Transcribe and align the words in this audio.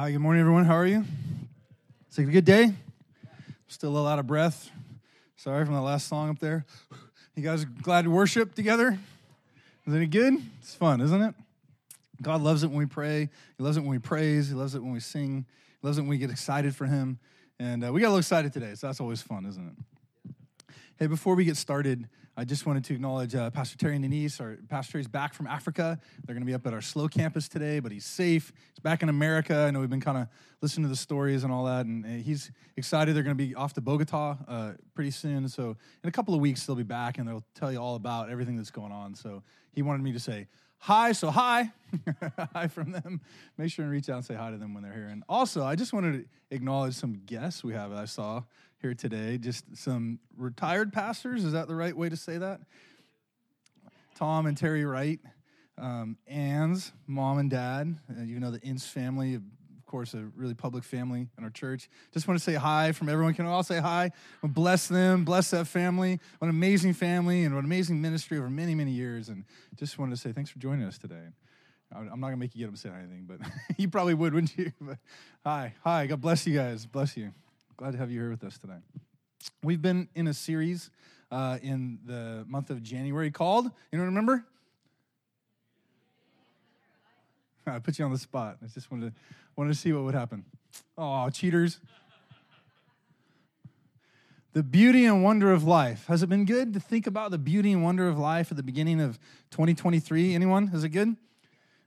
Hi, 0.00 0.12
good 0.12 0.20
morning, 0.20 0.38
everyone. 0.38 0.64
How 0.64 0.76
are 0.76 0.86
you? 0.86 1.04
It's 2.06 2.18
a 2.18 2.22
good 2.22 2.44
day. 2.44 2.72
Still 3.66 3.88
a 3.88 3.90
little 3.90 4.06
out 4.06 4.20
of 4.20 4.28
breath. 4.28 4.70
Sorry 5.34 5.64
from 5.64 5.74
the 5.74 5.80
last 5.80 6.06
song 6.06 6.30
up 6.30 6.38
there. 6.38 6.64
You 7.34 7.42
guys 7.42 7.64
glad 7.64 8.04
to 8.04 8.10
worship 8.12 8.54
together? 8.54 8.96
Is 9.88 9.94
it 9.94 10.06
good? 10.06 10.34
It's 10.60 10.72
fun, 10.72 11.00
isn't 11.00 11.20
it? 11.20 11.34
God 12.22 12.42
loves 12.42 12.62
it 12.62 12.68
when 12.68 12.78
we 12.78 12.86
pray. 12.86 13.28
He 13.56 13.64
loves 13.64 13.76
it 13.76 13.80
when 13.80 13.90
we 13.90 13.98
praise. 13.98 14.48
He 14.48 14.54
loves 14.54 14.76
it 14.76 14.84
when 14.84 14.92
we 14.92 15.00
sing. 15.00 15.44
He 15.82 15.86
loves 15.88 15.98
it 15.98 16.02
when 16.02 16.10
we 16.10 16.18
get 16.18 16.30
excited 16.30 16.76
for 16.76 16.86
Him. 16.86 17.18
And 17.58 17.84
uh, 17.84 17.92
we 17.92 18.00
got 18.00 18.06
a 18.06 18.10
little 18.10 18.18
excited 18.18 18.52
today, 18.52 18.76
so 18.76 18.86
that's 18.86 19.00
always 19.00 19.20
fun, 19.20 19.46
isn't 19.46 19.66
it? 19.66 20.34
Hey, 20.96 21.08
before 21.08 21.34
we 21.34 21.44
get 21.44 21.56
started, 21.56 22.08
I 22.38 22.44
just 22.44 22.66
wanted 22.66 22.84
to 22.84 22.94
acknowledge 22.94 23.34
uh, 23.34 23.50
Pastor 23.50 23.76
Terry 23.76 23.98
Denise. 23.98 24.40
Our 24.40 24.58
Pastor 24.68 24.92
Terry's 24.92 25.08
back 25.08 25.34
from 25.34 25.48
Africa. 25.48 25.98
They're 26.24 26.36
going 26.36 26.42
to 26.42 26.46
be 26.46 26.54
up 26.54 26.64
at 26.68 26.72
our 26.72 26.80
SLO 26.80 27.08
campus 27.08 27.48
today, 27.48 27.80
but 27.80 27.90
he's 27.90 28.04
safe. 28.04 28.52
He's 28.74 28.78
back 28.78 29.02
in 29.02 29.08
America. 29.08 29.56
I 29.56 29.72
know 29.72 29.80
we've 29.80 29.90
been 29.90 30.00
kind 30.00 30.18
of 30.18 30.28
listening 30.62 30.84
to 30.84 30.88
the 30.88 30.94
stories 30.94 31.42
and 31.42 31.52
all 31.52 31.64
that, 31.64 31.84
and 31.84 32.06
he's 32.06 32.52
excited. 32.76 33.16
They're 33.16 33.24
going 33.24 33.36
to 33.36 33.44
be 33.44 33.56
off 33.56 33.72
to 33.72 33.80
Bogota 33.80 34.36
uh, 34.46 34.72
pretty 34.94 35.10
soon. 35.10 35.48
So 35.48 35.76
in 36.04 36.08
a 36.08 36.12
couple 36.12 36.32
of 36.32 36.38
weeks, 36.40 36.64
they'll 36.64 36.76
be 36.76 36.84
back, 36.84 37.18
and 37.18 37.26
they'll 37.26 37.44
tell 37.56 37.72
you 37.72 37.78
all 37.78 37.96
about 37.96 38.30
everything 38.30 38.56
that's 38.56 38.70
going 38.70 38.92
on. 38.92 39.16
So 39.16 39.42
he 39.72 39.82
wanted 39.82 40.04
me 40.04 40.12
to 40.12 40.20
say 40.20 40.46
hi. 40.78 41.10
So 41.10 41.32
hi, 41.32 41.72
hi 42.54 42.68
from 42.68 42.92
them. 42.92 43.20
Make 43.56 43.72
sure 43.72 43.84
and 43.84 43.90
reach 43.90 44.08
out 44.08 44.18
and 44.18 44.24
say 44.24 44.34
hi 44.34 44.52
to 44.52 44.58
them 44.58 44.74
when 44.74 44.84
they're 44.84 44.92
here. 44.92 45.08
And 45.08 45.24
also, 45.28 45.64
I 45.64 45.74
just 45.74 45.92
wanted 45.92 46.12
to 46.12 46.54
acknowledge 46.54 46.94
some 46.94 47.20
guests 47.26 47.64
we 47.64 47.74
have. 47.74 47.92
I 47.92 48.04
saw 48.04 48.44
here 48.80 48.94
today. 48.94 49.38
Just 49.38 49.64
some 49.76 50.18
retired 50.36 50.92
pastors. 50.92 51.44
Is 51.44 51.52
that 51.52 51.68
the 51.68 51.74
right 51.74 51.96
way 51.96 52.08
to 52.08 52.16
say 52.16 52.38
that? 52.38 52.60
Tom 54.14 54.46
and 54.46 54.56
Terry 54.56 54.84
Wright, 54.84 55.20
um, 55.76 56.16
Ann's 56.26 56.92
mom 57.06 57.38
and 57.38 57.48
dad. 57.48 57.96
Uh, 58.10 58.22
you 58.22 58.40
know 58.40 58.50
the 58.50 58.60
Ince 58.62 58.84
family, 58.84 59.34
of 59.34 59.42
course, 59.86 60.12
a 60.14 60.24
really 60.36 60.54
public 60.54 60.82
family 60.82 61.28
in 61.38 61.44
our 61.44 61.50
church. 61.50 61.88
Just 62.12 62.26
want 62.26 62.38
to 62.38 62.42
say 62.42 62.54
hi 62.54 62.92
from 62.92 63.08
everyone. 63.08 63.34
Can 63.34 63.46
we 63.46 63.52
all 63.52 63.62
say 63.62 63.78
hi? 63.78 64.10
bless 64.42 64.88
them, 64.88 65.24
bless 65.24 65.50
that 65.50 65.66
family. 65.66 66.18
What 66.38 66.46
an 66.46 66.50
amazing 66.50 66.94
family 66.94 67.44
and 67.44 67.54
what 67.54 67.60
an 67.60 67.66
amazing 67.66 68.00
ministry 68.00 68.38
over 68.38 68.50
many, 68.50 68.74
many 68.74 68.90
years. 68.90 69.28
And 69.28 69.44
just 69.76 69.98
wanted 69.98 70.16
to 70.16 70.20
say 70.20 70.32
thanks 70.32 70.50
for 70.50 70.58
joining 70.58 70.84
us 70.84 70.98
today. 70.98 71.28
I'm 71.94 72.20
not 72.20 72.26
gonna 72.26 72.36
make 72.36 72.54
you 72.54 72.66
get 72.66 72.72
upset 72.72 72.92
or 72.92 72.96
anything, 72.96 73.26
but 73.26 73.38
you 73.78 73.88
probably 73.88 74.14
would, 74.14 74.34
wouldn't 74.34 74.56
you? 74.58 74.72
But 74.80 74.98
hi, 75.44 75.74
hi. 75.82 76.06
God 76.06 76.20
bless 76.20 76.46
you 76.46 76.54
guys. 76.54 76.86
Bless 76.86 77.16
you. 77.16 77.32
Glad 77.78 77.92
to 77.92 77.98
have 77.98 78.10
you 78.10 78.18
here 78.18 78.30
with 78.30 78.42
us 78.42 78.58
today. 78.58 78.80
We've 79.62 79.80
been 79.80 80.08
in 80.16 80.26
a 80.26 80.34
series 80.34 80.90
uh, 81.30 81.58
in 81.62 82.00
the 82.04 82.44
month 82.48 82.70
of 82.70 82.82
January 82.82 83.30
called, 83.30 83.70
you 83.92 84.02
remember? 84.02 84.44
I 87.68 87.78
put 87.78 87.96
you 88.00 88.04
on 88.04 88.10
the 88.10 88.18
spot. 88.18 88.58
I 88.64 88.66
just 88.66 88.90
wanted 88.90 89.14
to, 89.14 89.20
wanted 89.54 89.74
to 89.74 89.78
see 89.78 89.92
what 89.92 90.02
would 90.02 90.16
happen. 90.16 90.44
Oh, 90.96 91.30
cheaters. 91.30 91.78
the 94.54 94.64
beauty 94.64 95.04
and 95.04 95.22
wonder 95.22 95.52
of 95.52 95.62
life. 95.62 96.04
Has 96.08 96.24
it 96.24 96.28
been 96.28 96.46
good 96.46 96.74
to 96.74 96.80
think 96.80 97.06
about 97.06 97.30
the 97.30 97.38
beauty 97.38 97.70
and 97.70 97.84
wonder 97.84 98.08
of 98.08 98.18
life 98.18 98.50
at 98.50 98.56
the 98.56 98.64
beginning 98.64 99.00
of 99.00 99.20
2023? 99.52 100.34
Anyone? 100.34 100.72
Is 100.74 100.82
it 100.82 100.88
good? 100.88 101.14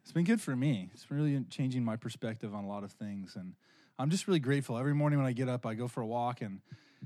It's 0.04 0.14
been 0.14 0.24
good 0.24 0.40
for 0.40 0.56
me. 0.56 0.90
It's 0.94 1.12
really 1.12 1.44
changing 1.50 1.84
my 1.84 1.98
perspective 1.98 2.56
on 2.56 2.64
a 2.64 2.70
lot 2.70 2.86
of 2.86 2.94
things. 2.94 3.36
And 3.36 3.56
I'm 4.02 4.10
just 4.10 4.28
really 4.28 4.40
grateful. 4.40 4.80
Every 4.80 4.96
morning 4.96 5.20
when 5.20 5.28
I 5.28 5.32
get 5.32 5.48
up, 5.48 5.64
I 5.64 5.76
go 5.76 5.88
for 5.88 6.02
a 6.02 6.08
walk, 6.08 6.42
and 6.42 6.60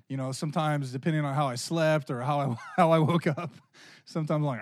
you 0.08 0.16
know, 0.16 0.32
sometimes 0.32 0.94
depending 0.94 1.26
on 1.26 1.36
how 1.36 1.46
I 1.48 1.56
slept 1.56 2.10
or 2.10 2.22
how 2.22 2.40
I 2.40 2.56
how 2.82 2.92
I 2.92 3.00
woke 3.00 3.28
up, 3.28 3.54
sometimes 4.06 4.38
I'm 4.38 4.44
like, 4.46 4.62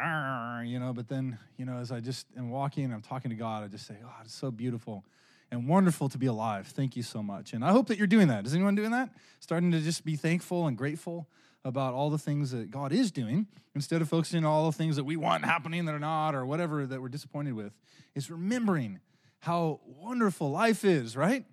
you 0.67 0.79
know. 0.79 0.93
But 0.93 1.07
then, 1.07 1.37
you 1.57 1.65
know, 1.65 1.77
as 1.77 1.91
I 1.91 1.99
just 1.99 2.25
am 2.35 2.49
walking, 2.49 2.91
I'm 2.91 3.03
talking 3.03 3.29
to 3.29 3.35
God. 3.35 3.63
I 3.63 3.67
just 3.67 3.85
say, 3.85 3.97
God, 4.01 4.25
it's 4.25 4.33
so 4.33 4.49
beautiful 4.49 5.05
and 5.51 5.67
wonderful 5.67 6.09
to 6.09 6.17
be 6.17 6.25
alive. 6.25 6.65
Thank 6.65 6.95
you 6.95 7.03
so 7.03 7.21
much. 7.21 7.53
And 7.53 7.63
I 7.63 7.69
hope 7.69 7.85
that 7.89 7.99
you're 7.99 8.07
doing 8.07 8.29
that. 8.29 8.47
Is 8.47 8.55
anyone 8.55 8.73
doing 8.73 8.91
that? 8.91 9.11
Starting 9.39 9.71
to 9.71 9.79
just 9.79 10.03
be 10.03 10.15
thankful 10.15 10.65
and 10.65 10.75
grateful 10.75 11.27
about 11.63 11.93
all 11.93 12.09
the 12.09 12.17
things 12.17 12.49
that 12.49 12.71
God 12.71 12.91
is 12.91 13.11
doing 13.11 13.45
instead 13.75 14.01
of 14.01 14.09
focusing 14.09 14.39
on 14.39 14.45
all 14.45 14.65
the 14.65 14.75
things 14.75 14.95
that 14.95 15.03
we 15.03 15.17
want 15.17 15.45
happening 15.45 15.85
that 15.85 15.93
are 15.93 15.99
not 15.99 16.33
or 16.33 16.47
whatever 16.47 16.87
that 16.87 16.99
we're 16.99 17.09
disappointed 17.09 17.53
with. 17.53 17.73
Is 18.15 18.31
remembering 18.31 19.01
how 19.37 19.81
wonderful 19.85 20.49
life 20.49 20.83
is, 20.83 21.15
right? 21.15 21.45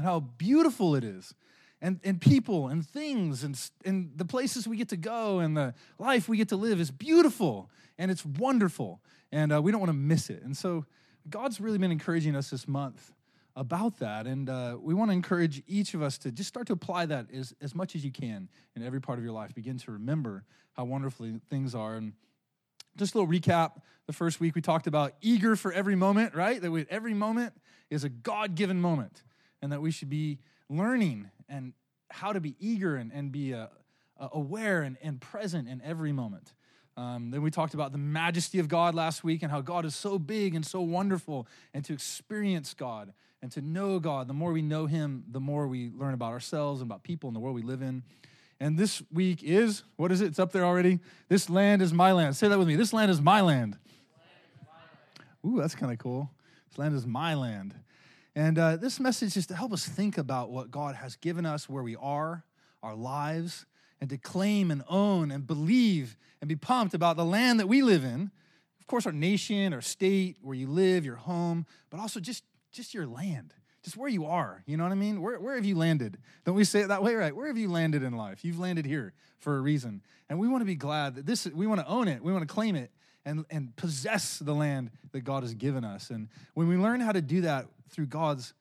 And 0.00 0.06
how 0.06 0.20
beautiful 0.20 0.94
it 0.94 1.04
is. 1.04 1.34
And, 1.82 2.00
and 2.04 2.20
people 2.20 2.68
and 2.68 2.86
things 2.86 3.42
and, 3.42 3.58
and 3.84 4.12
the 4.16 4.24
places 4.24 4.68
we 4.68 4.76
get 4.76 4.88
to 4.90 4.98
go 4.98 5.38
and 5.38 5.56
the 5.56 5.74
life 5.98 6.28
we 6.28 6.36
get 6.36 6.48
to 6.50 6.56
live 6.56 6.78
is 6.80 6.90
beautiful 6.90 7.70
and 7.98 8.10
it's 8.10 8.24
wonderful. 8.24 9.00
And 9.32 9.52
uh, 9.52 9.62
we 9.62 9.72
don't 9.72 9.80
want 9.80 9.90
to 9.90 9.96
miss 9.96 10.28
it. 10.28 10.42
And 10.42 10.56
so 10.56 10.84
God's 11.28 11.60
really 11.60 11.78
been 11.78 11.92
encouraging 11.92 12.36
us 12.36 12.50
this 12.50 12.68
month 12.68 13.12
about 13.56 13.98
that. 13.98 14.26
And 14.26 14.48
uh, 14.48 14.76
we 14.80 14.92
want 14.92 15.10
to 15.10 15.14
encourage 15.14 15.62
each 15.66 15.94
of 15.94 16.02
us 16.02 16.18
to 16.18 16.30
just 16.30 16.48
start 16.48 16.66
to 16.66 16.74
apply 16.74 17.06
that 17.06 17.26
as, 17.32 17.54
as 17.62 17.74
much 17.74 17.94
as 17.94 18.04
you 18.04 18.10
can 18.10 18.48
in 18.76 18.82
every 18.82 19.00
part 19.00 19.18
of 19.18 19.24
your 19.24 19.32
life. 19.32 19.54
Begin 19.54 19.78
to 19.78 19.92
remember 19.92 20.44
how 20.74 20.84
wonderfully 20.84 21.40
things 21.48 21.74
are. 21.74 21.96
And 21.96 22.12
just 22.96 23.14
a 23.14 23.18
little 23.18 23.32
recap. 23.32 23.80
The 24.06 24.12
first 24.12 24.38
week 24.38 24.54
we 24.54 24.60
talked 24.60 24.86
about 24.86 25.12
eager 25.22 25.56
for 25.56 25.72
every 25.72 25.94
moment, 25.94 26.34
right? 26.34 26.60
That 26.60 26.70
we, 26.70 26.86
every 26.90 27.14
moment 27.14 27.54
is 27.90 28.04
a 28.04 28.08
God 28.08 28.54
given 28.54 28.80
moment 28.80 29.22
and 29.62 29.72
that 29.72 29.80
we 29.80 29.90
should 29.90 30.10
be 30.10 30.38
learning 30.68 31.30
and 31.48 31.72
how 32.10 32.32
to 32.32 32.40
be 32.40 32.56
eager 32.58 32.96
and, 32.96 33.12
and 33.12 33.32
be 33.32 33.54
uh, 33.54 33.66
uh, 34.18 34.28
aware 34.32 34.82
and, 34.82 34.96
and 35.02 35.20
present 35.20 35.68
in 35.68 35.80
every 35.82 36.12
moment. 36.12 36.52
Um, 36.96 37.30
then 37.30 37.42
we 37.42 37.50
talked 37.50 37.74
about 37.74 37.92
the 37.92 37.98
majesty 37.98 38.58
of 38.58 38.68
God 38.68 38.94
last 38.94 39.24
week 39.24 39.42
and 39.42 39.50
how 39.50 39.60
God 39.60 39.84
is 39.84 39.94
so 39.94 40.18
big 40.18 40.54
and 40.54 40.66
so 40.66 40.80
wonderful, 40.80 41.46
and 41.72 41.84
to 41.84 41.92
experience 41.92 42.74
God 42.74 43.12
and 43.42 43.50
to 43.52 43.62
know 43.62 43.98
God. 43.98 44.28
The 44.28 44.34
more 44.34 44.52
we 44.52 44.60
know 44.62 44.86
Him, 44.86 45.24
the 45.30 45.40
more 45.40 45.66
we 45.66 45.90
learn 45.96 46.14
about 46.14 46.32
ourselves 46.32 46.80
and 46.80 46.90
about 46.90 47.02
people 47.02 47.28
and 47.28 47.36
the 47.36 47.40
world 47.40 47.54
we 47.54 47.62
live 47.62 47.80
in. 47.80 48.02
And 48.58 48.76
this 48.76 49.02
week 49.10 49.42
is 49.42 49.84
what 49.96 50.12
is 50.12 50.20
it? 50.20 50.26
It's 50.26 50.38
up 50.38 50.52
there 50.52 50.64
already. 50.64 51.00
This 51.28 51.48
land 51.48 51.80
is 51.80 51.92
my 51.92 52.12
land. 52.12 52.36
Say 52.36 52.48
that 52.48 52.58
with 52.58 52.68
me. 52.68 52.76
This 52.76 52.92
land 52.92 53.10
is 53.10 53.20
my 53.20 53.40
land. 53.40 53.78
Ooh, 55.46 55.58
that's 55.58 55.74
kind 55.74 55.90
of 55.90 55.98
cool. 55.98 56.30
This 56.68 56.78
land 56.78 56.94
is 56.94 57.06
my 57.06 57.34
land. 57.34 57.74
And 58.40 58.58
uh, 58.58 58.76
this 58.76 58.98
message 58.98 59.36
is 59.36 59.46
to 59.48 59.54
help 59.54 59.70
us 59.70 59.86
think 59.86 60.16
about 60.16 60.50
what 60.50 60.70
God 60.70 60.94
has 60.94 61.14
given 61.14 61.44
us, 61.44 61.68
where 61.68 61.82
we 61.82 61.94
are, 61.96 62.42
our 62.82 62.94
lives, 62.94 63.66
and 64.00 64.08
to 64.08 64.16
claim 64.16 64.70
and 64.70 64.82
own 64.88 65.30
and 65.30 65.46
believe 65.46 66.16
and 66.40 66.48
be 66.48 66.56
pumped 66.56 66.94
about 66.94 67.18
the 67.18 67.24
land 67.24 67.60
that 67.60 67.66
we 67.68 67.82
live 67.82 68.02
in. 68.02 68.30
Of 68.80 68.86
course, 68.86 69.04
our 69.04 69.12
nation, 69.12 69.74
our 69.74 69.82
state, 69.82 70.38
where 70.40 70.54
you 70.54 70.68
live, 70.68 71.04
your 71.04 71.16
home, 71.16 71.66
but 71.90 72.00
also 72.00 72.18
just, 72.18 72.42
just 72.72 72.94
your 72.94 73.06
land, 73.06 73.52
just 73.84 73.98
where 73.98 74.08
you 74.08 74.24
are. 74.24 74.62
You 74.64 74.78
know 74.78 74.84
what 74.84 74.92
I 74.92 74.96
mean? 74.96 75.20
Where, 75.20 75.38
where 75.38 75.56
have 75.56 75.66
you 75.66 75.76
landed? 75.76 76.16
Don't 76.46 76.54
we 76.54 76.64
say 76.64 76.80
it 76.80 76.88
that 76.88 77.02
way, 77.02 77.14
right? 77.16 77.36
Where 77.36 77.48
have 77.48 77.58
you 77.58 77.70
landed 77.70 78.02
in 78.02 78.16
life? 78.16 78.42
You've 78.42 78.58
landed 78.58 78.86
here 78.86 79.12
for 79.38 79.58
a 79.58 79.60
reason. 79.60 80.00
And 80.30 80.38
we 80.38 80.48
want 80.48 80.62
to 80.62 80.66
be 80.66 80.76
glad 80.76 81.16
that 81.16 81.26
this, 81.26 81.44
we 81.44 81.66
want 81.66 81.82
to 81.82 81.86
own 81.86 82.08
it, 82.08 82.24
we 82.24 82.32
want 82.32 82.48
to 82.48 82.54
claim 82.54 82.74
it, 82.74 82.90
and, 83.26 83.44
and 83.50 83.76
possess 83.76 84.38
the 84.38 84.54
land 84.54 84.92
that 85.12 85.24
God 85.24 85.42
has 85.42 85.52
given 85.52 85.84
us. 85.84 86.08
And 86.08 86.28
when 86.54 86.68
we 86.68 86.78
learn 86.78 87.00
how 87.00 87.12
to 87.12 87.20
do 87.20 87.42
that 87.42 87.66
through 87.90 88.06
God's, 88.06 88.54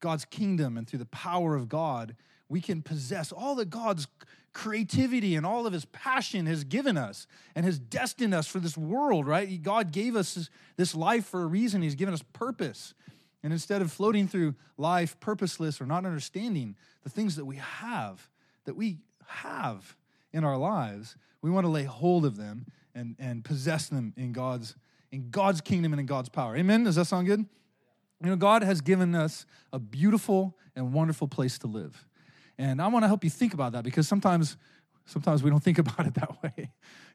God's 0.00 0.24
kingdom 0.24 0.76
and 0.76 0.86
through 0.88 0.98
the 0.98 1.06
power 1.06 1.54
of 1.56 1.68
God, 1.68 2.16
we 2.48 2.60
can 2.60 2.82
possess 2.82 3.32
all 3.32 3.54
that 3.56 3.70
God's 3.70 4.06
creativity 4.52 5.34
and 5.34 5.44
all 5.44 5.66
of 5.66 5.72
his 5.72 5.84
passion 5.86 6.46
has 6.46 6.64
given 6.64 6.96
us 6.96 7.26
and 7.54 7.66
has 7.66 7.78
destined 7.78 8.32
us 8.32 8.46
for 8.46 8.58
this 8.58 8.76
world, 8.76 9.26
right? 9.26 9.62
God 9.62 9.92
gave 9.92 10.16
us 10.16 10.48
this, 10.76 10.94
life 10.94 11.26
for 11.26 11.42
a 11.42 11.46
reason. 11.46 11.82
He's 11.82 11.94
given 11.94 12.14
us 12.14 12.22
purpose. 12.32 12.94
And 13.42 13.52
instead 13.52 13.82
of 13.82 13.92
floating 13.92 14.28
through 14.28 14.54
life 14.78 15.20
purposeless 15.20 15.80
or 15.80 15.86
not 15.86 16.06
understanding 16.06 16.74
the 17.04 17.10
things 17.10 17.36
that 17.36 17.44
we 17.44 17.56
have, 17.56 18.28
that 18.64 18.76
we 18.76 18.98
have 19.26 19.96
in 20.32 20.42
our 20.42 20.56
lives, 20.56 21.16
we 21.42 21.50
want 21.50 21.64
to 21.64 21.70
lay 21.70 21.84
hold 21.84 22.24
of 22.24 22.36
them 22.36 22.66
and, 22.94 23.14
and 23.18 23.44
possess 23.44 23.88
them 23.88 24.14
in 24.16 24.32
God's 24.32 24.74
in 25.12 25.30
God's 25.30 25.60
kingdom 25.60 25.92
and 25.92 26.00
in 26.00 26.06
God's 26.06 26.28
power. 26.28 26.56
Amen. 26.56 26.84
Does 26.84 26.96
that 26.96 27.06
sound 27.06 27.26
good? 27.26 27.46
You 28.22 28.30
know, 28.30 28.36
God 28.36 28.62
has 28.62 28.80
given 28.80 29.14
us 29.14 29.46
a 29.72 29.78
beautiful 29.78 30.56
and 30.74 30.92
wonderful 30.92 31.28
place 31.28 31.58
to 31.58 31.66
live. 31.66 32.06
And 32.58 32.80
I 32.80 32.88
want 32.88 33.04
to 33.04 33.08
help 33.08 33.24
you 33.24 33.30
think 33.30 33.52
about 33.54 33.72
that 33.72 33.84
because 33.84 34.08
sometimes 34.08 34.56
sometimes 35.06 35.42
we 35.42 35.50
don't 35.50 35.62
think 35.62 35.78
about 35.86 36.06
it 36.06 36.14
that 36.14 36.42
way. 36.42 36.70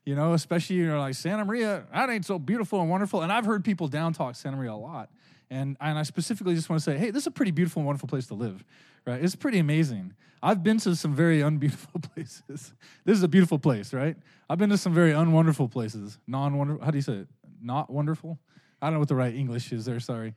You 0.05 0.15
know, 0.15 0.33
especially 0.33 0.77
you're 0.77 0.97
like 0.97 1.13
Santa 1.13 1.45
Maria, 1.45 1.83
that 1.93 2.09
ain't 2.09 2.25
so 2.25 2.39
beautiful 2.39 2.81
and 2.81 2.89
wonderful. 2.89 3.21
And 3.21 3.31
I've 3.31 3.45
heard 3.45 3.63
people 3.63 3.87
down 3.87 4.13
talk 4.13 4.35
Santa 4.35 4.57
Maria 4.57 4.73
a 4.73 4.75
lot. 4.75 5.09
And, 5.49 5.75
and 5.81 5.99
I 5.99 6.03
specifically 6.03 6.55
just 6.55 6.69
want 6.69 6.81
to 6.81 6.83
say, 6.83 6.97
hey, 6.97 7.11
this 7.11 7.23
is 7.23 7.27
a 7.27 7.31
pretty 7.31 7.51
beautiful 7.51 7.81
and 7.81 7.87
wonderful 7.87 8.07
place 8.07 8.27
to 8.27 8.33
live, 8.33 8.63
right? 9.05 9.21
It's 9.21 9.35
pretty 9.35 9.59
amazing. 9.59 10.13
I've 10.41 10.63
been 10.63 10.77
to 10.79 10.95
some 10.95 11.13
very 11.13 11.41
unbeautiful 11.43 11.99
places. 11.99 12.73
This 13.05 13.17
is 13.17 13.23
a 13.23 13.27
beautiful 13.27 13.59
place, 13.59 13.93
right? 13.93 14.15
I've 14.49 14.57
been 14.57 14.69
to 14.69 14.77
some 14.77 14.93
very 14.93 15.11
unwonderful 15.11 15.67
places. 15.67 16.17
Non 16.25 16.57
wonderful, 16.57 16.83
how 16.83 16.91
do 16.91 16.97
you 16.97 17.01
say 17.01 17.13
it? 17.13 17.27
Not 17.61 17.89
wonderful? 17.89 18.39
I 18.81 18.87
don't 18.87 18.93
know 18.93 18.99
what 18.99 19.09
the 19.09 19.15
right 19.15 19.35
English 19.35 19.71
is 19.71 19.85
there, 19.85 19.99
sorry. 19.99 20.33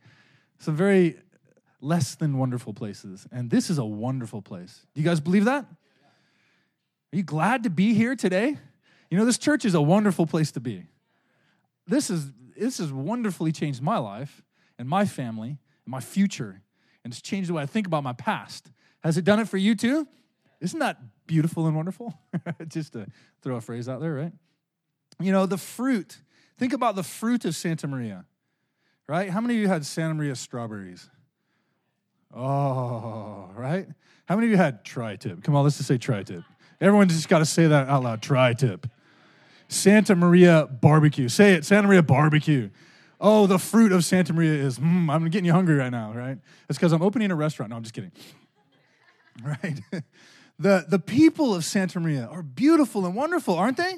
Some 0.59 0.75
very 0.75 1.17
less 1.81 2.15
than 2.15 2.37
wonderful 2.37 2.73
places. 2.73 3.27
And 3.31 3.49
this 3.49 3.69
is 3.69 3.77
a 3.77 3.85
wonderful 3.85 4.41
place. 4.41 4.85
Do 4.93 5.01
you 5.01 5.07
guys 5.07 5.19
believe 5.19 5.45
that? 5.45 5.65
Are 5.65 7.15
you 7.15 7.23
glad 7.23 7.63
to 7.63 7.69
be 7.69 7.93
here 7.93 8.15
today? 8.15 8.57
You 9.09 9.17
know, 9.17 9.25
this 9.25 9.37
church 9.37 9.65
is 9.65 9.73
a 9.75 9.81
wonderful 9.81 10.25
place 10.25 10.51
to 10.53 10.59
be. 10.59 10.85
This 11.87 12.09
is 12.09 12.31
this 12.57 12.77
has 12.77 12.91
wonderfully 12.91 13.51
changed 13.51 13.81
my 13.81 13.97
life 13.97 14.41
and 14.79 14.87
my 14.87 15.05
family 15.05 15.49
and 15.49 15.91
my 15.91 15.99
future. 15.99 16.61
and 17.03 17.13
it's 17.13 17.21
changed 17.21 17.49
the 17.49 17.53
way 17.53 17.63
I 17.63 17.65
think 17.65 17.85
about 17.85 18.03
my 18.03 18.13
past. 18.13 18.71
Has 19.03 19.17
it 19.17 19.23
done 19.23 19.39
it 19.39 19.47
for 19.47 19.57
you 19.57 19.75
too? 19.75 20.07
Isn't 20.59 20.79
that 20.79 20.97
beautiful 21.27 21.67
and 21.67 21.75
wonderful? 21.75 22.17
Just 22.67 22.93
to 22.93 23.07
throw 23.41 23.57
a 23.57 23.61
phrase 23.61 23.87
out 23.87 23.99
there, 23.99 24.13
right? 24.13 24.31
You 25.19 25.31
know, 25.31 25.45
the 25.45 25.57
fruit. 25.57 26.17
Think 26.57 26.73
about 26.73 26.95
the 26.95 27.03
fruit 27.03 27.45
of 27.45 27.55
Santa 27.55 27.87
Maria, 27.87 28.25
right? 29.07 29.29
How 29.29 29.41
many 29.41 29.55
of 29.55 29.61
you 29.61 29.67
had 29.67 29.85
Santa 29.85 30.13
Maria 30.13 30.35
strawberries? 30.35 31.09
Oh, 32.33 33.49
right? 33.55 33.87
How 34.25 34.35
many 34.35 34.47
of 34.47 34.51
you 34.51 34.57
had 34.57 34.83
tri 34.83 35.15
tip? 35.15 35.43
Come 35.43 35.55
on, 35.55 35.63
let's 35.63 35.77
just 35.77 35.87
say 35.87 35.97
tri 35.97 36.23
tip. 36.23 36.43
Everyone 36.81 37.07
just 37.07 37.29
got 37.29 37.39
to 37.39 37.45
say 37.45 37.67
that 37.67 37.87
out 37.87 38.03
loud 38.03 38.21
tri 38.21 38.53
tip. 38.53 38.87
Santa 39.67 40.15
Maria 40.15 40.67
barbecue. 40.67 41.29
Say 41.29 41.53
it, 41.53 41.65
Santa 41.65 41.87
Maria 41.87 42.03
barbecue. 42.03 42.69
Oh, 43.19 43.47
the 43.47 43.57
fruit 43.57 43.91
of 43.91 44.03
Santa 44.03 44.33
Maria 44.33 44.53
is, 44.53 44.77
mm, 44.77 45.09
I'm 45.09 45.29
getting 45.29 45.45
you 45.45 45.53
hungry 45.53 45.75
right 45.75 45.89
now, 45.89 46.11
right? 46.13 46.37
It's 46.69 46.77
because 46.77 46.91
I'm 46.91 47.01
opening 47.01 47.31
a 47.31 47.35
restaurant. 47.35 47.69
No, 47.69 47.77
I'm 47.77 47.83
just 47.83 47.93
kidding. 47.93 48.11
Right? 49.43 49.81
The, 50.57 50.85
the 50.87 50.99
people 50.99 51.53
of 51.53 51.65
Santa 51.65 51.99
Maria 51.99 52.27
are 52.31 52.41
beautiful 52.41 53.05
and 53.05 53.13
wonderful, 53.13 53.55
aren't 53.55 53.75
they? 53.75 53.95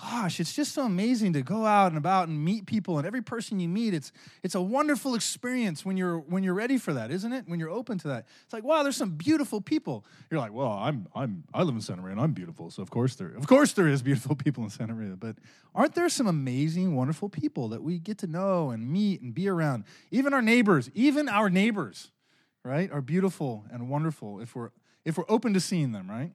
Gosh, 0.00 0.38
it's 0.38 0.54
just 0.54 0.74
so 0.74 0.84
amazing 0.84 1.32
to 1.32 1.42
go 1.42 1.66
out 1.66 1.88
and 1.88 1.98
about 1.98 2.28
and 2.28 2.44
meet 2.44 2.66
people, 2.66 2.98
and 2.98 3.06
every 3.06 3.22
person 3.22 3.58
you 3.58 3.68
meet, 3.68 3.94
it's 3.94 4.12
it's 4.44 4.54
a 4.54 4.60
wonderful 4.60 5.16
experience 5.16 5.84
when 5.84 5.96
you're 5.96 6.18
when 6.18 6.44
you're 6.44 6.54
ready 6.54 6.78
for 6.78 6.92
that, 6.92 7.10
isn't 7.10 7.32
it? 7.32 7.48
When 7.48 7.58
you're 7.58 7.70
open 7.70 7.98
to 7.98 8.08
that, 8.08 8.26
it's 8.44 8.52
like 8.52 8.62
wow, 8.62 8.84
there's 8.84 8.96
some 8.96 9.10
beautiful 9.10 9.60
people. 9.60 10.04
You're 10.30 10.38
like, 10.38 10.52
well, 10.52 10.70
I'm 10.70 11.08
I'm 11.16 11.42
I 11.52 11.64
live 11.64 11.74
in 11.74 11.80
Santa 11.80 12.02
Maria 12.02 12.12
and 12.12 12.20
I'm 12.20 12.32
beautiful, 12.32 12.70
so 12.70 12.80
of 12.80 12.90
course 12.90 13.16
there 13.16 13.34
of 13.34 13.48
course 13.48 13.72
there 13.72 13.88
is 13.88 14.00
beautiful 14.00 14.36
people 14.44 14.62
in 14.62 14.70
Santa 14.70 14.94
Maria. 14.94 15.16
But 15.16 15.36
aren't 15.74 15.96
there 15.96 16.08
some 16.08 16.28
amazing, 16.28 16.94
wonderful 16.94 17.28
people 17.28 17.68
that 17.70 17.82
we 17.82 17.98
get 17.98 18.18
to 18.18 18.28
know 18.28 18.70
and 18.70 18.88
meet 18.88 19.20
and 19.20 19.34
be 19.34 19.48
around? 19.48 19.82
Even 20.12 20.32
our 20.32 20.42
neighbors, 20.42 20.90
even 20.94 21.28
our 21.28 21.50
neighbors, 21.50 22.12
right, 22.62 22.90
are 22.92 23.00
beautiful 23.00 23.64
and 23.72 23.88
wonderful 23.88 24.40
if 24.40 24.54
we're 24.54 24.70
if 25.04 25.18
we're 25.18 25.24
open 25.28 25.54
to 25.54 25.60
seeing 25.60 25.90
them, 25.90 26.08
right? 26.08 26.32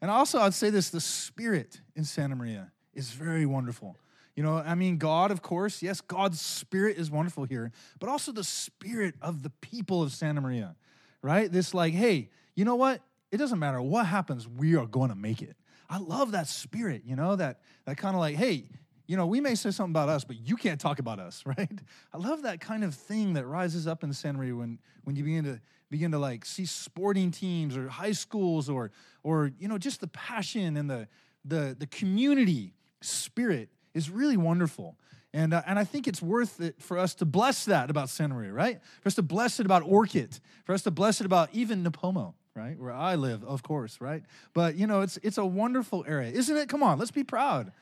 And 0.00 0.08
also, 0.08 0.38
I'd 0.38 0.54
say 0.54 0.70
this: 0.70 0.90
the 0.90 1.00
spirit 1.00 1.80
in 1.96 2.04
Santa 2.04 2.36
Maria 2.36 2.70
is 2.96 3.10
very 3.10 3.46
wonderful. 3.46 3.96
You 4.34 4.42
know, 4.42 4.58
I 4.58 4.74
mean, 4.74 4.98
God, 4.98 5.30
of 5.30 5.40
course, 5.40 5.82
yes, 5.82 6.00
God's 6.00 6.40
spirit 6.40 6.98
is 6.98 7.10
wonderful 7.10 7.44
here, 7.44 7.72
but 7.98 8.08
also 8.08 8.32
the 8.32 8.44
spirit 8.44 9.14
of 9.22 9.42
the 9.42 9.50
people 9.50 10.02
of 10.02 10.12
Santa 10.12 10.40
Maria, 10.40 10.76
right? 11.22 11.50
This, 11.50 11.72
like, 11.72 11.94
hey, 11.94 12.28
you 12.54 12.64
know 12.64 12.74
what? 12.74 13.00
It 13.30 13.38
doesn't 13.38 13.58
matter 13.58 13.80
what 13.80 14.06
happens, 14.06 14.46
we 14.46 14.76
are 14.76 14.86
going 14.86 15.08
to 15.10 15.16
make 15.16 15.40
it. 15.40 15.56
I 15.88 15.98
love 15.98 16.32
that 16.32 16.48
spirit, 16.48 17.02
you 17.06 17.16
know, 17.16 17.36
that, 17.36 17.60
that 17.86 17.96
kind 17.96 18.14
of 18.14 18.20
like, 18.20 18.36
hey, 18.36 18.64
you 19.06 19.16
know, 19.16 19.26
we 19.26 19.40
may 19.40 19.54
say 19.54 19.70
something 19.70 19.92
about 19.92 20.08
us, 20.08 20.24
but 20.24 20.36
you 20.36 20.56
can't 20.56 20.80
talk 20.80 20.98
about 20.98 21.18
us, 21.18 21.44
right? 21.46 21.80
I 22.12 22.18
love 22.18 22.42
that 22.42 22.60
kind 22.60 22.84
of 22.84 22.94
thing 22.94 23.34
that 23.34 23.46
rises 23.46 23.86
up 23.86 24.04
in 24.04 24.12
Santa 24.12 24.38
Maria 24.38 24.54
when, 24.54 24.78
when 25.04 25.16
you 25.16 25.24
begin 25.24 25.44
to 25.44 25.60
begin 25.88 26.10
to 26.10 26.18
like 26.18 26.44
see 26.44 26.66
sporting 26.66 27.30
teams 27.30 27.76
or 27.76 27.88
high 27.88 28.10
schools 28.10 28.68
or 28.68 28.90
or 29.22 29.52
you 29.58 29.68
know 29.68 29.78
just 29.78 30.00
the 30.00 30.08
passion 30.08 30.76
and 30.76 30.90
the 30.90 31.06
the 31.44 31.76
the 31.78 31.86
community 31.86 32.72
spirit 33.06 33.68
is 33.94 34.10
really 34.10 34.36
wonderful. 34.36 34.96
And, 35.32 35.52
uh, 35.52 35.62
and 35.66 35.78
I 35.78 35.84
think 35.84 36.08
it's 36.08 36.22
worth 36.22 36.60
it 36.60 36.80
for 36.80 36.98
us 36.98 37.14
to 37.16 37.24
bless 37.24 37.66
that 37.66 37.90
about 37.90 38.08
Santa 38.08 38.34
Maria, 38.34 38.52
right? 38.52 38.80
For 39.02 39.08
us 39.08 39.14
to 39.16 39.22
bless 39.22 39.60
it 39.60 39.66
about 39.66 39.82
Orcutt, 39.82 40.40
for 40.64 40.72
us 40.74 40.82
to 40.82 40.90
bless 40.90 41.20
it 41.20 41.26
about 41.26 41.50
even 41.52 41.84
Nipomo, 41.84 42.34
right? 42.54 42.78
Where 42.78 42.92
I 42.92 43.16
live, 43.16 43.44
of 43.44 43.62
course, 43.62 44.00
right? 44.00 44.22
But, 44.54 44.76
you 44.76 44.86
know, 44.86 45.02
it's, 45.02 45.18
it's 45.22 45.38
a 45.38 45.44
wonderful 45.44 46.04
area, 46.08 46.30
isn't 46.30 46.56
it? 46.56 46.68
Come 46.68 46.82
on, 46.82 46.98
let's 46.98 47.10
be 47.10 47.24
proud. 47.24 47.72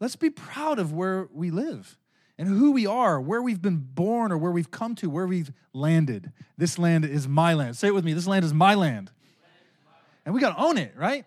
Let's 0.00 0.16
be 0.16 0.30
proud 0.30 0.78
of 0.78 0.92
where 0.92 1.28
we 1.32 1.50
live 1.50 1.96
and 2.36 2.48
who 2.48 2.72
we 2.72 2.86
are, 2.86 3.20
where 3.20 3.40
we've 3.40 3.62
been 3.62 3.78
born 3.78 4.32
or 4.32 4.38
where 4.38 4.50
we've 4.50 4.70
come 4.70 4.94
to, 4.96 5.08
where 5.08 5.26
we've 5.26 5.52
landed. 5.72 6.32
This 6.58 6.78
land 6.78 7.04
is 7.04 7.28
my 7.28 7.54
land. 7.54 7.76
Say 7.76 7.88
it 7.88 7.94
with 7.94 8.04
me 8.04 8.12
this 8.12 8.26
land 8.26 8.44
is 8.44 8.52
my 8.52 8.74
land. 8.74 9.10
And 10.26 10.34
we 10.34 10.40
got 10.40 10.56
to 10.56 10.62
own 10.62 10.78
it, 10.78 10.94
right? 10.96 11.24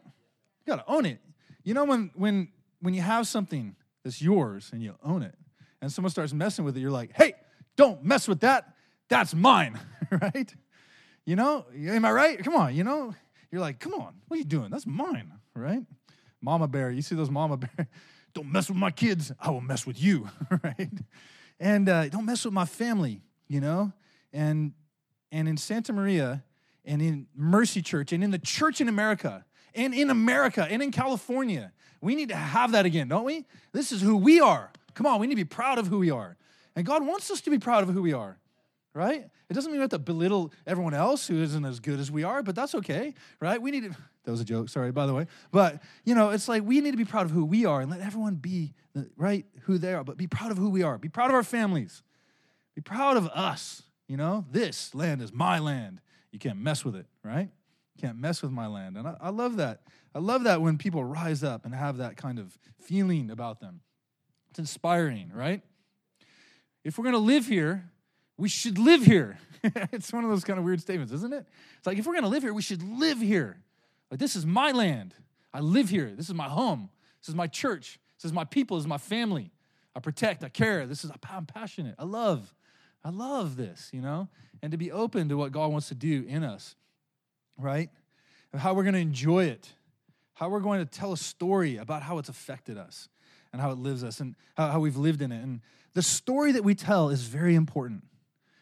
You 0.65 0.75
got 0.75 0.85
to 0.85 0.91
own 0.91 1.05
it. 1.05 1.19
You 1.63 1.73
know, 1.73 1.85
when, 1.85 2.11
when 2.15 2.49
when 2.87 2.93
you 2.93 3.01
have 3.01 3.27
something 3.27 3.75
that's 4.05 4.21
yours 4.21 4.69
and 4.71 4.81
you 4.81 4.95
own 5.03 5.21
it, 5.21 5.35
and 5.81 5.91
someone 5.91 6.09
starts 6.09 6.31
messing 6.31 6.63
with 6.63 6.77
it, 6.77 6.79
you're 6.79 6.89
like, 6.89 7.11
hey, 7.13 7.33
don't 7.75 8.01
mess 8.01 8.29
with 8.29 8.39
that. 8.39 8.75
That's 9.09 9.35
mine, 9.35 9.77
right? 10.09 10.55
You 11.25 11.35
know, 11.35 11.65
am 11.77 12.05
I 12.05 12.11
right? 12.11 12.41
Come 12.41 12.55
on, 12.55 12.73
you 12.73 12.85
know, 12.85 13.13
you're 13.51 13.59
like, 13.59 13.81
come 13.81 13.93
on, 13.93 14.13
what 14.25 14.35
are 14.35 14.37
you 14.37 14.45
doing? 14.45 14.69
That's 14.69 14.87
mine, 14.87 15.33
right? 15.53 15.81
Mama 16.39 16.69
bear, 16.69 16.89
you 16.89 17.01
see 17.01 17.13
those 17.13 17.29
mama 17.29 17.57
bear? 17.75 17.89
Don't 18.33 18.49
mess 18.49 18.69
with 18.69 18.77
my 18.77 18.91
kids. 18.91 19.33
I 19.37 19.49
will 19.49 19.59
mess 19.59 19.85
with 19.85 20.01
you, 20.01 20.29
right? 20.63 20.89
And 21.59 21.89
uh, 21.89 22.07
don't 22.07 22.25
mess 22.25 22.45
with 22.45 22.53
my 22.53 22.63
family, 22.63 23.21
you 23.49 23.59
know. 23.59 23.91
And 24.31 24.71
and 25.29 25.49
in 25.49 25.57
Santa 25.57 25.91
Maria, 25.91 26.41
and 26.85 27.01
in 27.01 27.27
Mercy 27.35 27.81
Church, 27.81 28.13
and 28.13 28.23
in 28.23 28.31
the 28.31 28.39
church 28.39 28.79
in 28.79 28.87
America, 28.87 29.43
and 29.77 29.93
in 29.93 30.09
America, 30.09 30.67
and 30.69 30.81
in 30.81 30.91
California, 30.91 31.71
we 32.01 32.15
need 32.15 32.29
to 32.29 32.35
have 32.35 32.73
that 32.73 32.85
again, 32.85 33.07
don't 33.07 33.23
we? 33.23 33.45
This 33.71 33.91
is 33.91 34.01
who 34.01 34.17
we 34.17 34.41
are. 34.41 34.71
Come 34.93 35.05
on, 35.05 35.19
we 35.19 35.27
need 35.27 35.35
to 35.35 35.43
be 35.43 35.45
proud 35.45 35.77
of 35.77 35.87
who 35.87 35.99
we 35.99 36.11
are. 36.11 36.35
And 36.75 36.85
God 36.85 37.05
wants 37.05 37.31
us 37.31 37.41
to 37.41 37.49
be 37.49 37.59
proud 37.59 37.83
of 37.83 37.89
who 37.89 38.01
we 38.01 38.13
are, 38.13 38.37
right? 38.93 39.29
It 39.49 39.53
doesn't 39.53 39.71
mean 39.71 39.79
we 39.79 39.83
have 39.83 39.91
to 39.91 39.99
belittle 39.99 40.51
everyone 40.65 40.93
else 40.93 41.27
who 41.27 41.41
isn't 41.41 41.65
as 41.65 41.79
good 41.79 41.99
as 41.99 42.11
we 42.11 42.23
are, 42.23 42.43
but 42.43 42.55
that's 42.55 42.75
okay, 42.75 43.13
right? 43.39 43.61
We 43.61 43.71
need 43.71 43.83
to, 43.83 43.89
that 44.23 44.31
was 44.31 44.41
a 44.41 44.45
joke, 44.45 44.69
sorry, 44.69 44.91
by 44.91 45.05
the 45.05 45.13
way. 45.13 45.27
But, 45.51 45.81
you 46.03 46.15
know, 46.15 46.31
it's 46.31 46.47
like 46.47 46.63
we 46.63 46.81
need 46.81 46.91
to 46.91 46.97
be 46.97 47.05
proud 47.05 47.25
of 47.25 47.31
who 47.31 47.45
we 47.45 47.65
are 47.65 47.81
and 47.81 47.89
let 47.89 48.01
everyone 48.01 48.35
be, 48.35 48.73
right, 49.15 49.45
who 49.61 49.77
they 49.77 49.93
are, 49.93 50.03
but 50.03 50.17
be 50.17 50.27
proud 50.27 50.51
of 50.51 50.57
who 50.57 50.69
we 50.69 50.83
are. 50.83 50.97
Be 50.97 51.09
proud 51.09 51.29
of 51.29 51.35
our 51.35 51.43
families. 51.43 52.03
Be 52.75 52.81
proud 52.81 53.17
of 53.17 53.27
us, 53.29 53.83
you 54.07 54.17
know? 54.17 54.45
This 54.51 54.93
land 54.93 55.21
is 55.21 55.31
my 55.31 55.59
land. 55.59 56.01
You 56.31 56.39
can't 56.39 56.59
mess 56.59 56.83
with 56.83 56.95
it, 56.95 57.05
right? 57.23 57.49
Can't 57.97 58.17
mess 58.17 58.41
with 58.41 58.51
my 58.51 58.67
land. 58.67 58.97
And 58.97 59.07
I, 59.07 59.15
I, 59.19 59.29
love 59.29 59.57
that. 59.57 59.81
I 60.15 60.19
love 60.19 60.43
that 60.43 60.61
when 60.61 60.77
people 60.77 61.03
rise 61.03 61.43
up 61.43 61.65
and 61.65 61.73
have 61.73 61.97
that 61.97 62.17
kind 62.17 62.39
of 62.39 62.57
feeling 62.81 63.29
about 63.29 63.59
them. 63.59 63.81
It's 64.49 64.59
inspiring, 64.59 65.31
right? 65.33 65.61
If 66.83 66.97
we're 66.97 67.03
going 67.03 67.13
to 67.13 67.19
live 67.19 67.45
here, 67.45 67.89
we 68.37 68.49
should 68.49 68.77
live 68.77 69.03
here. 69.03 69.37
it's 69.63 70.13
one 70.13 70.23
of 70.23 70.29
those 70.29 70.43
kind 70.43 70.59
of 70.59 70.65
weird 70.65 70.81
statements, 70.81 71.11
isn't 71.11 71.33
it? 71.33 71.45
It's 71.77 71.87
like 71.87 71.97
if 71.97 72.05
we're 72.05 72.13
going 72.13 72.23
to 72.23 72.29
live 72.29 72.43
here, 72.43 72.53
we 72.53 72.61
should 72.61 72.83
live 72.83 73.19
here. 73.19 73.57
Like 74.09 74.19
this 74.19 74.35
is 74.35 74.45
my 74.45 74.71
land. 74.71 75.13
I 75.53 75.59
live 75.59 75.89
here. 75.89 76.13
This 76.15 76.29
is 76.29 76.35
my 76.35 76.47
home. 76.47 76.89
This 77.21 77.29
is 77.29 77.35
my 77.35 77.47
church. 77.47 77.99
This 78.17 78.25
is 78.25 78.33
my 78.33 78.45
people. 78.45 78.77
This 78.77 78.83
is 78.83 78.87
my 78.87 78.97
family. 78.97 79.51
I 79.95 79.99
protect. 79.99 80.43
I 80.43 80.49
care. 80.49 80.85
This 80.85 81.03
is 81.03 81.11
I'm 81.29 81.45
passionate. 81.45 81.95
I 81.97 82.05
love. 82.05 82.53
I 83.03 83.09
love 83.09 83.55
this, 83.55 83.89
you 83.93 84.01
know, 84.01 84.27
and 84.61 84.71
to 84.71 84.77
be 84.77 84.91
open 84.91 85.29
to 85.29 85.37
what 85.37 85.51
God 85.51 85.71
wants 85.71 85.87
to 85.89 85.95
do 85.95 86.25
in 86.27 86.43
us 86.43 86.75
right? 87.57 87.89
Of 88.53 88.59
how 88.59 88.73
we're 88.73 88.83
going 88.83 88.93
to 88.93 88.99
enjoy 88.99 89.45
it, 89.45 89.69
how 90.33 90.49
we're 90.49 90.59
going 90.59 90.79
to 90.79 90.85
tell 90.85 91.13
a 91.13 91.17
story 91.17 91.77
about 91.77 92.03
how 92.03 92.17
it's 92.17 92.29
affected 92.29 92.77
us 92.77 93.09
and 93.51 93.61
how 93.61 93.71
it 93.71 93.77
lives 93.77 94.03
us 94.03 94.19
and 94.19 94.35
how, 94.55 94.67
how 94.69 94.79
we've 94.79 94.97
lived 94.97 95.21
in 95.21 95.31
it. 95.31 95.43
And 95.43 95.61
the 95.93 96.01
story 96.01 96.51
that 96.53 96.63
we 96.63 96.75
tell 96.75 97.09
is 97.09 97.23
very 97.23 97.55
important. 97.55 98.03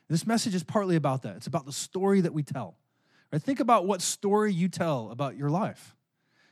This 0.07 0.25
message 0.25 0.55
is 0.55 0.63
partly 0.63 0.95
about 0.95 1.23
that. 1.23 1.35
It's 1.37 1.47
about 1.47 1.65
the 1.65 1.73
story 1.73 2.21
that 2.21 2.33
we 2.33 2.43
tell. 2.43 2.77
Right? 3.31 3.41
Think 3.41 3.59
about 3.59 3.85
what 3.85 4.01
story 4.01 4.53
you 4.53 4.69
tell 4.69 5.09
about 5.11 5.35
your 5.35 5.49
life. 5.49 5.95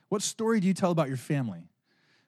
What 0.09 0.21
story 0.21 0.59
do 0.59 0.67
you 0.67 0.73
tell 0.73 0.91
about 0.91 1.07
your 1.07 1.17
family? 1.17 1.69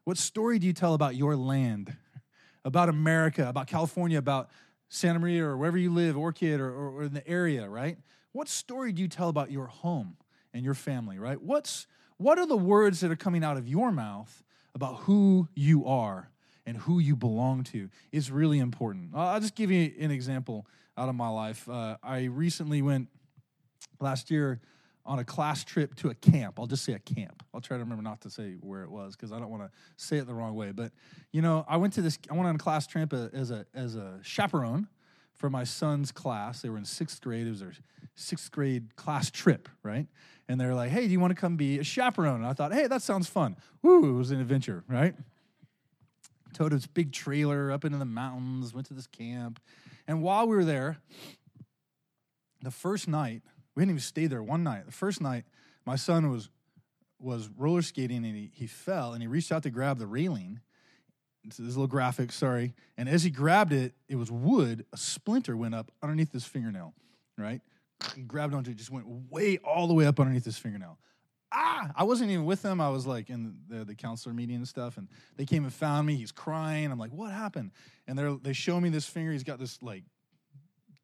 What 0.06 0.18
story 0.18 0.60
do 0.60 0.68
you 0.68 0.74
tell 0.74 0.94
about 0.94 1.16
your 1.16 1.36
land, 1.36 1.96
about 2.66 2.90
America, 2.90 3.50
about 3.50 3.68
California, 3.68 4.18
about 4.18 4.50
Santa 4.90 5.20
Maria 5.20 5.46
or 5.46 5.58
wherever 5.58 5.78
you 5.78 5.92
live, 5.92 6.16
Orcutt 6.16 6.60
or, 6.60 6.70
or, 6.70 6.90
or 6.92 7.04
in 7.04 7.14
the 7.14 7.28
area, 7.28 7.68
right? 7.68 7.98
What 8.36 8.50
story 8.50 8.92
do 8.92 9.02
you 9.02 9.08
tell 9.08 9.30
about 9.30 9.50
your 9.50 9.68
home 9.68 10.18
and 10.54 10.66
your 10.66 10.74
family, 10.74 11.18
right? 11.18 11.42
What's 11.42 11.88
what 12.18 12.38
are 12.38 12.46
the 12.46 12.58
words 12.58 13.00
that 13.00 13.10
are 13.10 13.16
coming 13.16 13.46
out 13.46 13.56
of 13.56 13.66
your 13.66 13.94
mouth 13.94 14.44
about 14.74 15.04
who 15.04 15.48
you 15.56 15.86
are 15.86 16.30
and 16.66 16.76
who 16.76 17.00
you 17.00 17.16
belong 17.16 17.64
to 17.64 17.88
is 18.12 18.30
really 18.30 18.60
important. 18.60 19.12
I'll 19.16 19.40
just 19.40 19.56
give 19.56 19.72
you 19.72 19.90
an 20.02 20.12
example 20.12 20.68
out 20.98 21.08
of 21.08 21.16
my 21.16 21.30
life. 21.30 21.70
Uh, 21.70 21.96
I 22.04 22.26
recently 22.26 22.82
went 22.82 23.08
last 24.02 24.30
year 24.30 24.60
on 25.06 25.20
a 25.20 25.24
class 25.24 25.64
trip 25.64 25.96
to 25.96 26.10
a 26.10 26.16
camp. 26.16 26.60
I'll 26.60 26.68
just 26.68 26.84
say 26.84 26.92
a 26.92 27.00
camp. 27.00 27.42
I'll 27.54 27.62
try 27.62 27.78
to 27.78 27.84
remember 27.84 28.04
not 28.04 28.20
to 28.22 28.30
say 28.30 28.56
where 28.60 28.84
it 28.84 28.92
was 28.92 29.16
because 29.16 29.32
I 29.32 29.40
don't 29.40 29.50
want 29.50 29.64
to 29.64 29.72
say 29.96 30.18
it 30.18 30.28
the 30.28 30.34
wrong 30.34 30.56
way. 30.56 30.74
But 30.74 30.92
you 31.32 31.42
know, 31.42 31.64
I 31.70 31.78
went 31.78 31.94
to 31.94 32.02
this. 32.02 32.20
I 32.30 32.34
went 32.34 32.50
on 32.50 32.56
a 32.56 32.60
class 32.60 32.86
trip 32.86 33.14
as 33.14 33.52
a 33.52 33.66
as 33.74 33.96
a 33.96 34.20
chaperone 34.24 34.90
for 35.36 35.50
my 35.50 35.64
son's 35.64 36.12
class. 36.12 36.62
They 36.62 36.70
were 36.70 36.78
in 36.78 36.86
sixth 36.86 37.22
grade. 37.22 37.48
It 37.48 37.52
was 37.52 37.60
their 37.60 37.74
sixth 38.16 38.52
grade 38.52 38.96
class 38.96 39.30
trip, 39.32 39.70
right? 39.84 40.08
And 40.48 40.60
they're 40.60 40.76
like, 40.76 40.92
hey, 40.92 41.06
do 41.06 41.12
you 41.12 41.20
want 41.20 41.32
to 41.32 41.40
come 41.40 41.58
be 41.58 41.80
a 41.80 41.84
chaperone? 41.84 42.38
And 42.38 42.46
I 42.46 42.54
thought, 42.54 42.74
hey, 42.74 42.88
that 42.88 43.02
sounds 43.02 43.28
fun. 43.28 43.58
Woo, 43.82 44.16
it 44.16 44.18
was 44.18 44.32
an 44.32 44.40
adventure, 44.40 44.84
right? 44.88 45.16
Towed 46.54 46.72
this 46.72 46.88
big 46.88 47.12
trailer 47.12 47.72
up 47.72 47.84
into 47.84 47.98
the 47.98 48.06
mountains, 48.06 48.74
went 48.74 48.88
to 48.88 48.94
this 48.94 49.08
camp. 49.08 49.60
And 50.08 50.22
while 50.22 50.48
we 50.48 50.56
were 50.56 50.66
there, 50.66 50.98
the 52.62 52.72
first 52.72 53.08
night, 53.08 53.42
we 53.76 53.82
didn't 53.82 53.92
even 53.92 54.02
stay 54.02 54.28
there 54.28 54.42
one 54.42 54.64
night. 54.64 54.86
The 54.86 54.92
first 54.92 55.20
night, 55.20 55.46
my 55.86 55.96
son 55.96 56.30
was 56.30 56.50
was 57.18 57.50
roller 57.58 57.82
skating 57.82 58.26
and 58.26 58.36
he, 58.36 58.52
he 58.54 58.68
fell 58.68 59.14
and 59.14 59.22
he 59.22 59.28
reached 59.28 59.52
out 59.52 59.64
to 59.64 59.70
grab 59.70 59.98
the 59.98 60.06
railing 60.06 60.60
this 61.50 61.60
little 61.60 61.88
graphic, 61.88 62.32
sorry. 62.32 62.74
And 62.98 63.08
as 63.08 63.24
he 63.24 63.30
grabbed 63.30 63.74
it, 63.74 63.94
it 64.08 64.16
was 64.16 64.32
wood. 64.32 64.86
A 64.94 64.98
splinter 64.98 65.56
went 65.56 65.76
up 65.76 65.92
underneath 66.02 66.32
his 66.32 66.46
fingernail, 66.46 66.94
right? 67.38 67.62
He 68.16 68.22
grabbed 68.22 68.54
onto 68.54 68.72
it, 68.72 68.78
just 68.78 68.92
went 68.92 69.06
way 69.32 69.58
all 69.58 69.88
the 69.88 69.94
way 69.94 70.06
up 70.06 70.20
underneath 70.20 70.46
his 70.46 70.58
fingernail. 70.58 70.98
Ah! 71.52 71.92
I 71.96 72.04
wasn't 72.04 72.32
even 72.32 72.46
with 72.46 72.62
them. 72.62 72.82
I 72.82 72.90
was 72.90 73.08
like 73.08 73.30
in 73.30 73.56
the, 73.68 73.86
the 73.86 73.96
counselor 73.96 74.34
meeting 74.34 74.58
and 74.58 74.68
stuff, 74.68 74.98
and 74.98 75.08
they 75.38 75.46
came 75.46 75.64
and 75.64 75.74
found 75.74 76.06
me. 76.06 76.16
He's 76.16 76.32
crying. 76.32 76.92
I'm 76.92 77.00
like, 77.00 77.12
what 77.12 77.32
happened? 77.32 77.72
And 78.08 78.18
they 78.18 78.36
they 78.42 78.54
show 78.54 78.80
me 78.80 78.90
this 78.90 79.06
finger. 79.06 79.32
He's 79.32 79.44
got 79.44 79.60
this 79.60 79.82
like 79.82 80.04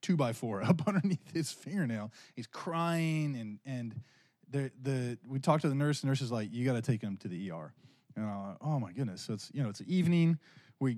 two 0.01 0.17
by 0.17 0.33
four 0.33 0.61
up 0.63 0.87
underneath 0.87 1.33
his 1.33 1.51
fingernail. 1.51 2.11
He's 2.35 2.47
crying, 2.47 3.37
and 3.37 3.59
and 3.65 4.01
the 4.49 4.71
the 4.81 5.17
we 5.27 5.39
talked 5.39 5.61
to 5.61 5.69
the 5.69 5.75
nurse. 5.75 6.01
The 6.01 6.07
nurse 6.07 6.21
is 6.21 6.31
like, 6.31 6.49
you 6.51 6.65
got 6.65 6.73
to 6.73 6.81
take 6.81 7.01
him 7.01 7.17
to 7.17 7.27
the 7.27 7.51
ER. 7.51 7.73
And 8.15 8.25
I'm 8.25 8.47
like, 8.49 8.57
oh 8.61 8.79
my 8.79 8.91
goodness. 8.91 9.21
So 9.21 9.33
it's 9.33 9.49
you 9.53 9.63
know 9.63 9.69
it's 9.69 9.81
evening. 9.87 10.39
We 10.79 10.97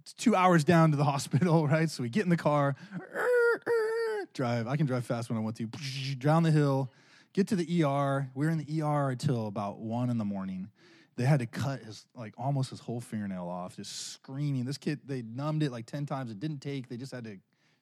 it's 0.00 0.12
two 0.12 0.36
hours 0.36 0.64
down 0.64 0.90
to 0.92 0.96
the 0.96 1.04
hospital, 1.12 1.66
right? 1.66 1.90
So 1.90 2.02
we 2.02 2.08
get 2.08 2.24
in 2.24 2.30
the 2.30 2.36
car, 2.36 2.76
drive. 4.32 4.66
I 4.68 4.76
can 4.76 4.86
drive 4.86 5.04
fast 5.04 5.28
when 5.28 5.38
I 5.38 5.40
want 5.40 5.56
to. 5.56 5.66
Down 6.18 6.42
the 6.42 6.50
hill, 6.50 6.92
get 7.32 7.48
to 7.48 7.56
the 7.56 7.84
ER. 7.84 8.30
We 8.34 8.46
are 8.46 8.50
in 8.50 8.58
the 8.58 8.82
ER 8.82 9.10
until 9.10 9.46
about 9.46 9.78
one 9.80 10.10
in 10.10 10.18
the 10.18 10.24
morning. 10.24 10.70
They 11.16 11.24
had 11.24 11.40
to 11.40 11.46
cut 11.46 11.80
his 11.80 12.04
like 12.14 12.34
almost 12.36 12.70
his 12.70 12.80
whole 12.80 13.00
fingernail 13.00 13.48
off, 13.48 13.76
just 13.76 14.12
screaming. 14.12 14.64
This 14.64 14.78
kid, 14.78 15.00
they 15.04 15.22
numbed 15.22 15.62
it 15.62 15.72
like 15.72 15.86
ten 15.86 16.06
times. 16.06 16.30
It 16.30 16.38
didn't 16.38 16.60
take. 16.60 16.88
They 16.88 16.96
just 16.96 17.12
had 17.12 17.24
to, 17.24 17.38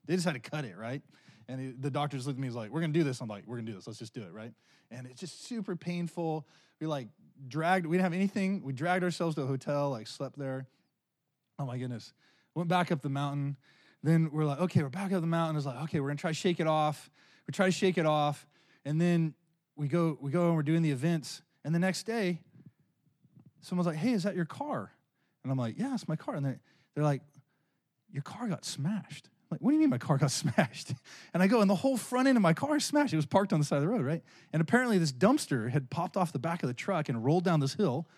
they 0.07 0.14
just 0.14 0.25
had 0.25 0.35
to 0.35 0.50
cut 0.50 0.64
it, 0.64 0.76
right? 0.78 1.02
And 1.49 1.75
the 1.81 1.90
doctor 1.90 2.16
just 2.16 2.26
looked 2.26 2.38
at 2.38 2.40
me. 2.40 2.47
He's 2.47 2.54
like, 2.54 2.71
"We're 2.71 2.81
gonna 2.81 2.93
do 2.93 3.02
this." 3.02 3.21
I'm 3.21 3.28
like, 3.28 3.45
"We're 3.47 3.57
gonna 3.57 3.71
do 3.71 3.75
this. 3.75 3.87
Let's 3.87 3.99
just 3.99 4.14
do 4.14 4.23
it, 4.23 4.33
right?" 4.33 4.52
And 4.90 5.07
it's 5.07 5.21
just 5.21 5.45
super 5.45 5.76
painful. 5.76 6.47
We 6.81 6.87
like 6.87 7.09
dragged. 7.49 7.87
We 7.87 7.97
didn't 7.97 8.05
have 8.05 8.13
anything. 8.15 8.63
We 8.63 8.73
dragged 8.73 9.05
ourselves 9.05 9.35
to 9.37 9.43
a 9.43 9.47
hotel. 9.47 9.91
Like 9.91 10.07
slept 10.07 10.39
there. 10.39 10.67
Oh 11.59 11.67
my 11.67 11.79
goodness. 11.79 12.13
Went 12.55 12.69
back 12.69 12.93
up 12.93 13.03
the 13.03 13.09
mountain. 13.09 13.57
Then 14.03 14.31
we're 14.33 14.45
like, 14.45 14.61
okay, 14.61 14.83
we're 14.83 14.91
back 14.91 15.13
up 15.13 15.21
the 15.21 15.27
mountain. 15.27 15.57
It's 15.57 15.67
like, 15.67 15.83
okay, 15.85 16.01
we're 16.01 16.09
gonna 16.09 16.19
try 16.19 16.31
to 16.31 16.35
shake 16.35 16.61
it 16.61 16.67
off. 16.67 17.11
We 17.47 17.53
try 17.53 17.67
to 17.67 17.73
shake 17.73 17.99
it 17.99 18.07
off, 18.07 18.47
and 18.85 19.01
then 19.01 19.35
we 19.77 19.89
go, 19.89 20.17
we 20.21 20.31
go 20.31 20.47
and 20.49 20.57
we're 20.57 20.63
doing 20.63 20.83
the 20.83 20.91
events. 20.91 21.43
And 21.65 21.75
the 21.75 21.79
next 21.79 22.05
day, 22.05 22.41
someone's 23.61 23.87
like, 23.87 23.97
hey, 23.97 24.13
is 24.13 24.23
that 24.23 24.37
your 24.37 24.45
car? 24.45 24.91
And 25.43 25.51
I'm 25.53 25.59
like, 25.59 25.79
yeah, 25.79 25.95
it's 25.95 26.09
my 26.09 26.17
car. 26.17 26.35
And 26.35 26.45
they're, 26.45 26.61
they're 26.95 27.05
like, 27.05 27.23
your 28.11 28.23
car 28.23 28.49
got 28.49 28.65
smashed. 28.65 29.29
Like, 29.54 29.61
what 29.61 29.70
do 29.70 29.75
you 29.75 29.80
mean 29.80 29.90
my 29.90 29.99
car 29.99 30.18
got 30.18 30.30
smashed? 30.32 30.94
And 31.32 31.40
I 31.40 31.46
go, 31.46 31.61
and 31.61 31.70
the 31.70 31.76
whole 31.76 31.96
front 31.96 32.26
end 32.26 32.37
of 32.37 32.42
my 32.42 32.54
car 32.54 32.76
is 32.76 32.84
smashed. 32.84 33.12
It 33.12 33.16
was 33.16 33.25
parked 33.25 33.52
on 33.52 33.61
the 33.61 33.64
side 33.64 33.76
of 33.76 33.82
the 33.82 33.88
road, 33.88 34.04
right? 34.04 34.20
And 34.52 34.61
apparently 34.61 34.99
this 34.99 35.12
dumpster 35.12 35.70
had 35.70 35.90
popped 35.90 36.16
off 36.16 36.32
the 36.32 36.40
back 36.40 36.64
of 36.64 36.66
the 36.66 36.75
truck 36.75 37.08
and 37.08 37.25
rolled 37.25 37.44
down 37.44 37.61
this 37.61 37.75
hill, 37.75 38.08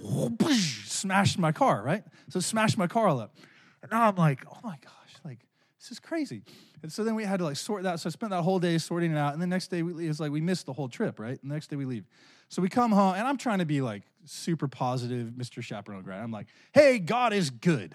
smashed 0.50 1.38
my 1.38 1.52
car, 1.52 1.82
right? 1.84 2.02
So 2.30 2.40
smashed 2.40 2.76
my 2.76 2.88
car 2.88 3.06
all 3.06 3.20
up. 3.20 3.36
And 3.80 3.92
now 3.92 4.08
I'm 4.08 4.16
like, 4.16 4.44
oh 4.50 4.58
my 4.64 4.76
gosh, 4.82 5.14
like 5.24 5.38
this 5.78 5.92
is 5.92 6.00
crazy. 6.00 6.42
And 6.82 6.92
so 6.92 7.04
then 7.04 7.14
we 7.14 7.22
had 7.22 7.38
to 7.38 7.44
like 7.44 7.56
sort 7.56 7.84
that. 7.84 8.00
So 8.00 8.08
I 8.08 8.10
spent 8.10 8.30
that 8.30 8.42
whole 8.42 8.58
day 8.58 8.76
sorting 8.78 9.12
it 9.12 9.18
out. 9.18 9.34
And 9.34 9.40
the 9.40 9.46
next 9.46 9.68
day 9.68 9.82
we 9.82 9.92
leave. 9.92 10.10
It's 10.10 10.18
like 10.18 10.32
we 10.32 10.40
missed 10.40 10.66
the 10.66 10.72
whole 10.72 10.88
trip, 10.88 11.20
right? 11.20 11.40
The 11.40 11.48
next 11.48 11.68
day 11.68 11.76
we 11.76 11.84
leave. 11.84 12.06
So 12.48 12.60
we 12.60 12.68
come 12.68 12.90
home, 12.90 13.14
and 13.14 13.26
I'm 13.26 13.38
trying 13.38 13.60
to 13.60 13.64
be 13.64 13.80
like 13.80 14.02
super 14.24 14.68
positive, 14.68 15.28
Mr. 15.28 15.62
Chaperone, 15.62 16.04
right? 16.04 16.18
I'm 16.18 16.32
like, 16.32 16.48
hey, 16.74 16.98
God 16.98 17.32
is 17.32 17.50
good. 17.50 17.94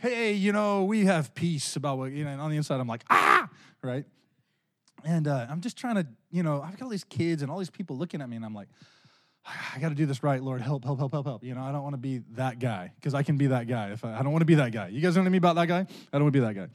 Hey, 0.00 0.32
you 0.32 0.52
know, 0.52 0.84
we 0.84 1.06
have 1.06 1.34
peace 1.34 1.76
about 1.76 1.98
what, 1.98 2.12
you 2.12 2.24
know, 2.24 2.30
and 2.30 2.40
on 2.40 2.50
the 2.50 2.56
inside, 2.56 2.80
I'm 2.80 2.88
like, 2.88 3.04
ah, 3.10 3.48
right? 3.82 4.04
And 5.04 5.28
uh, 5.28 5.46
I'm 5.48 5.60
just 5.60 5.76
trying 5.76 5.96
to, 5.96 6.06
you 6.30 6.42
know, 6.42 6.62
I've 6.62 6.76
got 6.76 6.82
all 6.82 6.90
these 6.90 7.04
kids 7.04 7.42
and 7.42 7.50
all 7.50 7.58
these 7.58 7.70
people 7.70 7.96
looking 7.96 8.20
at 8.20 8.28
me, 8.28 8.36
and 8.36 8.44
I'm 8.44 8.54
like, 8.54 8.68
I 9.46 9.78
got 9.78 9.90
to 9.90 9.94
do 9.94 10.06
this 10.06 10.22
right, 10.22 10.42
Lord. 10.42 10.62
Help, 10.62 10.84
help, 10.84 10.98
help, 10.98 11.12
help, 11.12 11.26
help. 11.26 11.44
You 11.44 11.54
know, 11.54 11.62
I 11.62 11.72
don't 11.72 11.82
want 11.82 11.94
to 11.94 11.98
be 11.98 12.22
that 12.32 12.58
guy 12.58 12.92
because 12.96 13.12
I 13.14 13.22
can 13.22 13.36
be 13.36 13.48
that 13.48 13.66
guy. 13.66 13.90
If 13.92 14.04
I, 14.04 14.18
I 14.18 14.22
don't 14.22 14.32
want 14.32 14.40
to 14.40 14.46
be 14.46 14.54
that 14.54 14.72
guy. 14.72 14.88
You 14.88 15.00
guys 15.00 15.16
know 15.16 15.22
what 15.22 15.26
I 15.26 15.30
mean 15.30 15.38
about 15.38 15.56
that 15.56 15.68
guy? 15.68 15.80
I 15.80 15.86
don't 16.12 16.22
want 16.22 16.34
to 16.34 16.40
be 16.40 16.46
that 16.46 16.54
guy. 16.54 16.68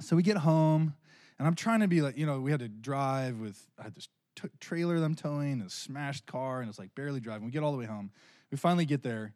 So 0.00 0.14
we 0.14 0.22
get 0.22 0.36
home, 0.36 0.94
and 1.38 1.48
I'm 1.48 1.56
trying 1.56 1.80
to 1.80 1.88
be 1.88 2.02
like, 2.02 2.16
you 2.16 2.24
know, 2.24 2.40
we 2.40 2.52
had 2.52 2.60
to 2.60 2.68
drive 2.68 3.40
with, 3.40 3.60
I 3.78 3.84
had 3.84 3.96
this 3.96 4.08
t- 4.36 4.48
trailer 4.60 4.98
that 5.00 5.04
I'm 5.04 5.16
towing, 5.16 5.60
a 5.60 5.70
smashed 5.70 6.26
car, 6.26 6.60
and 6.60 6.68
it's 6.68 6.78
like 6.78 6.94
barely 6.94 7.18
driving. 7.18 7.46
We 7.46 7.50
get 7.50 7.64
all 7.64 7.72
the 7.72 7.78
way 7.78 7.86
home. 7.86 8.12
We 8.52 8.56
finally 8.58 8.84
get 8.84 9.02
there. 9.02 9.34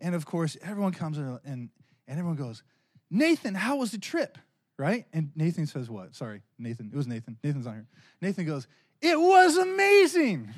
And 0.00 0.14
of 0.14 0.26
course, 0.26 0.56
everyone 0.62 0.92
comes 0.92 1.18
in 1.18 1.24
and, 1.44 1.68
and 2.08 2.18
everyone 2.18 2.36
goes, 2.36 2.62
Nathan, 3.10 3.54
how 3.54 3.76
was 3.76 3.90
the 3.90 3.98
trip? 3.98 4.38
Right? 4.78 5.04
And 5.12 5.30
Nathan 5.36 5.66
says, 5.66 5.90
What? 5.90 6.14
Sorry, 6.14 6.42
Nathan. 6.58 6.90
It 6.92 6.96
was 6.96 7.06
Nathan. 7.06 7.36
Nathan's 7.44 7.66
not 7.66 7.74
here. 7.74 7.86
Nathan 8.22 8.46
goes, 8.46 8.66
It 9.02 9.18
was 9.20 9.56
amazing. 9.56 10.48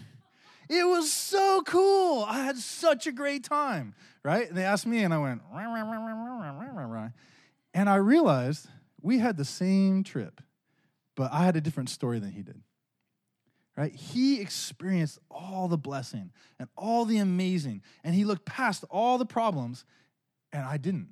It 0.69 0.87
was 0.87 1.13
so 1.13 1.63
cool. 1.67 2.25
I 2.27 2.45
had 2.45 2.57
such 2.57 3.07
a 3.07 3.13
great 3.13 3.45
time, 3.45 3.95
right? 4.23 4.49
And 4.49 4.57
they 4.57 4.65
asked 4.65 4.87
me, 4.87 5.03
and 5.03 5.13
I 5.13 5.19
went, 5.19 5.43
and 7.75 7.91
I 7.91 7.97
realized 7.97 8.69
we 9.03 9.19
had 9.19 9.37
the 9.37 9.45
same 9.45 10.05
trip, 10.05 10.41
but 11.15 11.33
I 11.33 11.45
had 11.45 11.57
a 11.57 11.61
different 11.61 11.91
story 11.91 12.21
than 12.21 12.31
he 12.31 12.43
did. 12.43 12.63
Right? 13.76 13.95
He 13.95 14.41
experienced 14.41 15.19
all 15.31 15.67
the 15.67 15.79
blessing 15.79 16.31
and 16.59 16.69
all 16.76 17.05
the 17.05 17.19
amazing, 17.19 17.83
and 18.05 18.14
he 18.14 18.25
looked 18.25 18.45
past 18.45 18.85
all 18.91 19.17
the 19.17 19.26
problems, 19.26 19.85
and 20.52 20.62
I 20.62 20.76
didn't. 20.76 21.09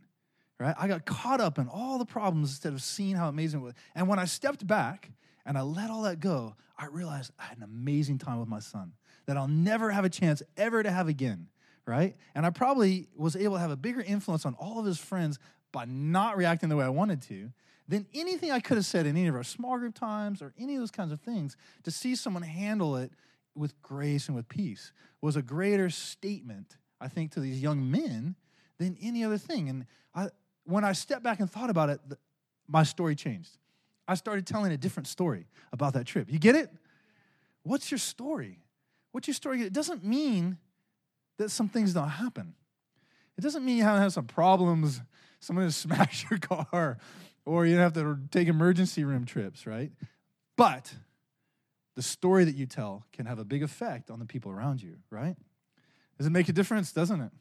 Right? 0.59 0.75
I 0.79 0.89
got 0.89 1.07
caught 1.07 1.41
up 1.41 1.59
in 1.59 1.69
all 1.69 1.97
the 1.97 2.05
problems 2.05 2.51
instead 2.51 2.75
of 2.75 2.83
seeing 2.83 3.17
how 3.17 3.29
amazing 3.29 3.61
it 3.61 3.63
was. 3.63 3.75
And 3.95 4.09
when 4.09 4.19
I 4.19 4.27
stepped 4.27 4.67
back 4.67 5.11
and 5.47 5.57
I 5.57 5.63
let 5.63 5.89
all 5.89 6.03
that 6.03 6.21
go, 6.21 6.55
I 6.77 6.87
realized 6.87 7.33
I 7.39 7.45
had 7.45 7.57
an 7.57 7.65
amazing 7.65 8.19
time 8.19 8.39
with 8.41 8.49
my 8.49 8.61
son 8.61 8.93
that 9.25 9.39
I'll 9.39 9.49
never 9.49 9.91
have 9.91 10.05
a 10.05 10.11
chance 10.11 10.43
ever 10.59 10.83
to 10.83 10.91
have 10.91 11.09
again, 11.09 11.49
right? 11.87 12.15
And 12.35 12.45
I 12.45 12.51
probably 12.51 13.09
was 13.17 13.37
able 13.37 13.55
to 13.55 13.61
have 13.61 13.71
a 13.71 13.77
bigger 13.77 14.03
influence 14.03 14.45
on 14.45 14.55
all 14.55 14.79
of 14.79 14.85
his 14.85 14.99
friends 14.99 15.39
by 15.73 15.87
not 15.87 16.37
reacting 16.37 16.69
the 16.69 16.77
way 16.77 16.85
I 16.85 16.91
wanted 16.91 17.23
to 17.23 17.53
than 17.91 18.07
anything 18.15 18.53
I 18.53 18.61
could 18.61 18.77
have 18.77 18.87
said 18.87 19.05
in 19.05 19.17
any 19.17 19.27
of 19.27 19.35
our 19.35 19.43
small 19.43 19.77
group 19.77 19.97
times 19.97 20.41
or 20.41 20.55
any 20.57 20.77
of 20.77 20.81
those 20.81 20.93
kinds 20.93 21.11
of 21.11 21.21
things. 21.21 21.57
To 21.83 21.91
see 21.91 22.15
someone 22.15 22.43
handle 22.43 22.97
it 22.97 23.11
with 23.57 23.83
grace 23.83 24.29
and 24.29 24.37
with 24.37 24.49
peace 24.49 24.93
was 25.21 25.35
a 25.35 25.43
greater 25.43 25.91
statement, 25.91 26.77
I 27.01 27.09
think, 27.09 27.33
to 27.33 27.41
these 27.41 27.61
young 27.61 27.91
men 27.91 28.37
than 28.79 28.97
any 29.03 29.25
other 29.25 29.37
thing. 29.37 29.69
And 29.69 29.87
I, 30.15 30.29
when 30.65 30.85
I 30.85 30.93
stepped 30.93 31.25
back 31.25 31.41
and 31.41 31.51
thought 31.51 31.69
about 31.69 31.91
it, 31.91 32.01
my 32.69 32.85
story 32.85 33.17
changed. 33.17 33.59
I 34.07 34.15
started 34.15 34.47
telling 34.47 34.71
a 34.71 34.77
different 34.77 35.09
story 35.09 35.49
about 35.73 35.95
that 35.95 36.07
trip. 36.07 36.31
You 36.31 36.39
get 36.39 36.55
it? 36.55 36.71
What's 37.65 37.91
your 37.91 37.99
story? 37.99 38.61
What's 39.11 39.27
your 39.27 39.35
story? 39.35 39.63
It 39.63 39.73
doesn't 39.73 40.05
mean 40.05 40.59
that 41.39 41.51
some 41.51 41.69
things 41.69 41.93
don't 41.93 42.09
happen. 42.09 42.55
It 43.37 43.41
doesn't 43.41 43.65
mean 43.65 43.79
you 43.79 43.83
haven't 43.83 44.03
had 44.03 44.13
some 44.13 44.27
problems, 44.27 45.01
someone 45.41 45.65
has 45.65 45.75
smashed 45.89 46.31
your 46.31 46.39
car, 46.39 46.99
or 47.45 47.67
you 47.67 47.77
have 47.77 47.93
to 47.95 48.19
take 48.31 48.49
emergency 48.49 49.05
room 49.05 49.25
trips, 49.25 49.67
right? 49.67 49.93
But 50.57 50.95
the 51.97 52.03
story 52.03 52.45
that 52.45 52.55
you 52.55 52.67
tell 52.67 53.05
can 53.13 53.27
have 53.27 53.39
a 53.39 53.45
big 53.45 53.63
effect 53.63 54.11
on 54.11 54.19
the 54.19 54.25
people 54.25 54.51
around 54.51 54.83
you, 54.83 54.97
right? 55.11 55.37
Does 56.19 56.27
it 56.27 56.31
make 56.31 56.49
a 56.49 56.53
difference? 56.53 56.93
Doesn't 56.93 57.21
it? 57.21 57.33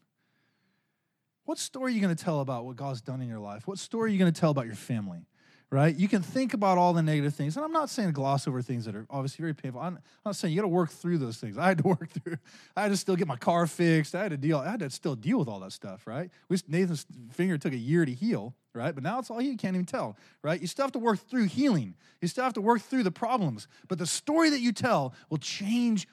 What 1.46 1.58
story 1.58 1.92
are 1.92 1.96
you 1.96 2.02
going 2.02 2.16
to 2.16 2.24
tell 2.24 2.42
about 2.42 2.66
what 2.66 2.76
God's 2.76 3.02
done 3.02 3.22
in 3.22 3.28
your 3.28 3.40
life? 3.40 3.68
What 3.68 3.80
story 3.80 4.10
are 4.10 4.14
you 4.14 4.20
going 4.20 4.32
to 4.32 4.40
tell 4.40 4.52
about 4.52 4.68
your 4.68 4.76
family? 4.76 5.26
right? 5.72 5.96
You 5.96 6.08
can 6.08 6.22
think 6.22 6.54
about 6.54 6.78
all 6.78 6.94
the 6.94 7.04
negative 7.04 7.36
things. 7.36 7.56
And 7.56 7.64
I'm 7.64 7.72
not 7.72 7.90
saying 7.90 8.12
gloss 8.12 8.48
over 8.48 8.62
things 8.62 8.86
that 8.86 8.96
are 8.96 9.06
obviously 9.10 9.44
very 9.44 9.54
painful. 9.54 9.82
I'm 9.82 10.00
not 10.26 10.36
saying 10.36 10.54
you 10.54 10.60
got 10.60 10.64
to 10.64 10.68
work 10.68 10.90
through 10.90 11.20
those 11.20 11.38
things. 11.38 11.58
I 11.58 11.68
had 11.68 11.78
to 11.80 11.84
work 11.88 12.10
through, 12.10 12.38
I 12.76 12.84
had 12.84 12.90
to 12.90 12.98
still 12.98 13.16
get 13.16 13.28
my 13.28 13.36
car 13.36 13.68
fixed. 13.68 14.16
I 14.16 14.24
had 14.24 14.32
to 14.32 14.38
deal, 14.38 14.58
I 14.58 14.72
had 14.72 14.80
to 14.80 14.90
still 14.90 15.16
deal 15.16 15.38
with 15.38 15.48
all 15.48 15.60
that 15.60 15.72
stuff, 15.72 16.08
right? 16.08 16.32
Nathan's 16.68 17.06
finger 17.32 17.58
took 17.58 17.74
a 17.74 17.78
year 17.78 18.06
to 18.06 18.12
heal, 18.12 18.56
right? 18.74 18.94
But 18.94 19.04
now 19.04 19.20
it's 19.20 19.30
all 19.30 19.42
you 19.42 19.58
can't 19.58 19.76
even 19.76 19.86
tell, 19.86 20.18
right? 20.42 20.60
You 20.60 20.68
still 20.68 20.84
have 20.84 20.92
to 20.94 21.00
work 21.00 21.20
through 21.20 21.46
healing. 21.46 21.96
You 22.22 22.28
still 22.28 22.44
have 22.44 22.54
to 22.54 22.62
work 22.62 22.82
through 22.82 23.04
the 23.04 23.12
problems. 23.12 23.68
But 23.88 23.98
the 23.98 24.06
story 24.06 24.50
that 24.52 24.60
you 24.60 24.72
tell 24.72 25.14
will 25.30 25.38
change 25.38 26.08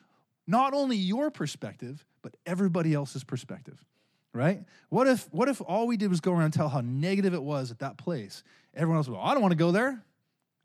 not 0.46 0.74
only 0.74 0.96
your 0.96 1.30
perspective, 1.30 2.04
but 2.22 2.36
everybody 2.46 2.94
else's 2.94 3.24
perspective 3.24 3.84
right? 4.36 4.62
What 4.90 5.08
if 5.08 5.26
what 5.32 5.48
if 5.48 5.60
all 5.62 5.86
we 5.86 5.96
did 5.96 6.10
was 6.10 6.20
go 6.20 6.30
around 6.32 6.42
and 6.42 6.52
tell 6.52 6.68
how 6.68 6.82
negative 6.82 7.32
it 7.34 7.42
was 7.42 7.70
at 7.70 7.78
that 7.78 7.96
place? 7.96 8.44
Everyone 8.74 8.98
else 8.98 9.08
go, 9.08 9.18
I 9.18 9.32
don't 9.32 9.40
want 9.40 9.52
to 9.52 9.58
go 9.58 9.72
there. 9.72 10.04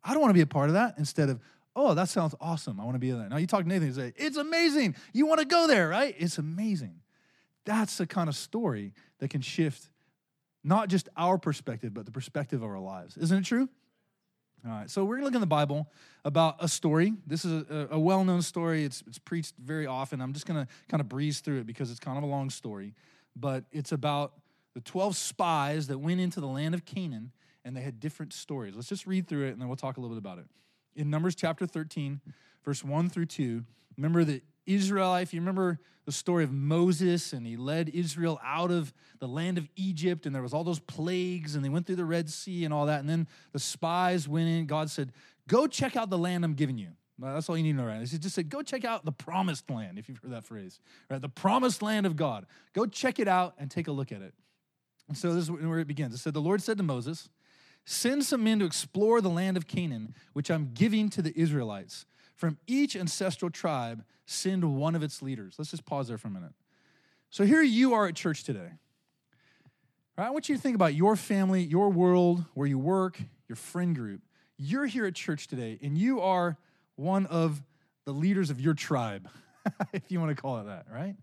I 0.04 0.12
don't 0.12 0.22
want 0.22 0.32
to 0.32 0.36
be 0.36 0.42
a 0.42 0.48
part 0.48 0.68
of 0.68 0.74
that. 0.74 0.96
Instead 0.98 1.30
of, 1.30 1.40
oh, 1.76 1.94
that 1.94 2.10
sounds 2.10 2.36
awesome. 2.42 2.80
I 2.80 2.84
want 2.84 2.96
to 2.96 3.00
be 3.00 3.12
there. 3.12 3.30
Now 3.30 3.38
you 3.38 3.48
talk 3.48 3.64
to 3.64 3.68
Nathan 3.68 3.88
and 3.88 3.96
say, 3.96 4.14
it's 4.18 4.38
amazing. 4.38 4.96
You 5.14 5.26
want 5.26 5.40
to 5.40 5.46
go 5.46 5.68
there, 5.68 5.88
right? 5.88 6.14
It's 6.18 6.38
amazing. 6.38 7.00
That's 7.66 7.98
the 7.98 8.08
kind 8.08 8.28
of 8.28 8.36
story 8.36 8.94
that 9.20 9.30
can 9.30 9.42
shift 9.42 9.90
not 10.64 10.90
just 10.90 11.10
our 11.18 11.38
perspective, 11.38 11.94
but 11.94 12.06
the 12.06 12.12
perspective 12.12 12.62
of 12.62 12.70
our 12.70 12.80
lives. 12.80 13.18
Isn't 13.18 13.40
it 13.40 13.46
true? 13.46 13.70
All 14.64 14.72
right, 14.72 14.90
so 14.90 15.04
we're 15.04 15.16
going 15.16 15.22
to 15.22 15.26
look 15.26 15.36
in 15.36 15.42
the 15.42 15.48
Bible 15.48 15.90
about 16.24 16.58
a 16.60 16.68
story. 16.68 17.14
This 17.26 17.46
is 17.46 17.64
a, 17.68 17.88
a 17.92 18.00
well 18.00 18.24
known 18.24 18.44
story, 18.44 18.86
it's, 18.86 19.04
it's 19.08 19.18
preached 19.18 19.56
very 19.58 19.88
often. 19.88 20.22
I'm 20.22 20.34
just 20.34 20.46
going 20.46 20.64
to 20.64 20.72
kind 20.88 21.02
of 21.02 21.10
breeze 21.10 21.40
through 21.40 21.62
it 21.62 21.66
because 21.66 21.90
it's 21.90 22.00
kind 22.00 22.18
of 22.18 22.24
a 22.24 22.28
long 22.28 22.52
story 22.52 22.94
but 23.36 23.66
it's 23.72 23.92
about 23.92 24.34
the 24.74 24.82
12 24.82 25.16
spies 25.16 25.88
that 25.88 26.00
went 26.00 26.20
into 26.20 26.40
the 26.40 26.48
land 26.48 26.74
of 26.74 26.86
Canaan 26.86 27.32
and 27.64 27.76
they 27.76 27.82
had 27.82 28.00
different 28.00 28.34
stories. 28.34 28.76
Let's 28.76 28.90
just 28.90 29.06
read 29.06 29.28
through 29.28 29.48
it 29.48 29.52
and 29.52 29.62
then 29.62 29.68
we'll 29.68 29.78
talk 29.78 29.98
a 29.98 30.02
little 30.02 30.16
bit 30.16 30.20
about 30.20 30.40
it. 30.40 30.46
In 30.96 31.10
Numbers 31.10 31.36
chapter 31.36 31.66
13, 31.66 32.22
verse 32.64 32.84
1 32.84 33.10
through 33.10 33.28
2, 33.28 33.64
remember 33.98 34.24
that 34.24 34.44
Israelite. 34.66 35.24
If 35.24 35.34
you 35.34 35.40
remember 35.40 35.80
the 36.06 36.12
story 36.12 36.44
of 36.44 36.52
Moses 36.52 37.34
and 37.34 37.46
he 37.46 37.58
led 37.58 37.90
Israel 37.90 38.40
out 38.44 38.72
of 38.72 38.94
the 39.20 39.28
land 39.28 39.58
of 39.58 39.68
Egypt 39.76 40.26
and 40.26 40.34
there 40.34 40.42
was 40.42 40.54
all 40.54 40.64
those 40.64 40.80
plagues 40.80 41.56
and 41.56 41.64
they 41.64 41.70
went 41.70 41.86
through 41.86 41.98
the 41.98 42.06
Red 42.06 42.30
Sea 42.30 42.66
and 42.66 42.74
all 42.74 42.88
that. 42.88 43.00
And 43.00 43.10
then 43.10 43.28
the 43.52 43.60
spies 43.60 44.28
went 44.28 44.50
in. 44.50 44.66
God 44.66 44.90
said, 44.90 45.12
Go 45.48 45.68
check 45.68 45.96
out 45.96 46.10
the 46.10 46.18
land 46.18 46.44
I'm 46.44 46.54
giving 46.54 46.78
you. 46.78 46.90
That's 47.20 47.50
all 47.50 47.58
you 47.58 47.64
need 47.64 47.74
to 47.74 47.78
know, 47.78 47.86
right? 47.86 48.08
He 48.08 48.18
just 48.18 48.34
said, 48.34 48.50
Go 48.50 48.64
check 48.64 48.84
out 48.84 49.06
the 49.06 49.12
promised 49.12 49.70
land, 49.70 50.00
if 50.00 50.10
you've 50.10 50.18
heard 50.18 50.32
that 50.32 50.44
phrase, 50.44 50.80
right? 51.10 51.22
The 51.22 51.30
promised 51.30 51.82
land 51.82 52.06
of 52.06 52.16
God. 52.16 52.46
Go 52.74 52.86
check 52.86 53.20
it 53.20 53.28
out 53.28 53.54
and 53.60 53.70
take 53.70 53.88
a 53.88 53.92
look 53.92 54.12
at 54.12 54.22
it. 54.22 54.34
And 55.08 55.18
so 55.18 55.34
this 55.34 55.44
is 55.44 55.52
where 55.52 55.80
it 55.80 55.88
begins. 55.88 56.14
It 56.14 56.18
said, 56.18 56.34
The 56.34 56.42
Lord 56.42 56.62
said 56.62 56.78
to 56.78 56.84
Moses, 56.84 57.30
Send 57.86 58.24
some 58.24 58.44
men 58.44 58.60
to 58.60 58.66
explore 58.66 59.22
the 59.22 59.30
land 59.30 59.58
of 59.58 59.68
Canaan, 59.68 60.16
which 60.34 60.50
I'm 60.50 60.72
giving 60.74 61.10
to 61.12 61.22
the 61.22 61.38
Israelites. 61.40 62.06
From 62.42 62.58
each 62.66 62.96
ancestral 62.96 63.52
tribe, 63.52 64.04
send 64.26 64.76
one 64.76 64.96
of 64.96 65.04
its 65.04 65.22
leaders. 65.22 65.54
Let's 65.60 65.70
just 65.70 65.86
pause 65.86 66.08
there 66.08 66.18
for 66.18 66.28
a 66.28 66.32
minute. 66.32 66.54
So 67.30 67.46
here 67.46 67.62
you 67.62 67.94
are 67.94 68.08
at 68.08 68.16
church 68.16 68.44
today. 68.44 68.72
Right? 70.18 70.26
I 70.26 70.32
want 70.32 70.50
you 70.50 70.56
to 70.56 70.62
think 70.62 70.74
about 70.74 70.96
your 70.96 71.16
family, 71.16 71.62
your 71.62 71.92
world, 71.92 72.44
where 72.56 72.66
you 72.66 72.80
work, 72.80 73.22
your 73.48 73.58
friend 73.58 73.96
group. 73.96 74.22
You're 74.58 74.88
here 74.88 75.06
at 75.06 75.14
church 75.14 75.50
today, 75.50 75.78
and 75.84 75.96
you 75.96 76.20
are 76.20 76.58
one 76.96 77.28
of 77.28 77.62
the 78.06 78.12
leaders 78.12 78.50
of 78.50 78.60
your 78.60 78.74
tribe, 78.74 79.30
if 79.94 80.02
you 80.10 80.20
want 80.20 80.36
to 80.36 80.42
call 80.42 80.58
it 80.58 80.64
that, 80.64 80.88
right? 80.92 81.16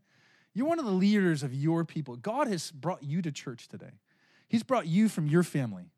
You're 0.54 0.68
one 0.68 0.78
of 0.78 0.84
the 0.84 0.92
leaders 0.92 1.42
of 1.42 1.52
your 1.52 1.84
people. 1.84 2.14
God 2.14 2.46
has 2.46 2.70
brought 2.70 3.02
you 3.02 3.22
to 3.22 3.32
church 3.32 3.66
today. 3.66 3.98
He's 4.46 4.62
brought 4.62 4.86
you 4.86 5.08
from 5.08 5.26
your 5.26 5.42
family, 5.42 5.90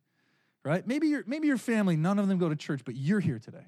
right? 0.65 0.87
Maybe 0.87 1.09
your 1.09 1.25
maybe 1.27 1.47
your 1.47 1.59
family, 1.59 1.99
none 1.99 2.19
of 2.19 2.27
them 2.27 2.39
go 2.39 2.49
to 2.49 2.57
church, 2.57 2.81
but 2.87 2.97
you're 2.97 3.21
here 3.21 3.39
today. 3.39 3.67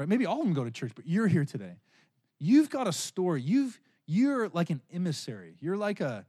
Right? 0.00 0.08
Maybe 0.08 0.24
all 0.24 0.40
of 0.40 0.46
them 0.46 0.54
go 0.54 0.64
to 0.64 0.70
church, 0.70 0.92
but 0.96 1.06
you're 1.06 1.26
here 1.26 1.44
today. 1.44 1.74
You've 2.38 2.70
got 2.70 2.88
a 2.88 2.92
story. 2.92 3.42
You've 3.42 3.78
you're 4.06 4.48
like 4.48 4.70
an 4.70 4.80
emissary. 4.90 5.56
You're 5.60 5.76
like 5.76 6.00
a 6.00 6.24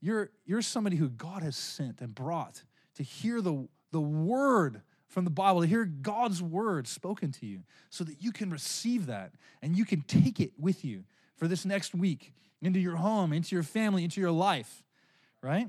you're 0.00 0.30
you're 0.46 0.62
somebody 0.62 0.94
who 0.94 1.08
God 1.08 1.42
has 1.42 1.56
sent 1.56 2.00
and 2.00 2.14
brought 2.14 2.62
to 2.94 3.02
hear 3.02 3.40
the 3.40 3.66
the 3.90 4.00
word 4.00 4.82
from 5.08 5.24
the 5.24 5.32
Bible, 5.32 5.62
to 5.62 5.66
hear 5.66 5.84
God's 5.84 6.40
word 6.40 6.86
spoken 6.86 7.32
to 7.32 7.46
you, 7.46 7.64
so 7.90 8.04
that 8.04 8.22
you 8.22 8.30
can 8.30 8.50
receive 8.50 9.06
that 9.06 9.32
and 9.62 9.76
you 9.76 9.84
can 9.84 10.02
take 10.02 10.38
it 10.38 10.52
with 10.56 10.84
you 10.84 11.02
for 11.34 11.48
this 11.48 11.64
next 11.64 11.96
week 11.96 12.32
into 12.62 12.78
your 12.78 12.94
home, 12.94 13.32
into 13.32 13.56
your 13.56 13.64
family, 13.64 14.04
into 14.04 14.20
your 14.20 14.30
life, 14.30 14.84
right? 15.42 15.68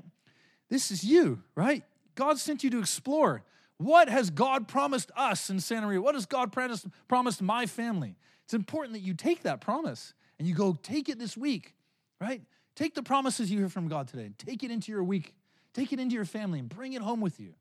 This 0.68 0.92
is 0.92 1.02
you, 1.02 1.42
right? 1.56 1.82
God 2.14 2.38
sent 2.38 2.62
you 2.62 2.70
to 2.70 2.78
explore. 2.78 3.42
What 3.80 4.10
has 4.10 4.28
God 4.28 4.68
promised 4.68 5.10
us 5.16 5.48
in 5.48 5.58
Santa 5.58 5.86
Maria? 5.86 6.02
What 6.02 6.14
has 6.14 6.26
God 6.26 6.52
promised, 6.52 6.86
promised 7.08 7.40
my 7.40 7.64
family? 7.64 8.14
It's 8.44 8.52
important 8.52 8.92
that 8.92 9.00
you 9.00 9.14
take 9.14 9.44
that 9.44 9.62
promise 9.62 10.12
and 10.38 10.46
you 10.46 10.54
go 10.54 10.78
take 10.82 11.08
it 11.08 11.18
this 11.18 11.34
week, 11.34 11.74
right? 12.20 12.42
Take 12.76 12.94
the 12.94 13.02
promises 13.02 13.50
you 13.50 13.58
hear 13.58 13.70
from 13.70 13.88
God 13.88 14.06
today, 14.06 14.32
take 14.36 14.62
it 14.62 14.70
into 14.70 14.92
your 14.92 15.02
week, 15.02 15.32
take 15.72 15.94
it 15.94 15.98
into 15.98 16.14
your 16.14 16.26
family, 16.26 16.58
and 16.58 16.68
bring 16.68 16.92
it 16.92 17.00
home 17.00 17.22
with 17.22 17.40
you, 17.40 17.54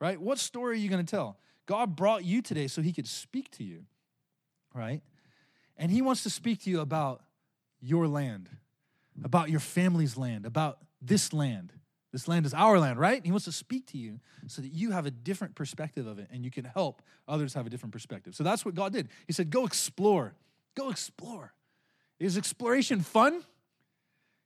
right? 0.00 0.20
What 0.20 0.38
story 0.38 0.74
are 0.74 0.78
you 0.78 0.88
going 0.88 1.04
to 1.04 1.10
tell? 1.10 1.36
God 1.66 1.96
brought 1.96 2.24
you 2.24 2.42
today 2.42 2.68
so 2.68 2.80
he 2.80 2.92
could 2.92 3.08
speak 3.08 3.50
to 3.56 3.64
you, 3.64 3.86
right? 4.72 5.02
And 5.76 5.90
he 5.90 6.00
wants 6.00 6.22
to 6.22 6.30
speak 6.30 6.62
to 6.62 6.70
you 6.70 6.78
about 6.78 7.24
your 7.80 8.06
land, 8.06 8.50
about 9.24 9.50
your 9.50 9.58
family's 9.58 10.16
land, 10.16 10.46
about 10.46 10.78
this 11.02 11.32
land. 11.32 11.72
This 12.12 12.28
land 12.28 12.46
is 12.46 12.54
our 12.54 12.78
land, 12.78 12.98
right? 12.98 13.24
He 13.24 13.30
wants 13.30 13.44
to 13.46 13.52
speak 13.52 13.86
to 13.88 13.98
you 13.98 14.20
so 14.46 14.62
that 14.62 14.72
you 14.72 14.92
have 14.92 15.06
a 15.06 15.10
different 15.10 15.54
perspective 15.54 16.06
of 16.06 16.18
it 16.18 16.28
and 16.32 16.44
you 16.44 16.50
can 16.50 16.64
help 16.64 17.02
others 17.28 17.54
have 17.54 17.66
a 17.66 17.70
different 17.70 17.92
perspective. 17.92 18.34
So 18.34 18.44
that's 18.44 18.64
what 18.64 18.74
God 18.74 18.92
did. 18.92 19.08
He 19.26 19.32
said, 19.32 19.50
Go 19.50 19.66
explore. 19.66 20.34
Go 20.76 20.90
explore. 20.90 21.52
Is 22.18 22.38
exploration 22.38 23.00
fun? 23.00 23.42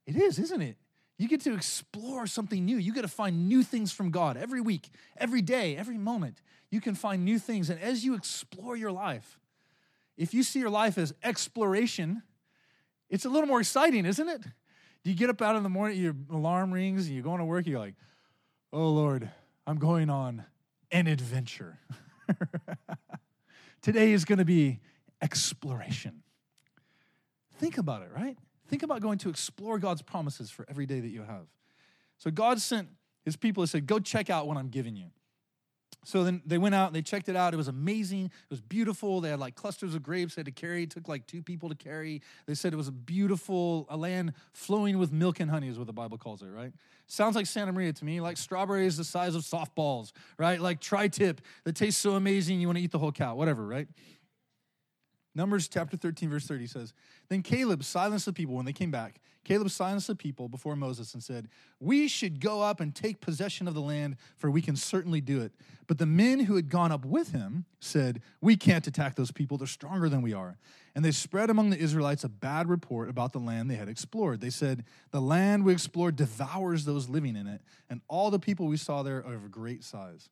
It 0.06 0.16
is, 0.16 0.38
isn't 0.38 0.62
it? 0.62 0.76
You 1.18 1.28
get 1.28 1.42
to 1.42 1.54
explore 1.54 2.26
something 2.26 2.64
new. 2.64 2.78
You 2.78 2.94
get 2.94 3.02
to 3.02 3.08
find 3.08 3.48
new 3.48 3.62
things 3.62 3.92
from 3.92 4.10
God 4.10 4.36
every 4.36 4.60
week, 4.60 4.88
every 5.18 5.42
day, 5.42 5.76
every 5.76 5.98
moment. 5.98 6.40
You 6.70 6.80
can 6.80 6.94
find 6.94 7.24
new 7.24 7.38
things. 7.38 7.68
And 7.68 7.80
as 7.80 8.04
you 8.04 8.14
explore 8.14 8.74
your 8.74 8.90
life, 8.90 9.38
if 10.16 10.32
you 10.32 10.42
see 10.42 10.60
your 10.60 10.70
life 10.70 10.96
as 10.96 11.12
exploration, 11.22 12.22
it's 13.10 13.24
a 13.24 13.28
little 13.28 13.46
more 13.46 13.60
exciting, 13.60 14.06
isn't 14.06 14.28
it? 14.28 14.42
Do 15.02 15.10
you 15.10 15.16
get 15.16 15.30
up 15.30 15.40
out 15.40 15.56
in 15.56 15.62
the 15.62 15.68
morning, 15.68 15.98
your 15.98 16.14
alarm 16.30 16.72
rings, 16.72 17.06
and 17.06 17.14
you're 17.14 17.24
going 17.24 17.38
to 17.38 17.44
work, 17.44 17.66
you're 17.66 17.78
like, 17.78 17.94
oh 18.72 18.90
Lord, 18.90 19.30
I'm 19.66 19.78
going 19.78 20.10
on 20.10 20.44
an 20.90 21.06
adventure. 21.06 21.78
Today 23.82 24.12
is 24.12 24.24
going 24.24 24.38
to 24.38 24.44
be 24.44 24.80
exploration. 25.22 26.22
Think 27.58 27.78
about 27.78 28.02
it, 28.02 28.10
right? 28.14 28.36
Think 28.68 28.82
about 28.82 29.00
going 29.00 29.18
to 29.18 29.30
explore 29.30 29.78
God's 29.78 30.02
promises 30.02 30.50
for 30.50 30.66
every 30.68 30.86
day 30.86 31.00
that 31.00 31.08
you 31.08 31.22
have. 31.22 31.46
So 32.18 32.30
God 32.30 32.60
sent 32.60 32.88
his 33.24 33.36
people 33.36 33.62
and 33.62 33.70
said, 33.70 33.86
Go 33.86 33.98
check 33.98 34.30
out 34.30 34.46
what 34.46 34.56
I'm 34.56 34.68
giving 34.68 34.96
you. 34.96 35.06
So 36.04 36.24
then 36.24 36.40
they 36.46 36.56
went 36.56 36.74
out 36.74 36.86
and 36.86 36.96
they 36.96 37.02
checked 37.02 37.28
it 37.28 37.36
out. 37.36 37.52
It 37.52 37.58
was 37.58 37.68
amazing. 37.68 38.26
It 38.26 38.50
was 38.50 38.60
beautiful. 38.60 39.20
They 39.20 39.30
had 39.30 39.38
like 39.38 39.54
clusters 39.54 39.94
of 39.94 40.02
grapes 40.02 40.34
they 40.34 40.40
had 40.40 40.46
to 40.46 40.52
carry. 40.52 40.84
It 40.84 40.90
took 40.90 41.08
like 41.08 41.26
two 41.26 41.42
people 41.42 41.68
to 41.68 41.74
carry. 41.74 42.22
They 42.46 42.54
said 42.54 42.72
it 42.72 42.76
was 42.76 42.88
a 42.88 42.92
beautiful, 42.92 43.86
a 43.90 43.96
land 43.96 44.32
flowing 44.52 44.98
with 44.98 45.12
milk 45.12 45.40
and 45.40 45.50
honey, 45.50 45.68
is 45.68 45.78
what 45.78 45.86
the 45.86 45.92
Bible 45.92 46.16
calls 46.16 46.42
it, 46.42 46.46
right? 46.46 46.72
Sounds 47.06 47.36
like 47.36 47.46
Santa 47.46 47.72
Maria 47.72 47.92
to 47.92 48.04
me, 48.04 48.20
like 48.20 48.38
strawberries 48.38 48.96
the 48.96 49.04
size 49.04 49.34
of 49.34 49.42
softballs, 49.42 50.12
right? 50.38 50.60
Like 50.60 50.80
tri 50.80 51.08
tip 51.08 51.42
that 51.64 51.76
tastes 51.76 52.00
so 52.00 52.12
amazing 52.12 52.60
you 52.60 52.68
want 52.68 52.78
to 52.78 52.84
eat 52.84 52.92
the 52.92 52.98
whole 52.98 53.12
cow, 53.12 53.34
whatever, 53.34 53.66
right? 53.66 53.88
Numbers 55.34 55.68
chapter 55.68 55.96
13, 55.96 56.30
verse 56.30 56.46
30 56.46 56.66
says, 56.66 56.92
Then 57.28 57.42
Caleb 57.42 57.84
silenced 57.84 58.26
the 58.26 58.32
people 58.32 58.56
when 58.56 58.64
they 58.64 58.72
came 58.72 58.90
back. 58.90 59.20
Caleb 59.50 59.70
silenced 59.70 60.06
the 60.06 60.14
people 60.14 60.48
before 60.48 60.76
Moses 60.76 61.12
and 61.12 61.20
said, 61.20 61.48
We 61.80 62.06
should 62.06 62.38
go 62.38 62.62
up 62.62 62.78
and 62.78 62.94
take 62.94 63.20
possession 63.20 63.66
of 63.66 63.74
the 63.74 63.80
land, 63.80 64.14
for 64.36 64.48
we 64.48 64.62
can 64.62 64.76
certainly 64.76 65.20
do 65.20 65.40
it. 65.40 65.50
But 65.88 65.98
the 65.98 66.06
men 66.06 66.38
who 66.38 66.54
had 66.54 66.68
gone 66.68 66.92
up 66.92 67.04
with 67.04 67.32
him 67.32 67.64
said, 67.80 68.22
We 68.40 68.54
can't 68.54 68.86
attack 68.86 69.16
those 69.16 69.32
people. 69.32 69.58
They're 69.58 69.66
stronger 69.66 70.08
than 70.08 70.22
we 70.22 70.32
are. 70.32 70.56
And 70.94 71.04
they 71.04 71.10
spread 71.10 71.50
among 71.50 71.70
the 71.70 71.78
Israelites 71.78 72.22
a 72.22 72.28
bad 72.28 72.68
report 72.68 73.08
about 73.08 73.32
the 73.32 73.40
land 73.40 73.68
they 73.68 73.74
had 73.74 73.88
explored. 73.88 74.40
They 74.40 74.50
said, 74.50 74.84
The 75.10 75.20
land 75.20 75.64
we 75.64 75.72
explored 75.72 76.14
devours 76.14 76.84
those 76.84 77.08
living 77.08 77.34
in 77.34 77.48
it, 77.48 77.60
and 77.88 78.02
all 78.06 78.30
the 78.30 78.38
people 78.38 78.68
we 78.68 78.76
saw 78.76 79.02
there 79.02 79.26
are 79.26 79.34
of 79.34 79.50
great 79.50 79.82
size. 79.82 80.28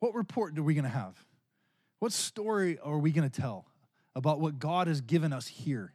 What 0.00 0.16
report 0.16 0.58
are 0.58 0.64
we 0.64 0.74
going 0.74 0.82
to 0.82 0.90
have? 0.90 1.14
What 2.00 2.10
story 2.10 2.76
are 2.80 2.98
we 2.98 3.12
going 3.12 3.30
to 3.30 3.40
tell 3.40 3.66
about 4.16 4.40
what 4.40 4.58
God 4.58 4.88
has 4.88 5.00
given 5.00 5.32
us 5.32 5.46
here? 5.46 5.93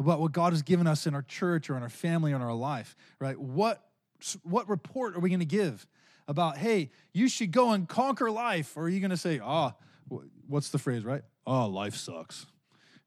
About 0.00 0.20
what 0.20 0.32
God 0.32 0.52
has 0.52 0.62
given 0.62 0.86
us 0.86 1.06
in 1.06 1.14
our 1.14 1.22
church 1.22 1.70
or 1.70 1.76
in 1.76 1.82
our 1.82 1.88
family 1.88 2.32
or 2.32 2.36
in 2.36 2.42
our 2.42 2.54
life, 2.54 2.96
right? 3.20 3.38
What, 3.38 3.84
what 4.42 4.68
report 4.68 5.14
are 5.14 5.20
we 5.20 5.28
going 5.28 5.40
to 5.40 5.46
give 5.46 5.86
about, 6.26 6.56
hey, 6.56 6.90
you 7.12 7.28
should 7.28 7.52
go 7.52 7.72
and 7.72 7.88
conquer 7.88 8.30
life? 8.30 8.76
Or 8.76 8.84
are 8.84 8.88
you 8.88 9.00
going 9.00 9.10
to 9.10 9.16
say, 9.16 9.40
ah, 9.42 9.74
oh, 10.10 10.22
what's 10.48 10.70
the 10.70 10.78
phrase, 10.78 11.04
right? 11.04 11.22
Oh, 11.46 11.66
life 11.66 11.94
sucks. 11.94 12.46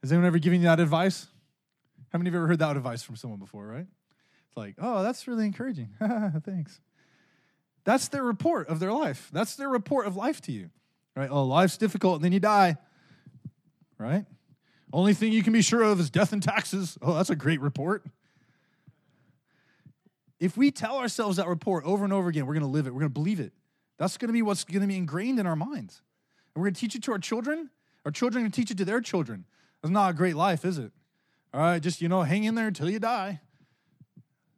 Has 0.02 0.12
anyone 0.12 0.28
ever 0.28 0.40
given 0.40 0.62
you 0.62 0.68
that 0.68 0.80
advice? 0.80 1.28
How 2.12 2.20
many 2.20 2.30
of 2.30 2.34
you 2.34 2.40
ever 2.40 2.48
heard 2.48 2.60
that 2.60 2.78
advice 2.78 3.02
from 3.02 3.16
someone 3.16 3.40
before, 3.40 3.66
right? 3.66 3.88
It's 4.48 4.58
like, 4.58 4.76
oh, 4.78 5.02
that's 5.04 5.28
really 5.28 5.46
encouraging. 5.46 5.90
Thanks. 6.46 6.80
That's 7.86 8.08
their 8.10 8.24
report 8.24 8.70
of 8.70 8.80
their 8.80 8.94
life. 8.94 9.30
That's 9.34 9.56
their 9.56 9.70
report 9.70 10.06
of 10.06 10.16
life 10.16 10.40
to 10.42 10.52
you 10.52 10.70
right? 11.16 11.30
Oh, 11.32 11.44
life's 11.44 11.78
difficult 11.78 12.16
and 12.16 12.24
then 12.24 12.32
you 12.32 12.40
die, 12.40 12.78
right? 13.98 14.26
Only 14.94 15.16
thing 15.16 15.34
you 15.34 15.42
can 15.42 15.54
be 15.54 15.64
sure 15.64 15.82
of 15.82 16.00
is 16.00 16.12
death 16.12 16.34
and 16.34 16.42
taxes. 16.42 17.00
Oh, 17.02 17.16
that's 17.16 17.32
a 17.32 17.36
great 17.36 17.60
report. 17.60 18.06
If 20.40 20.56
we 20.56 20.70
tell 20.70 20.98
ourselves 20.98 21.38
that 21.38 21.48
report 21.48 21.84
over 21.84 22.04
and 22.04 22.14
over 22.14 22.30
again, 22.30 22.46
we're 22.46 22.54
going 22.54 22.62
to 22.62 22.70
live 22.70 22.86
it. 22.86 22.94
We're 22.94 23.00
going 23.00 23.10
to 23.10 23.14
believe 23.14 23.40
it. 23.40 23.54
That's 23.98 24.18
going 24.18 24.28
to 24.28 24.34
be 24.34 24.44
what's 24.44 24.64
going 24.64 24.82
to 24.82 24.88
be 24.88 24.96
ingrained 24.96 25.40
in 25.40 25.48
our 25.48 25.56
minds. 25.56 26.02
And 26.54 26.62
we're 26.62 26.68
going 26.68 26.76
to 26.76 26.80
teach 26.80 26.96
it 26.96 27.04
to 27.04 27.12
our 27.12 27.18
children. 27.18 27.72
Our 28.06 28.12
children 28.12 28.42
are 28.42 28.44
going 28.44 28.52
to 28.52 28.56
teach 28.56 28.70
it 28.70 28.78
to 28.78 28.86
their 28.86 29.02
children. 29.02 29.46
That's 29.82 29.92
not 29.92 30.12
a 30.12 30.14
great 30.14 30.36
life, 30.36 30.64
is 30.64 30.78
it? 30.78 30.92
All 31.54 31.62
right, 31.62 31.82
just, 31.82 32.02
you 32.02 32.08
know, 32.08 32.22
hang 32.22 32.44
in 32.44 32.54
there 32.54 32.68
until 32.68 32.90
you 32.90 33.00
die. 33.00 33.42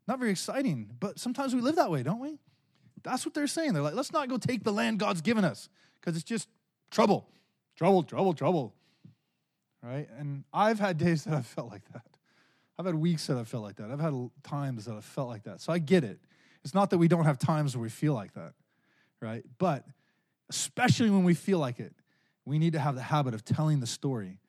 Not 0.08 0.20
very 0.20 0.32
exciting, 0.32 0.92
but 1.00 1.18
sometimes 1.18 1.56
we 1.56 1.62
live 1.62 1.76
that 1.78 1.90
way, 1.90 2.04
don't 2.04 2.20
we? 2.20 2.40
That's 3.04 3.26
what 3.26 3.34
they're 3.34 3.48
saying. 3.48 3.74
They're 3.74 3.84
like, 3.84 3.96
let's 3.96 4.12
not 4.12 4.28
go 4.28 4.38
take 4.38 4.64
the 4.64 4.74
land 4.74 5.00
God's 5.00 5.22
given 5.22 5.46
us 5.46 5.70
because 5.96 6.16
it's 6.16 6.26
just 6.26 6.50
trouble, 6.92 7.30
trouble, 7.76 8.04
trouble, 8.04 8.34
trouble. 8.34 8.74
Right? 9.86 10.10
And 10.18 10.44
I've 10.52 10.80
had 10.80 10.98
days 10.98 11.26
that 11.26 11.36
I've 11.36 11.46
felt 11.46 11.70
like 11.70 11.84
that. 11.94 12.02
I've 12.80 12.88
had 12.88 12.96
weeks 12.96 13.28
that 13.28 13.38
I've 13.38 13.48
felt 13.48 13.64
like 13.64 13.76
that. 13.76 13.92
I've 13.92 14.00
had 14.00 14.14
times 14.44 14.86
that 14.86 14.96
I've 14.96 15.06
felt 15.06 15.30
like 15.30 15.44
that. 15.44 15.62
So 15.62 15.72
I 15.72 15.78
get 15.78 16.04
it. 16.04 16.20
It's 16.64 16.74
not 16.74 16.90
that 16.90 16.98
we 16.98 17.08
don't 17.08 17.26
have 17.26 17.38
times 17.38 17.78
where 17.78 17.84
we 17.84 17.90
feel 17.90 18.16
like 18.16 18.34
that, 18.34 18.54
right? 19.22 19.46
But 19.60 19.86
especially 20.50 21.12
when 21.12 21.24
we 21.24 21.36
feel 21.36 21.60
like 21.60 21.80
it, 21.80 21.94
we 22.46 22.58
need 22.58 22.74
to 22.74 22.80
have 22.80 22.96
the 22.96 23.02
habit 23.04 23.36
of 23.36 23.46
telling 23.46 23.80
the 23.80 23.88
story 23.88 24.40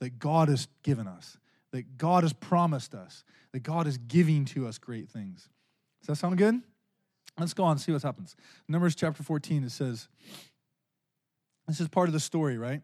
that 0.00 0.18
God 0.18 0.48
has 0.48 0.66
given 0.82 1.06
us, 1.06 1.38
that 1.70 1.96
God 1.96 2.24
has 2.24 2.32
promised 2.32 2.94
us, 2.94 3.22
that 3.52 3.62
God 3.62 3.86
is 3.86 3.96
giving 3.96 4.44
to 4.46 4.66
us 4.66 4.78
great 4.78 5.08
things. 5.08 5.48
Does 6.00 6.08
that 6.08 6.16
sound 6.16 6.36
good? 6.36 6.60
Let's 7.38 7.54
go 7.54 7.64
on 7.64 7.72
and 7.72 7.80
see 7.80 7.92
what 7.92 8.02
happens. 8.02 8.34
Numbers 8.68 8.96
chapter 8.96 9.22
14, 9.22 9.62
it 9.62 9.70
says, 9.70 10.08
this 11.68 11.80
is 11.80 11.88
part 11.88 12.08
of 12.08 12.12
the 12.12 12.20
story, 12.20 12.58
right? 12.58 12.82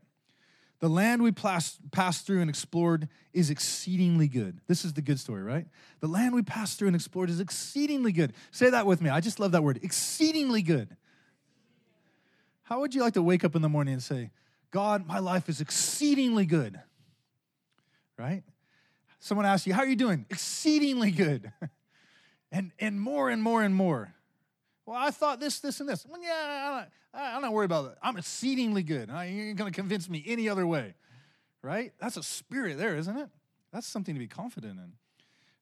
The 0.81 0.89
land 0.89 1.23
we 1.23 1.33
passed, 1.33 1.81
through 2.27 2.41
and 2.41 2.51
explored 2.51 3.09
is 3.33 3.49
exceedingly 3.49 4.29
good. 4.29 4.61
This 4.67 4.85
is 4.85 4.93
the 4.93 5.01
good 5.01 5.19
story, 5.19 5.43
right? 5.43 5.67
The 6.01 6.07
land 6.07 6.35
we 6.35 6.43
passed 6.43 6.79
through 6.79 6.89
and 6.89 6.95
explored 6.95 7.31
is 7.31 7.41
exceedingly 7.41 8.13
good. 8.13 8.35
Say 8.51 8.69
that 8.71 8.85
with 8.85 9.01
me. 9.01 9.09
I 9.09 9.21
just 9.21 9.41
love 9.41 9.53
that 9.53 9.63
word 9.63 9.81
exceedingly 9.83 10.61
good. 10.61 10.95
How 12.65 12.81
would 12.81 12.95
you 12.95 13.01
like 13.01 13.15
to 13.15 13.23
wake 13.23 13.45
up 13.45 13.57
in 13.57 13.63
the 13.63 13.69
morning 13.69 13.95
and 13.95 14.03
say, 14.03 14.33
God, 14.71 15.07
my 15.07 15.19
life 15.19 15.49
is 15.49 15.61
exceedingly 15.61 16.45
good? 16.45 16.79
Right? 18.19 18.43
Someone 19.19 19.47
asks 19.47 19.67
you, 19.67 19.73
How 19.73 19.83
are 19.83 19.87
you 19.87 19.97
doing? 19.97 20.27
Exceedingly 20.31 21.11
good. 21.11 21.53
and, 22.53 22.73
and 22.79 23.01
more 23.01 23.31
and 23.31 23.43
more 23.43 23.63
and 23.63 23.75
more. 23.75 24.15
Well, 24.87 24.97
I 24.97 25.11
thought 25.11 25.41
this, 25.41 25.59
this, 25.59 25.81
and 25.81 25.89
this. 25.89 26.07
Well, 26.09 26.23
yeah, 26.23 26.85
I'm 27.13 27.43
not, 27.43 27.53
worried 27.53 27.67
about 27.67 27.91
it. 27.91 27.99
I'm 28.01 28.17
exceedingly 28.17 28.85
good. 28.85 29.09
You 29.09 29.15
ain't 29.17 29.59
going 29.59 29.71
to 29.71 29.77
convince 29.77 30.09
me 30.09 30.23
any 30.27 30.49
other 30.49 30.65
way, 30.65 30.95
right? 31.61 31.93
That's 32.01 32.17
a 32.17 32.23
spirit 32.23 32.79
there, 32.79 32.97
isn't 32.97 33.17
it? 33.17 33.29
That's 33.73 33.87
something 33.87 34.15
to 34.15 34.19
be 34.19 34.29
confident 34.29 34.79
in, 34.79 34.93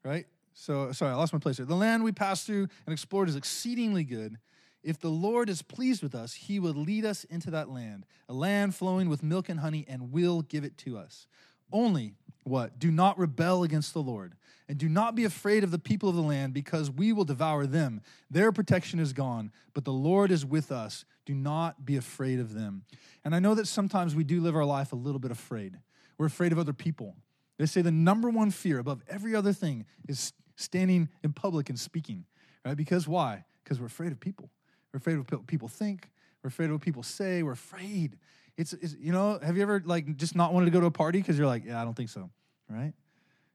right? 0.09 0.27
So, 0.53 0.93
sorry, 0.93 1.13
I 1.13 1.15
lost 1.15 1.33
my 1.33 1.39
place 1.39 1.57
here. 1.57 1.67
The 1.67 1.75
land 1.75 2.05
we 2.05 2.13
passed 2.13 2.47
through 2.47 2.69
and 2.87 2.93
explored 2.93 3.31
is 3.31 3.35
exceedingly 3.35 4.05
good. 4.05 4.37
If 4.83 5.01
the 5.01 5.09
Lord 5.09 5.49
is 5.49 5.63
pleased 5.63 6.03
with 6.03 6.15
us, 6.15 6.35
he 6.35 6.61
will 6.61 6.75
lead 6.75 7.07
us 7.07 7.25
into 7.25 7.51
that 7.53 7.71
land, 7.71 8.05
a 8.29 8.35
land 8.35 8.75
flowing 8.75 9.09
with 9.09 9.23
milk 9.23 9.49
and 9.49 9.61
honey, 9.61 9.87
and 9.89 10.13
will 10.13 10.43
give 10.43 10.65
it 10.65 10.77
to 10.79 10.99
us. 10.99 11.27
Only 11.75 12.15
what? 12.45 12.79
Do 12.79 12.91
not 12.91 13.19
rebel 13.19 13.65
against 13.65 13.93
the 13.93 14.03
Lord. 14.03 14.35
And 14.67 14.79
do 14.79 14.89
not 14.89 15.15
be 15.15 15.25
afraid 15.25 15.63
of 15.63 15.71
the 15.71 15.79
people 15.79 16.09
of 16.09 16.15
the 16.15 16.23
land, 16.23 16.55
because 16.55 16.91
we 16.91 17.13
will 17.13 17.27
devour 17.27 17.67
them. 17.67 18.01
Their 18.31 18.51
protection 18.51 18.99
is 18.99 19.13
gone, 19.13 19.53
but 19.75 19.85
the 19.85 19.93
Lord 19.93 20.31
is 20.31 20.47
with 20.47 20.73
us. 20.73 21.05
Do 21.27 21.35
not 21.35 21.85
be 21.85 21.99
afraid 21.99 22.41
of 22.41 22.55
them. 22.55 22.85
And 23.25 23.35
I 23.35 23.41
know 23.41 23.55
that 23.55 23.67
sometimes 23.67 24.15
we 24.15 24.25
do 24.25 24.41
live 24.41 24.57
our 24.57 24.65
life 24.65 24.93
a 24.93 24.97
little 24.97 25.19
bit 25.19 25.31
afraid. 25.31 25.79
We're 26.17 26.27
afraid 26.27 26.53
of 26.53 26.59
other 26.59 26.73
people. 26.73 27.15
They 27.59 27.67
say 27.67 27.83
the 27.83 27.91
number 27.91 28.31
one 28.31 28.51
fear 28.51 28.79
above 28.79 29.03
every 29.09 29.35
other 29.35 29.53
thing 29.53 29.85
is 30.09 30.33
standing 30.57 31.09
in 31.23 31.33
public 31.33 31.69
and 31.69 31.79
speaking, 31.79 32.25
right? 32.65 32.77
Because 32.77 33.07
why? 33.07 33.45
Because 33.63 33.81
we're 33.81 33.87
afraid 33.87 34.13
of 34.13 34.21
people. 34.21 34.49
We're 34.93 34.99
afraid 34.99 35.19
of 35.19 35.31
what 35.31 35.47
people 35.47 35.69
think. 35.69 36.09
We're 36.43 36.49
afraid 36.49 36.67
of 36.67 36.73
what 36.73 36.83
people 36.83 37.03
say. 37.03 37.43
We're 37.43 37.53
afraid. 37.53 38.17
It's, 38.57 38.73
it's 38.73 38.95
you 38.99 39.13
know, 39.13 39.39
have 39.43 39.57
you 39.57 39.63
ever 39.63 39.83
like 39.85 40.17
just 40.17 40.37
not 40.37 40.53
wanted 40.53 40.67
to 40.67 40.71
go 40.71 40.81
to 40.81 40.87
a 40.87 40.91
party 40.91 41.19
because 41.19 41.37
you're 41.37 41.47
like, 41.47 41.65
yeah, 41.65 41.81
I 41.81 41.85
don't 41.85 41.95
think 41.95 42.11
so, 42.11 42.31
right? 42.69 42.93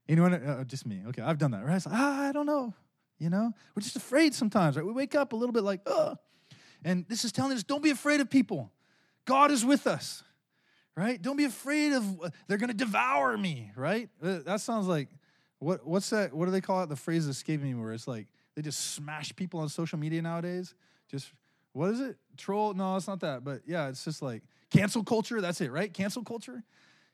Anyone? 0.10 0.34
Uh, 0.34 0.58
uh, 0.60 0.64
just 0.64 0.86
me. 0.86 1.04
Okay, 1.08 1.22
I've 1.22 1.38
done 1.38 1.52
that. 1.52 1.64
Right? 1.64 1.86
Like, 1.86 1.96
ah, 1.96 2.28
I 2.28 2.32
don't 2.32 2.46
know. 2.48 2.74
You 3.20 3.30
know, 3.30 3.52
we're 3.76 3.82
just 3.82 3.96
afraid 3.96 4.34
sometimes. 4.34 4.76
Right? 4.76 4.86
We 4.86 4.92
wake 4.92 5.16
up 5.16 5.34
a 5.34 5.36
little 5.36 5.54
bit 5.54 5.64
like, 5.64 5.82
ugh. 5.86 6.18
And 6.84 7.06
this 7.08 7.26
is 7.26 7.32
telling 7.32 7.52
us, 7.56 7.64
don't 7.64 7.84
be 7.84 7.92
afraid 7.92 8.20
of 8.22 8.30
people. 8.30 8.72
God 9.26 9.52
is 9.52 9.64
with 9.64 9.88
us. 9.88 10.24
Right? 10.96 11.22
Don't 11.22 11.38
be 11.38 11.46
afraid 11.46 11.94
of 11.94 12.22
uh, 12.22 12.30
they're 12.48 12.58
going 12.58 12.72
to 12.72 12.76
devour 12.76 13.38
me. 13.38 13.72
Right? 13.76 14.10
Uh, 14.22 14.40
that 14.46 14.62
sounds 14.62 14.88
like 14.88 15.10
what? 15.60 15.86
What's 15.86 16.10
that? 16.10 16.34
What 16.34 16.46
do 16.46 16.52
they 16.52 16.62
call 16.62 16.84
it? 16.84 16.90
The 16.90 16.96
phrase 16.96 17.28
escaping 17.28 17.68
me, 17.68 17.76
where 17.76 17.94
it's 17.94 18.08
like 18.08 18.28
they 18.56 18.62
just 18.62 18.94
smash 18.94 19.34
people 19.36 19.60
on 19.60 19.70
social 19.70 20.00
media 20.00 20.22
nowadays. 20.22 20.74
Just 21.10 21.32
what 21.74 21.92
is 21.92 22.00
it? 22.00 22.18
Troll? 22.36 22.74
No, 22.74 22.96
it's 22.96 23.08
not 23.08 23.20
that. 23.22 23.44
But 23.44 23.62
yeah, 23.66 23.88
it's 23.88 24.04
just 24.04 24.22
like 24.22 24.44
cancel 24.72 25.04
culture. 25.04 25.42
That's 25.42 25.62
it, 25.62 25.72
right? 25.72 25.94
Cancel 25.94 26.24
culture. 26.24 26.64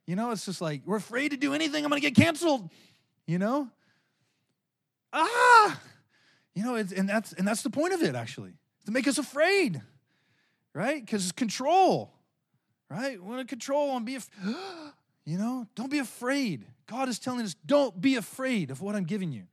You 0.06 0.16
know, 0.16 0.32
it's 0.32 0.46
just 0.46 0.62
like, 0.62 0.84
we're 0.86 0.98
afraid 0.98 1.32
to 1.32 1.38
do 1.38 1.54
anything. 1.54 1.84
I'm 1.84 1.92
to 1.92 2.00
get 2.00 2.16
canceled. 2.16 2.70
You 3.26 3.40
know? 3.40 3.70
Ah! 5.12 5.80
You 6.54 6.64
know, 6.64 6.76
and 6.76 7.10
that's 7.10 7.34
and 7.34 7.48
that's 7.48 7.64
the 7.64 7.70
point 7.70 7.94
of 7.94 8.02
it 8.02 8.16
actually. 8.16 8.54
To 8.86 8.92
make 8.92 9.08
us 9.08 9.18
afraid. 9.18 9.82
Right? 10.74 11.04
Because 11.04 11.24
it's 11.24 11.32
control. 11.32 12.12
Right? 12.90 13.22
We 13.22 13.28
want 13.28 13.42
to 13.42 13.46
control 13.46 13.96
and 13.98 14.06
be 14.06 14.16
af- 14.16 14.30
you 15.26 15.38
know, 15.38 15.68
don't 15.76 15.90
be 15.90 16.00
afraid. 16.00 16.66
God 16.88 17.10
is 17.10 17.18
telling 17.18 17.42
us, 17.42 17.56
don't 17.66 18.00
be 18.00 18.16
afraid 18.16 18.72
of 18.72 18.82
what 18.82 18.96
I'm 18.96 19.06
giving 19.06 19.32
you. 19.32 19.44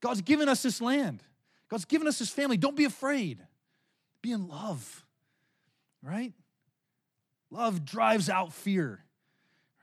God's 0.00 0.22
given 0.22 0.48
us 0.48 0.62
this 0.62 0.80
land. 0.80 1.22
God's 1.68 1.84
given 1.84 2.08
us 2.08 2.18
this 2.18 2.30
family. 2.30 2.56
Don't 2.56 2.76
be 2.76 2.84
afraid. 2.84 3.40
Be 4.22 4.32
in 4.32 4.48
love. 4.48 5.04
Right? 6.02 6.32
Love 7.50 7.84
drives 7.84 8.28
out 8.28 8.52
fear 8.52 9.04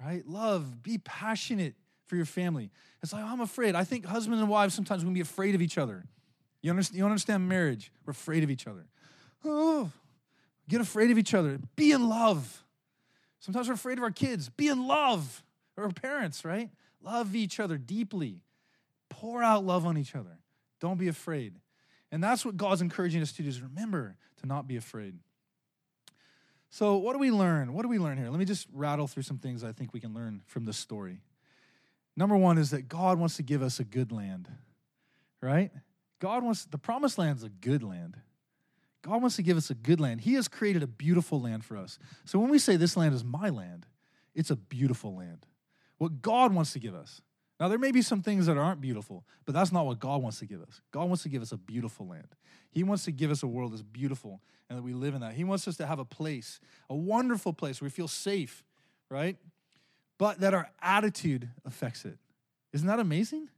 right? 0.03 0.27
Love, 0.27 0.83
be 0.83 0.97
passionate 0.97 1.75
for 2.05 2.15
your 2.15 2.25
family. 2.25 2.71
It's 3.01 3.13
like, 3.13 3.23
I'm 3.23 3.41
afraid. 3.41 3.75
I 3.75 3.83
think 3.83 4.05
husbands 4.05 4.39
and 4.39 4.49
wives 4.49 4.73
sometimes 4.73 5.03
we 5.03 5.07
can 5.07 5.13
be 5.13 5.21
afraid 5.21 5.55
of 5.55 5.61
each 5.61 5.77
other. 5.77 6.05
You 6.61 6.71
understand, 6.71 6.97
you 6.97 7.05
understand 7.05 7.47
marriage? 7.47 7.91
We're 8.05 8.11
afraid 8.11 8.43
of 8.43 8.49
each 8.49 8.67
other. 8.67 8.85
Oh, 9.43 9.91
get 10.67 10.81
afraid 10.81 11.11
of 11.11 11.17
each 11.17 11.33
other. 11.33 11.59
Be 11.75 11.91
in 11.91 12.09
love. 12.09 12.63
Sometimes 13.39 13.67
we're 13.67 13.75
afraid 13.75 13.97
of 13.97 14.03
our 14.03 14.11
kids. 14.11 14.49
Be 14.49 14.67
in 14.67 14.87
love. 14.87 15.43
Or 15.77 15.85
our 15.85 15.91
parents, 15.91 16.45
right? 16.45 16.69
Love 17.03 17.35
each 17.35 17.59
other 17.59 17.77
deeply. 17.77 18.41
Pour 19.09 19.43
out 19.43 19.63
love 19.65 19.85
on 19.85 19.97
each 19.97 20.15
other. 20.15 20.39
Don't 20.79 20.97
be 20.97 21.07
afraid. 21.07 21.53
And 22.11 22.23
that's 22.23 22.45
what 22.45 22.57
God's 22.57 22.81
encouraging 22.81 23.21
us 23.21 23.33
to 23.33 23.43
do 23.43 23.49
is 23.49 23.61
remember 23.61 24.15
to 24.41 24.47
not 24.47 24.67
be 24.67 24.77
afraid. 24.77 25.15
So, 26.69 26.97
what 26.97 27.13
do 27.13 27.19
we 27.19 27.31
learn? 27.31 27.73
What 27.73 27.83
do 27.83 27.87
we 27.87 27.99
learn 27.99 28.17
here? 28.17 28.29
Let 28.29 28.39
me 28.39 28.45
just 28.45 28.67
rattle 28.73 29.07
through 29.07 29.23
some 29.23 29.37
things 29.37 29.63
I 29.63 29.71
think 29.71 29.93
we 29.93 29.99
can 29.99 30.13
learn 30.13 30.41
from 30.45 30.65
this 30.65 30.77
story. 30.77 31.21
Number 32.17 32.35
one 32.35 32.57
is 32.57 32.71
that 32.71 32.87
God 32.87 33.19
wants 33.19 33.37
to 33.37 33.43
give 33.43 33.61
us 33.61 33.79
a 33.79 33.83
good 33.83 34.11
land, 34.11 34.49
right? 35.41 35.71
God 36.19 36.43
wants, 36.43 36.65
the 36.65 36.77
promised 36.77 37.17
land 37.17 37.37
is 37.37 37.43
a 37.43 37.49
good 37.49 37.83
land. 37.83 38.17
God 39.01 39.21
wants 39.21 39.35
to 39.35 39.43
give 39.43 39.57
us 39.57 39.69
a 39.69 39.75
good 39.75 39.99
land. 39.99 40.21
He 40.21 40.33
has 40.33 40.47
created 40.47 40.81
a 40.81 40.87
beautiful 40.87 41.39
land 41.39 41.63
for 41.63 41.77
us. 41.77 41.99
So 42.23 42.39
when 42.39 42.49
we 42.49 42.57
say 42.57 42.75
this 42.75 42.97
land 42.97 43.13
is 43.13 43.23
my 43.23 43.49
land, 43.49 43.85
it's 44.33 44.49
a 44.49 44.55
beautiful 44.55 45.15
land. 45.15 45.45
What 45.97 46.21
God 46.21 46.53
wants 46.53 46.73
to 46.73 46.79
give 46.79 46.95
us. 46.95 47.21
Now, 47.59 47.69
there 47.69 47.77
may 47.77 47.91
be 47.91 48.01
some 48.01 48.21
things 48.21 48.47
that 48.47 48.57
aren't 48.57 48.81
beautiful, 48.81 49.23
but 49.45 49.53
that's 49.53 49.71
not 49.71 49.85
what 49.85 49.99
God 49.99 50.21
wants 50.21 50.39
to 50.39 50.45
give 50.45 50.61
us. 50.61 50.81
God 50.91 51.05
wants 51.05 51.23
to 51.23 51.29
give 51.29 51.41
us 51.41 51.53
a 51.53 51.57
beautiful 51.57 52.05
land. 52.05 52.27
He 52.71 52.83
wants 52.83 53.05
to 53.05 53.11
give 53.11 53.31
us 53.31 53.43
a 53.43 53.47
world 53.47 53.71
that's 53.71 53.81
beautiful 53.81 54.41
and 54.69 54.77
that 54.77 54.83
we 54.83 54.93
live 54.93 55.15
in 55.15 55.21
that. 55.21 55.33
He 55.33 55.45
wants 55.45 55.67
us 55.67 55.77
to 55.77 55.85
have 55.85 55.99
a 55.99 56.05
place, 56.05 56.59
a 56.89 56.95
wonderful 56.95 57.53
place 57.53 57.79
where 57.79 57.85
we 57.85 57.91
feel 57.91 58.09
safe, 58.09 58.63
right? 59.09 59.37
But 60.17 60.41
that 60.41 60.53
our 60.53 60.69
attitude 60.81 61.49
affects 61.63 62.03
it. 62.03 62.17
Isn't 62.73 62.87
that 62.87 62.99
amazing? 62.99 63.49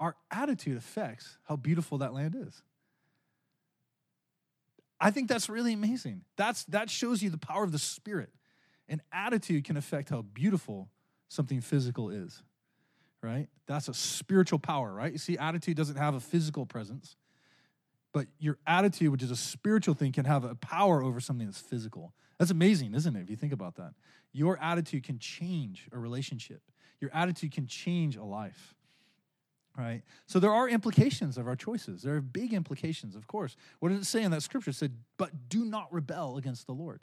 Our 0.00 0.16
attitude 0.30 0.78
affects 0.78 1.36
how 1.44 1.56
beautiful 1.56 1.98
that 1.98 2.14
land 2.14 2.34
is. 2.34 2.62
I 4.98 5.10
think 5.10 5.28
that's 5.28 5.50
really 5.50 5.74
amazing. 5.74 6.22
That's 6.36 6.64
that 6.64 6.88
shows 6.88 7.22
you 7.22 7.28
the 7.28 7.36
power 7.36 7.62
of 7.62 7.72
the 7.72 7.78
spirit. 7.78 8.30
An 8.88 9.02
attitude 9.12 9.64
can 9.64 9.76
affect 9.76 10.08
how 10.08 10.22
beautiful 10.22 10.88
something 11.28 11.60
physical 11.60 12.08
is. 12.08 12.42
Right? 13.24 13.48
That's 13.66 13.88
a 13.88 13.94
spiritual 13.94 14.58
power, 14.58 14.92
right? 14.92 15.10
You 15.10 15.18
see 15.18 15.38
attitude 15.38 15.78
doesn't 15.78 15.96
have 15.96 16.14
a 16.14 16.20
physical 16.20 16.66
presence. 16.66 17.16
But 18.12 18.26
your 18.38 18.58
attitude, 18.66 19.08
which 19.10 19.22
is 19.22 19.30
a 19.30 19.36
spiritual 19.36 19.94
thing, 19.94 20.12
can 20.12 20.26
have 20.26 20.44
a 20.44 20.54
power 20.54 21.02
over 21.02 21.20
something 21.20 21.46
that's 21.46 21.58
physical. 21.58 22.12
That's 22.38 22.50
amazing, 22.50 22.94
isn't 22.94 23.16
it, 23.16 23.22
if 23.22 23.30
you 23.30 23.36
think 23.36 23.54
about 23.54 23.76
that? 23.76 23.94
Your 24.34 24.58
attitude 24.62 25.04
can 25.04 25.18
change 25.18 25.88
a 25.90 25.98
relationship, 25.98 26.60
your 27.00 27.10
attitude 27.14 27.52
can 27.52 27.66
change 27.66 28.16
a 28.16 28.24
life. 28.24 28.74
Right? 29.76 30.02
So 30.26 30.38
there 30.38 30.52
are 30.52 30.68
implications 30.68 31.38
of 31.38 31.48
our 31.48 31.56
choices. 31.56 32.02
There 32.02 32.14
are 32.16 32.20
big 32.20 32.52
implications, 32.52 33.16
of 33.16 33.26
course. 33.26 33.56
What 33.80 33.88
did 33.88 33.98
it 33.98 34.04
say 34.04 34.22
in 34.22 34.30
that 34.32 34.42
scripture? 34.42 34.70
It 34.70 34.76
said, 34.76 34.92
but 35.16 35.48
do 35.48 35.64
not 35.64 35.90
rebel 35.90 36.36
against 36.36 36.66
the 36.66 36.74
Lord. 36.74 37.02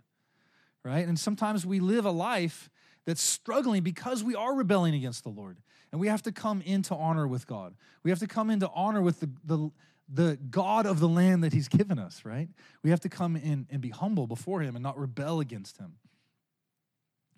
Right? 0.86 1.08
And 1.08 1.20
sometimes 1.20 1.66
we 1.66 1.80
live 1.80 2.06
a 2.06 2.12
life 2.12 2.70
that's 3.06 3.22
struggling 3.22 3.84
because 3.84 4.24
we 4.24 4.36
are 4.36 4.56
rebelling 4.56 4.94
against 4.94 5.24
the 5.24 5.30
Lord. 5.30 5.58
And 5.92 6.00
we 6.00 6.08
have 6.08 6.22
to 6.24 6.32
come 6.32 6.62
into 6.62 6.96
honor 6.96 7.28
with 7.28 7.48
God. 7.48 7.76
We 8.04 8.12
have 8.12 8.20
to 8.20 8.28
come 8.28 8.50
into 8.50 8.70
honor 8.70 9.02
with 9.02 9.20
the, 9.20 9.30
the 9.44 9.72
the 10.14 10.38
God 10.50 10.86
of 10.86 11.00
the 11.00 11.08
land 11.08 11.44
that 11.44 11.54
He's 11.54 11.68
given 11.68 11.98
us, 11.98 12.26
right? 12.26 12.50
We 12.84 12.90
have 12.90 13.00
to 13.02 13.10
come 13.10 13.36
in 13.36 13.68
and 13.70 13.82
be 13.82 13.90
humble 13.90 14.28
before 14.28 14.62
Him 14.62 14.76
and 14.76 14.84
not 14.84 15.00
rebel 15.00 15.40
against 15.40 15.78
Him, 15.78 15.94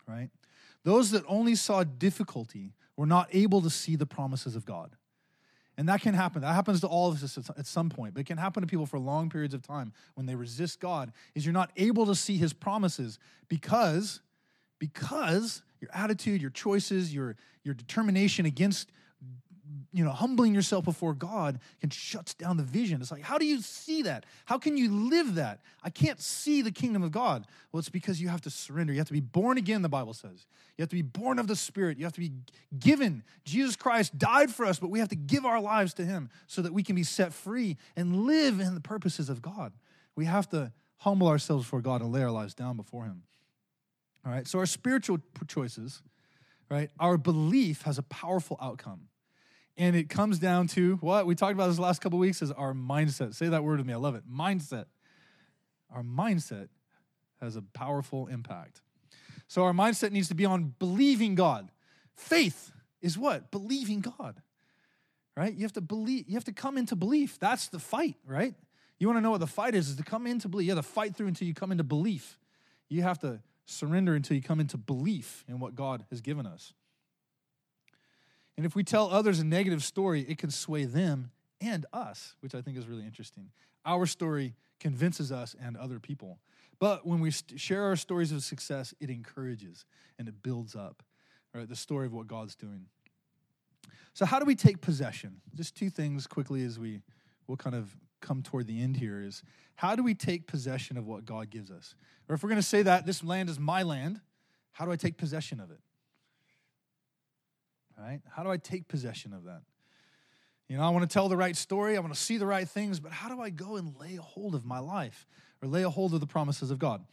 right? 0.08 0.30
Those 0.84 1.12
that 1.12 1.24
only 1.28 1.56
saw 1.56 1.84
difficulty 1.84 2.74
were 2.98 3.06
not 3.06 3.30
able 3.32 3.62
to 3.62 3.70
see 3.70 3.96
the 3.96 4.06
promises 4.06 4.56
of 4.56 4.66
God. 4.66 4.96
And 5.78 5.90
that 5.90 6.02
can 6.02 6.14
happen. 6.14 6.42
That 6.42 6.54
happens 6.54 6.82
to 6.82 6.88
all 6.88 7.10
of 7.10 7.24
us 7.24 7.38
at 7.58 7.66
some 7.66 7.90
point, 7.90 8.14
but 8.14 8.22
it 8.22 8.28
can 8.28 8.38
happen 8.38 8.62
to 8.62 8.68
people 8.68 8.86
for 8.86 9.00
long 9.00 9.30
periods 9.30 9.56
of 9.56 9.64
time 9.64 9.92
when 10.14 10.26
they 10.26 10.36
resist 10.36 10.80
God, 10.80 11.12
is 11.34 11.46
you're 11.46 11.54
not 11.54 11.72
able 11.78 12.06
to 12.06 12.16
see 12.16 12.38
His 12.38 12.54
promises 12.54 13.18
because, 13.48 14.22
because 14.84 15.62
your 15.80 15.90
attitude, 15.94 16.42
your 16.42 16.52
choices, 16.52 17.14
your, 17.14 17.38
your 17.64 17.74
determination 17.74 18.46
against 18.46 18.92
you 19.94 20.04
know, 20.04 20.12
humbling 20.12 20.54
yourself 20.54 20.84
before 20.84 21.14
God 21.14 21.58
can 21.80 21.90
shuts 21.90 22.34
down 22.34 22.58
the 22.58 22.64
vision. 22.64 23.00
It's 23.00 23.10
like, 23.10 23.22
how 23.22 23.38
do 23.38 23.46
you 23.46 23.62
see 23.62 24.02
that? 24.02 24.26
How 24.44 24.58
can 24.58 24.76
you 24.76 24.92
live 24.92 25.36
that? 25.36 25.62
I 25.84 25.90
can't 25.90 26.20
see 26.20 26.62
the 26.62 26.72
kingdom 26.72 27.02
of 27.02 27.12
God. 27.12 27.48
Well, 27.72 27.80
it's 27.80 27.88
because 27.88 28.20
you 28.20 28.28
have 28.28 28.42
to 28.42 28.50
surrender. 28.50 28.92
You 28.92 29.00
have 29.00 29.08
to 29.08 29.14
be 29.14 29.22
born 29.22 29.58
again, 29.58 29.84
the 29.84 29.90
Bible 29.90 30.14
says. 30.14 30.48
You 30.78 30.82
have 30.82 30.90
to 30.90 30.98
be 30.98 31.02
born 31.02 31.40
of 31.40 31.48
the 31.48 31.56
Spirit. 31.56 31.98
You 31.98 32.04
have 32.04 32.14
to 32.14 32.20
be 32.20 32.34
given. 32.78 33.24
Jesus 33.46 33.78
Christ 33.78 34.18
died 34.18 34.54
for 34.54 34.66
us, 34.66 34.80
but 34.80 34.90
we 34.90 35.00
have 35.00 35.10
to 35.10 35.16
give 35.16 35.46
our 35.46 35.62
lives 35.62 35.94
to 35.94 36.04
Him 36.04 36.30
so 36.48 36.62
that 36.62 36.74
we 36.74 36.84
can 36.84 36.96
be 36.96 37.04
set 37.04 37.32
free 37.32 37.78
and 37.96 38.26
live 38.26 38.60
in 38.60 38.76
the 38.76 38.82
purposes 38.82 39.30
of 39.30 39.42
God. 39.42 39.72
We 40.14 40.26
have 40.26 40.50
to 40.50 40.74
humble 40.98 41.30
ourselves 41.30 41.64
before 41.64 41.82
God 41.82 42.02
and 42.02 42.12
lay 42.12 42.24
our 42.24 42.32
lives 42.32 42.54
down 42.54 42.76
before 42.76 43.06
Him. 43.06 43.24
All 44.26 44.32
right, 44.32 44.48
so 44.48 44.60
our 44.60 44.66
spiritual 44.66 45.20
choices, 45.48 46.02
right? 46.70 46.90
Our 47.00 47.18
belief 47.18 47.82
has 47.84 47.98
a 47.98 48.04
powerful 48.04 48.58
outcome. 48.62 49.10
And 49.76 49.96
it 49.96 50.08
comes 50.08 50.40
down 50.40 50.68
to 50.68 50.98
what 50.98 51.26
we 51.26 51.36
talked 51.36 51.54
about 51.54 51.68
this 51.68 51.80
last 51.80 52.00
couple 52.00 52.20
weeks 52.20 52.42
is 52.42 52.52
our 52.52 52.74
mindset. 52.74 53.34
Say 53.34 53.50
that 53.50 53.64
word 53.64 53.80
with 53.80 53.88
me. 53.88 53.94
I 53.94 53.98
love 53.98 54.16
it. 54.16 54.24
Mindset. 54.30 54.86
Our 55.92 56.04
mindset 56.04 56.70
has 57.42 57.56
a 57.56 57.62
powerful 57.62 58.28
impact. 58.28 58.82
So 59.48 59.64
our 59.64 59.74
mindset 59.74 60.12
needs 60.12 60.30
to 60.30 60.36
be 60.36 60.46
on 60.46 60.74
believing 60.80 61.36
God. 61.36 61.70
Faith 62.16 62.72
is 63.02 63.18
what? 63.18 63.52
Believing 63.52 64.02
God. 64.02 64.42
Right? 65.36 65.54
You 65.54 65.64
have 65.64 65.74
to 65.74 65.82
believe, 65.82 66.26
you 66.28 66.36
have 66.36 66.44
to 66.46 66.54
come 66.54 66.78
into 66.78 66.96
belief. 66.96 67.40
That's 67.40 67.68
the 67.68 67.80
fight, 67.80 68.16
right? 68.26 68.54
You 69.00 69.08
want 69.08 69.18
to 69.18 69.22
know 69.22 69.32
what 69.32 69.40
the 69.40 69.48
fight 69.48 69.74
is, 69.74 69.90
is 69.90 69.96
to 69.96 70.04
come 70.04 70.28
into 70.28 70.48
belief. 70.48 70.68
You 70.68 70.76
have 70.76 70.86
to 70.86 70.92
fight 70.92 71.16
through 71.16 71.28
until 71.28 71.48
you 71.48 71.56
come 71.56 71.72
into 71.72 71.84
belief. 71.84 72.38
You 72.88 73.02
have 73.02 73.18
to 73.20 73.42
surrender 73.66 74.16
until 74.16 74.36
you 74.36 74.44
come 74.44 74.60
into 74.60 74.78
belief 74.78 75.44
in 75.48 75.60
what 75.60 75.76
God 75.76 76.06
has 76.10 76.22
given 76.22 76.46
us. 76.46 76.74
And 78.58 78.66
if 78.66 78.76
we 78.76 78.84
tell 78.84 79.10
others 79.10 79.40
a 79.40 79.46
negative 79.46 79.84
story, 79.84 80.22
it 80.28 80.38
can 80.38 80.52
sway 80.52 80.86
them 80.86 81.32
and 81.60 81.86
us, 81.94 82.36
which 82.42 82.54
I 82.54 82.62
think 82.62 82.78
is 82.78 82.88
really 82.88 83.06
interesting. 83.06 83.50
Our 83.86 84.06
story 84.06 84.54
convinces 84.80 85.32
us 85.32 85.56
and 85.62 85.78
other 85.78 86.00
people. 86.00 86.40
But 86.80 87.06
when 87.06 87.20
we 87.20 87.32
share 87.32 87.84
our 87.84 87.96
stories 87.96 88.32
of 88.32 88.44
success, 88.44 88.94
it 89.00 89.10
encourages 89.10 89.86
and 90.20 90.28
it 90.28 90.44
builds 90.44 90.76
up 90.76 91.04
right, 91.54 91.68
the 91.68 91.76
story 91.76 92.06
of 92.06 92.14
what 92.14 92.28
God's 92.28 92.56
doing. 92.56 92.88
So, 94.14 94.26
how 94.26 94.40
do 94.40 94.46
we 94.46 94.56
take 94.56 94.82
possession? 94.82 95.42
Just 95.56 95.76
two 95.76 95.90
things 95.90 96.28
quickly 96.28 96.64
as 96.64 96.78
we 96.78 97.02
will 97.48 97.58
kind 97.58 97.76
of 97.76 97.96
come 98.24 98.42
toward 98.42 98.66
the 98.66 98.82
end 98.82 98.98
here 98.98 99.22
is 99.22 99.44
how 99.76 99.96
do 99.96 100.02
we 100.02 100.16
take 100.16 100.48
possession 100.48 100.98
of 100.98 101.06
what 101.06 101.26
God 101.26 101.52
gives 101.52 101.70
us? 101.70 101.94
Or 102.28 102.34
if 102.34 102.42
we're 102.42 102.50
going 102.50 102.62
to 102.62 102.68
say 102.68 102.82
that 102.82 103.06
this 103.06 103.24
land 103.24 103.50
is 103.50 103.60
my 103.60 103.84
land, 103.84 104.20
how 104.72 104.86
do 104.86 104.92
I 104.92 104.96
take 104.96 105.18
possession 105.18 105.60
of 105.60 105.70
it? 105.70 105.80
right? 107.98 108.22
How 108.36 108.44
do 108.44 108.50
I 108.50 108.58
take 108.58 108.88
possession 108.88 109.34
of 109.34 109.46
that? 109.46 109.62
You 110.68 110.78
know, 110.78 110.84
I 110.84 110.90
want 110.90 111.08
to 111.08 111.14
tell 111.14 111.30
the 111.30 111.38
right 111.38 111.56
story, 111.56 111.98
I 111.98 112.00
want 112.00 112.14
to 112.14 112.20
see 112.20 112.38
the 112.38 112.46
right 112.46 112.68
things, 112.68 113.00
but 113.00 113.12
how 113.12 113.30
do 113.30 113.42
I 113.42 113.50
go 113.50 113.76
and 113.76 113.96
lay 114.00 114.16
a 114.16 114.22
hold 114.22 114.56
of 114.56 114.66
my 114.66 114.80
life 114.80 115.28
or 115.62 115.68
lay 115.68 115.84
a 115.84 115.90
hold 115.90 116.14
of 116.14 116.20
the 116.20 116.28
promises 116.28 116.72
of 116.72 116.80
God? 116.80 117.04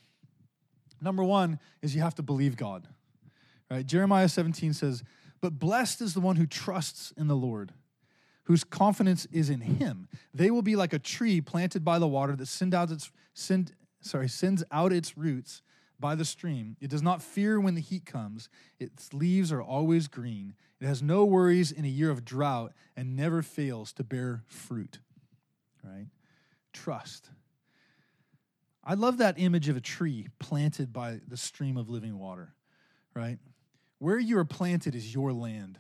Number 1.01 1.25
one 1.25 1.59
is 1.83 1.95
you 1.95 2.03
have 2.03 2.15
to 2.17 2.23
believe 2.23 2.57
God, 2.57 2.87
right? 3.71 3.85
Jeremiah 3.85 4.29
17 4.29 4.73
says, 4.73 5.03
But 5.41 5.59
blessed 5.59 6.01
is 6.01 6.15
the 6.15 6.21
one 6.21 6.37
who 6.37 6.47
trusts 6.47 7.13
in 7.17 7.27
the 7.27 7.37
Lord, 7.37 7.73
whose 8.51 8.65
confidence 8.65 9.29
is 9.31 9.49
in 9.49 9.61
him. 9.61 10.09
They 10.35 10.51
will 10.51 10.61
be 10.61 10.75
like 10.75 10.93
a 10.93 10.99
tree 10.99 11.41
planted 11.41 11.85
by 11.85 12.01
the 12.01 12.09
water 12.09 12.35
that 12.35 12.47
send 12.47 12.75
out 12.75 12.91
its, 12.91 13.13
send, 13.33 13.71
sorry, 14.01 14.29
sends 14.29 14.65
out 14.73 14.93
its 14.93 15.17
roots 15.17 15.63
by 16.01 16.17
the 16.17 16.25
stream. 16.25 16.77
It 16.81 16.91
does 16.91 17.01
not 17.01 17.23
fear 17.23 17.61
when 17.61 17.77
the 17.77 17.81
heat 17.81 18.05
comes. 18.05 18.49
Its 18.81 19.15
leaves 19.15 19.53
are 19.53 19.63
always 19.63 20.09
green. 20.09 20.57
It 20.81 20.87
has 20.87 21.01
no 21.01 21.25
worries 21.25 21.71
in 21.71 21.85
a 21.85 21.89
year 21.89 22.11
of 22.11 22.25
drought 22.25 22.73
and 22.97 23.15
never 23.15 23.41
fails 23.41 23.93
to 23.93 24.03
bear 24.03 24.43
fruit. 24.49 24.99
Right? 25.85 26.09
Trust. 26.73 27.31
I 28.83 28.95
love 28.95 29.19
that 29.19 29.39
image 29.39 29.69
of 29.69 29.77
a 29.77 29.81
tree 29.81 30.27
planted 30.41 30.93
by 30.93 31.21
the 31.29 31.37
stream 31.37 31.77
of 31.77 31.89
living 31.89 32.19
water, 32.19 32.53
right? 33.15 33.39
Where 34.01 34.19
you 34.19 34.37
are 34.39 34.45
planted 34.45 34.97
is 34.97 35.15
your 35.15 35.33
land. 35.33 35.79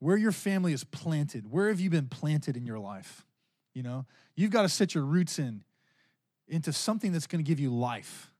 Where 0.00 0.16
your 0.16 0.32
family 0.32 0.72
is 0.72 0.84
planted, 0.84 1.50
where 1.50 1.68
have 1.68 1.80
you 1.80 1.90
been 1.90 2.08
planted 2.08 2.56
in 2.56 2.64
your 2.64 2.78
life? 2.78 3.26
You 3.74 3.82
know, 3.82 4.06
you've 4.36 4.50
got 4.50 4.62
to 4.62 4.68
set 4.68 4.94
your 4.94 5.04
roots 5.04 5.38
in 5.38 5.64
into 6.46 6.72
something 6.72 7.12
that's 7.12 7.26
going 7.26 7.44
to 7.44 7.48
give 7.48 7.60
you 7.60 7.70
life 7.70 8.30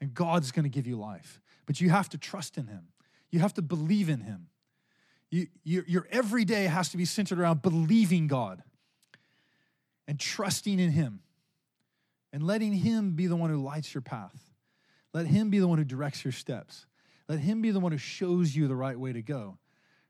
and 0.00 0.14
God's 0.14 0.52
going 0.52 0.64
to 0.64 0.70
give 0.70 0.86
you 0.86 0.96
life. 0.96 1.40
But 1.66 1.80
you 1.80 1.90
have 1.90 2.08
to 2.10 2.18
trust 2.18 2.56
in 2.56 2.66
Him, 2.66 2.88
you 3.30 3.40
have 3.40 3.54
to 3.54 3.62
believe 3.62 4.08
in 4.08 4.20
Him. 4.20 4.48
You, 5.30 5.46
your, 5.62 5.84
your 5.86 6.08
every 6.10 6.46
day 6.46 6.64
has 6.64 6.88
to 6.90 6.96
be 6.96 7.04
centered 7.04 7.38
around 7.38 7.60
believing 7.60 8.28
God 8.28 8.62
and 10.06 10.18
trusting 10.18 10.78
in 10.78 10.90
Him 10.90 11.20
and 12.32 12.42
letting 12.42 12.72
Him 12.72 13.12
be 13.12 13.26
the 13.26 13.36
one 13.36 13.50
who 13.50 13.62
lights 13.62 13.92
your 13.92 14.00
path. 14.00 14.54
Let 15.12 15.26
Him 15.26 15.50
be 15.50 15.58
the 15.58 15.68
one 15.68 15.76
who 15.76 15.84
directs 15.84 16.24
your 16.24 16.32
steps. 16.32 16.86
Let 17.28 17.40
Him 17.40 17.60
be 17.60 17.70
the 17.70 17.80
one 17.80 17.92
who 17.92 17.98
shows 17.98 18.56
you 18.56 18.68
the 18.68 18.74
right 18.74 18.98
way 18.98 19.12
to 19.12 19.20
go, 19.20 19.58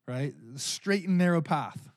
right? 0.08 0.34
Straight 0.56 1.06
and 1.06 1.18
narrow 1.18 1.42
path. 1.42 1.90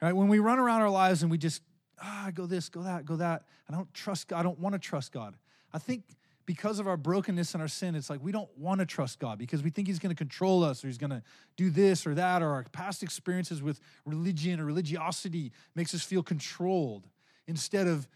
Right? 0.00 0.12
When 0.12 0.28
we 0.28 0.38
run 0.38 0.58
around 0.58 0.82
our 0.82 0.90
lives 0.90 1.22
and 1.22 1.30
we 1.30 1.38
just, 1.38 1.62
ah, 2.00 2.30
go 2.32 2.46
this, 2.46 2.68
go 2.68 2.82
that, 2.82 3.06
go 3.06 3.16
that, 3.16 3.44
I 3.68 3.72
don't 3.72 3.92
trust 3.94 4.28
God, 4.28 4.40
I 4.40 4.42
don't 4.42 4.58
want 4.58 4.74
to 4.74 4.78
trust 4.78 5.12
God. 5.12 5.36
I 5.72 5.78
think 5.78 6.04
because 6.44 6.78
of 6.78 6.86
our 6.86 6.96
brokenness 6.96 7.54
and 7.54 7.62
our 7.62 7.68
sin, 7.68 7.94
it's 7.94 8.10
like 8.10 8.22
we 8.22 8.32
don't 8.32 8.50
want 8.58 8.80
to 8.80 8.86
trust 8.86 9.18
God 9.18 9.38
because 9.38 9.62
we 9.62 9.70
think 9.70 9.88
He's 9.88 9.98
going 9.98 10.14
to 10.14 10.16
control 10.16 10.62
us 10.62 10.84
or 10.84 10.88
He's 10.88 10.98
going 10.98 11.10
to 11.10 11.22
do 11.56 11.70
this 11.70 12.06
or 12.06 12.14
that, 12.14 12.42
or 12.42 12.50
our 12.50 12.64
past 12.72 13.02
experiences 13.02 13.62
with 13.62 13.80
religion 14.04 14.60
or 14.60 14.64
religiosity 14.64 15.52
makes 15.74 15.94
us 15.94 16.02
feel 16.02 16.22
controlled 16.22 17.08
instead 17.46 17.86
of, 17.86 18.08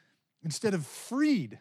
instead 0.42 0.74
of 0.74 0.84
freed, 0.84 1.58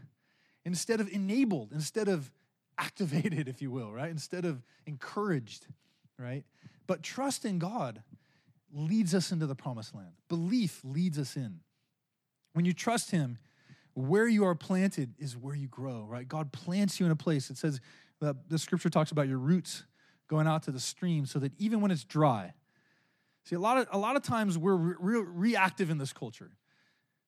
instead 0.65 0.99
of 0.99 1.07
enabled, 1.13 1.71
instead 1.71 2.07
of 2.07 2.31
activated, 2.77 3.47
if 3.47 3.61
you 3.61 3.71
will, 3.71 3.93
right? 3.93 4.09
Instead 4.09 4.43
of 4.43 4.63
encouraged, 4.87 5.67
right? 6.19 6.43
But 6.87 7.03
trust 7.03 7.45
in 7.45 7.59
God 7.59 8.03
leads 8.73 9.15
us 9.15 9.31
into 9.31 9.47
the 9.47 9.55
promised 9.55 9.95
land. 9.95 10.11
Belief 10.27 10.81
leads 10.83 11.17
us 11.17 11.35
in. 11.35 11.59
When 12.53 12.65
you 12.65 12.73
trust 12.73 13.11
Him, 13.11 13.37
where 13.93 14.27
you 14.27 14.45
are 14.45 14.55
planted 14.55 15.13
is 15.17 15.37
where 15.37 15.55
you 15.55 15.67
grow, 15.67 16.05
right? 16.07 16.27
God 16.27 16.51
plants 16.51 16.99
you 16.99 17.05
in 17.05 17.11
a 17.11 17.15
place. 17.15 17.49
It 17.49 17.57
says, 17.57 17.79
the, 18.19 18.35
the 18.49 18.59
scripture 18.59 18.89
talks 18.89 19.11
about 19.11 19.27
your 19.27 19.37
roots 19.37 19.85
going 20.27 20.47
out 20.47 20.63
to 20.63 20.71
the 20.71 20.79
stream 20.79 21.25
so 21.25 21.39
that 21.39 21.53
even 21.57 21.81
when 21.81 21.91
it's 21.91 22.03
dry, 22.03 22.53
see, 23.43 23.55
a 23.55 23.59
lot 23.59 23.77
of, 23.77 23.87
a 23.91 23.97
lot 23.97 24.15
of 24.15 24.23
times 24.23 24.57
we're 24.57 24.75
re- 24.75 25.23
reactive 25.25 25.89
in 25.89 25.97
this 25.97 26.11
culture, 26.11 26.51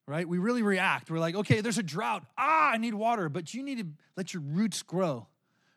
right? 0.07 0.27
We 0.27 0.39
really 0.39 0.61
react. 0.61 1.09
We're 1.09 1.19
like, 1.19 1.35
okay, 1.35 1.61
there's 1.61 1.77
a 1.77 1.83
drought. 1.83 2.25
Ah, 2.37 2.71
I 2.71 2.77
need 2.77 2.93
water. 2.93 3.29
But 3.29 3.53
you 3.53 3.63
need 3.63 3.77
to 3.79 3.87
let 4.15 4.33
your 4.33 4.43
roots 4.43 4.81
grow, 4.81 5.27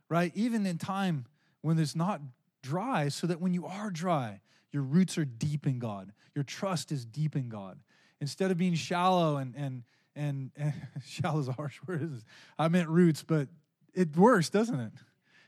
right? 0.08 0.32
Even 0.34 0.66
in 0.66 0.78
time 0.78 1.26
when 1.60 1.76
there's 1.76 1.94
not 1.94 2.20
dry, 2.62 3.08
so 3.08 3.26
that 3.26 3.40
when 3.40 3.54
you 3.54 3.66
are 3.66 3.90
dry, 3.90 4.40
your 4.72 4.82
roots 4.82 5.18
are 5.18 5.24
deep 5.24 5.66
in 5.66 5.78
God. 5.78 6.12
Your 6.34 6.44
trust 6.44 6.92
is 6.92 7.04
deep 7.04 7.36
in 7.36 7.48
God. 7.48 7.78
Instead 8.20 8.50
of 8.50 8.58
being 8.58 8.74
shallow 8.74 9.38
and, 9.38 9.54
and, 9.56 9.82
and, 10.14 10.50
and 10.56 10.72
shallow 11.06 11.40
is 11.40 11.48
a 11.48 11.52
harsh 11.52 11.78
word. 11.86 12.22
I 12.58 12.68
meant 12.68 12.88
roots, 12.88 13.22
but 13.22 13.48
it 13.94 14.16
works, 14.16 14.50
doesn't 14.50 14.78
it? 14.78 14.92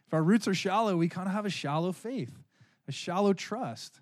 If 0.06 0.14
our 0.14 0.22
roots 0.22 0.48
are 0.48 0.54
shallow, 0.54 0.96
we 0.96 1.08
kind 1.08 1.28
of 1.28 1.34
have 1.34 1.46
a 1.46 1.50
shallow 1.50 1.92
faith, 1.92 2.32
a 2.88 2.92
shallow 2.92 3.32
trust, 3.32 4.00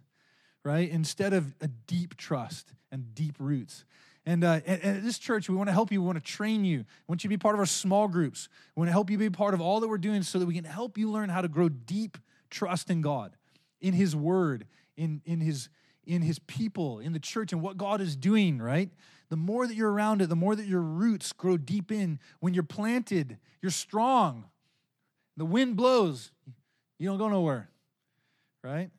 right? 0.64 0.88
Instead 0.88 1.32
of 1.32 1.54
a 1.60 1.68
deep 1.68 2.16
trust 2.16 2.72
and 2.90 3.14
deep 3.14 3.36
roots. 3.38 3.84
And, 4.26 4.44
uh, 4.44 4.60
and, 4.66 4.82
and, 4.82 4.96
at 4.98 5.02
this 5.02 5.18
church, 5.18 5.48
we 5.48 5.56
want 5.56 5.68
to 5.68 5.72
help 5.72 5.90
you. 5.90 6.00
We 6.00 6.06
want 6.06 6.18
to 6.18 6.24
train 6.24 6.64
you. 6.64 6.78
We 6.78 6.84
want 7.08 7.24
you 7.24 7.28
to 7.28 7.36
be 7.36 7.38
part 7.38 7.54
of 7.54 7.58
our 7.58 7.66
small 7.66 8.06
groups. 8.06 8.48
We 8.74 8.80
want 8.80 8.88
to 8.88 8.92
help 8.92 9.10
you 9.10 9.18
be 9.18 9.30
part 9.30 9.54
of 9.54 9.60
all 9.60 9.80
that 9.80 9.88
we're 9.88 9.98
doing 9.98 10.22
so 10.22 10.38
that 10.38 10.46
we 10.46 10.54
can 10.54 10.64
help 10.64 10.98
you 10.98 11.10
learn 11.10 11.30
how 11.30 11.40
to 11.40 11.48
grow 11.48 11.68
deep 11.68 12.18
trust 12.50 12.90
in 12.90 13.00
God, 13.00 13.36
in 13.80 13.94
His 13.94 14.14
Word, 14.14 14.66
in, 14.96 15.22
in, 15.24 15.40
his, 15.40 15.68
in 16.04 16.22
His 16.22 16.38
people, 16.40 16.98
in 16.98 17.12
the 17.12 17.18
church, 17.18 17.52
and 17.52 17.62
what 17.62 17.76
God 17.76 18.00
is 18.00 18.16
doing, 18.16 18.60
right? 18.60 18.90
the 19.30 19.36
more 19.36 19.66
that 19.66 19.74
you're 19.74 19.90
around 19.90 20.20
it, 20.20 20.28
the 20.28 20.36
more 20.36 20.54
that 20.54 20.66
your 20.66 20.82
roots 20.82 21.32
grow 21.32 21.56
deep 21.56 21.90
in. 21.90 22.18
When 22.40 22.52
you're 22.52 22.62
planted, 22.64 23.38
you're 23.62 23.70
strong. 23.70 24.44
The 25.36 25.44
wind 25.44 25.76
blows, 25.76 26.32
you 26.98 27.08
don't 27.08 27.16
go 27.16 27.28
nowhere, 27.28 27.70
right? 28.62 28.90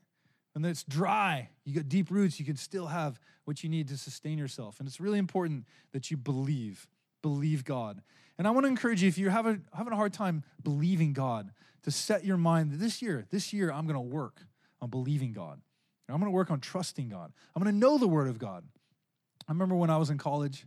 When 0.54 0.66
it's 0.66 0.84
dry, 0.84 1.50
you 1.66 1.76
got 1.76 1.90
deep 1.90 2.10
roots, 2.10 2.40
you 2.40 2.46
can 2.46 2.56
still 2.56 2.88
have 2.88 3.20
what 3.44 3.62
you 3.62 3.70
need 3.70 3.90
to 3.90 3.98
sustain 3.98 4.38
yourself. 4.38 4.80
And 4.80 4.88
it's 4.88 5.02
really 5.02 5.20
important 5.20 5.66
that 5.92 6.10
you 6.10 6.18
believe, 6.18 6.88
believe 7.22 7.66
God. 7.66 8.02
And 8.38 8.48
I 8.48 8.52
want 8.52 8.64
to 8.64 8.70
encourage 8.70 9.04
you, 9.04 9.10
if 9.10 9.18
you're 9.18 9.32
having, 9.32 9.66
having 9.74 9.92
a 9.92 9.98
hard 9.98 10.14
time 10.14 10.44
believing 10.64 11.12
God, 11.12 11.52
to 11.84 11.92
set 11.92 12.26
your 12.26 12.38
mind 12.38 12.72
that 12.72 12.78
this 12.78 13.02
year, 13.02 13.26
this 13.30 13.54
year, 13.54 13.72
I'm 13.72 13.86
going 13.86 13.96
to 13.96 14.02
work 14.02 14.42
on 14.82 14.90
believing 14.90 15.34
God. 15.34 15.62
I'm 16.10 16.20
going 16.20 16.32
to 16.32 16.36
work 16.36 16.52
on 16.52 16.60
trusting 16.60 17.10
God. 17.10 17.32
I'm 17.56 17.64
going 17.64 17.74
to 17.74 17.80
know 17.80 17.98
the 17.98 18.08
Word 18.08 18.28
of 18.28 18.38
God. 18.38 18.64
I 19.48 19.52
remember 19.52 19.76
when 19.76 19.90
I 19.90 19.98
was 19.98 20.10
in 20.10 20.18
college, 20.18 20.66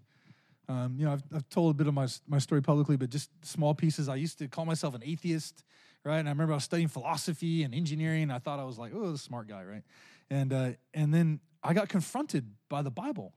um, 0.69 0.95
you 0.99 1.05
know, 1.05 1.13
I've, 1.13 1.23
I've, 1.35 1.49
told 1.51 1.75
a 1.75 1.75
bit 1.75 1.87
of 1.87 1.95
my, 1.95 2.09
my 2.27 2.39
story 2.39 2.63
publicly, 2.63 2.97
but 2.97 3.11
just 3.11 3.31
small 3.43 3.75
pieces. 3.75 4.09
I 4.09 4.17
used 4.17 4.39
to 4.39 4.49
call 4.49 4.65
myself 4.65 4.95
an 4.95 5.03
atheist, 5.05 5.63
right? 6.05 6.19
And 6.19 6.29
I 6.29 6.33
remember 6.33 6.55
I 6.55 6.57
was 6.57 6.65
studying 6.65 6.89
philosophy 6.89 7.63
and 7.65 7.75
engineering. 7.75 8.25
And 8.25 8.33
I 8.33 8.39
thought 8.39 8.59
I 8.59 8.65
was 8.65 8.79
like, 8.79 8.93
oh, 8.95 9.13
the 9.13 9.19
smart 9.19 9.47
guy, 9.47 9.63
right? 9.63 9.83
And, 10.31 10.53
uh, 10.53 10.71
and 10.95 11.13
then 11.13 11.41
I 11.63 11.75
got 11.75 11.91
confronted 11.91 12.47
by 12.71 12.81
the 12.81 12.91
Bible. 12.91 13.35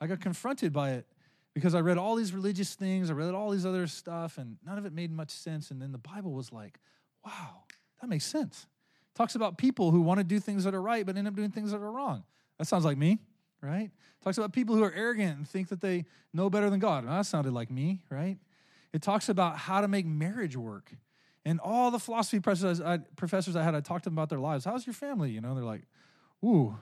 I 0.00 0.06
got 0.06 0.20
confronted 0.20 0.72
by 0.72 0.92
it 0.92 1.06
because 1.54 1.74
I 1.74 1.80
read 1.80 1.96
all 1.96 2.16
these 2.16 2.34
religious 2.34 2.74
things, 2.74 3.08
I 3.08 3.14
read 3.14 3.32
all 3.32 3.50
these 3.50 3.64
other 3.64 3.86
stuff, 3.86 4.36
and 4.36 4.58
none 4.64 4.76
of 4.76 4.84
it 4.84 4.92
made 4.92 5.10
much 5.10 5.30
sense. 5.30 5.70
And 5.70 5.80
then 5.80 5.92
the 5.92 5.98
Bible 5.98 6.32
was 6.32 6.52
like, 6.52 6.78
wow, 7.26 7.64
that 8.00 8.08
makes 8.08 8.24
sense. 8.24 8.66
Talks 9.14 9.34
about 9.34 9.58
people 9.58 9.90
who 9.90 10.00
want 10.00 10.18
to 10.18 10.24
do 10.24 10.40
things 10.40 10.64
that 10.64 10.74
are 10.74 10.82
right, 10.82 11.04
but 11.04 11.16
end 11.16 11.28
up 11.28 11.34
doing 11.34 11.50
things 11.50 11.72
that 11.72 11.78
are 11.78 11.90
wrong. 11.90 12.24
That 12.58 12.66
sounds 12.66 12.84
like 12.84 12.96
me 12.96 13.18
right? 13.66 13.90
Talks 14.22 14.38
about 14.38 14.52
people 14.52 14.74
who 14.74 14.82
are 14.82 14.92
arrogant 14.92 15.36
and 15.36 15.48
think 15.48 15.68
that 15.68 15.80
they 15.80 16.04
know 16.32 16.50
better 16.50 16.70
than 16.70 16.80
God. 16.80 17.06
That 17.06 17.26
sounded 17.26 17.52
like 17.52 17.70
me, 17.70 18.02
right? 18.10 18.38
It 18.92 19.02
talks 19.02 19.28
about 19.28 19.58
how 19.58 19.80
to 19.80 19.88
make 19.88 20.06
marriage 20.06 20.56
work 20.56 20.92
And 21.44 21.60
all 21.60 21.90
the 21.90 21.98
philosophy 21.98 22.40
professors 22.40 22.80
I, 22.80 22.98
professors 23.16 23.56
I 23.56 23.62
had, 23.62 23.74
I 23.74 23.80
talked 23.80 24.04
to 24.04 24.10
them 24.10 24.14
about 24.18 24.30
their 24.30 24.38
lives. 24.38 24.64
How's 24.64 24.86
your 24.86 24.94
family? 24.94 25.30
You 25.30 25.40
know, 25.40 25.54
they're 25.54 25.64
like, 25.64 25.82
ooh, 26.44 26.76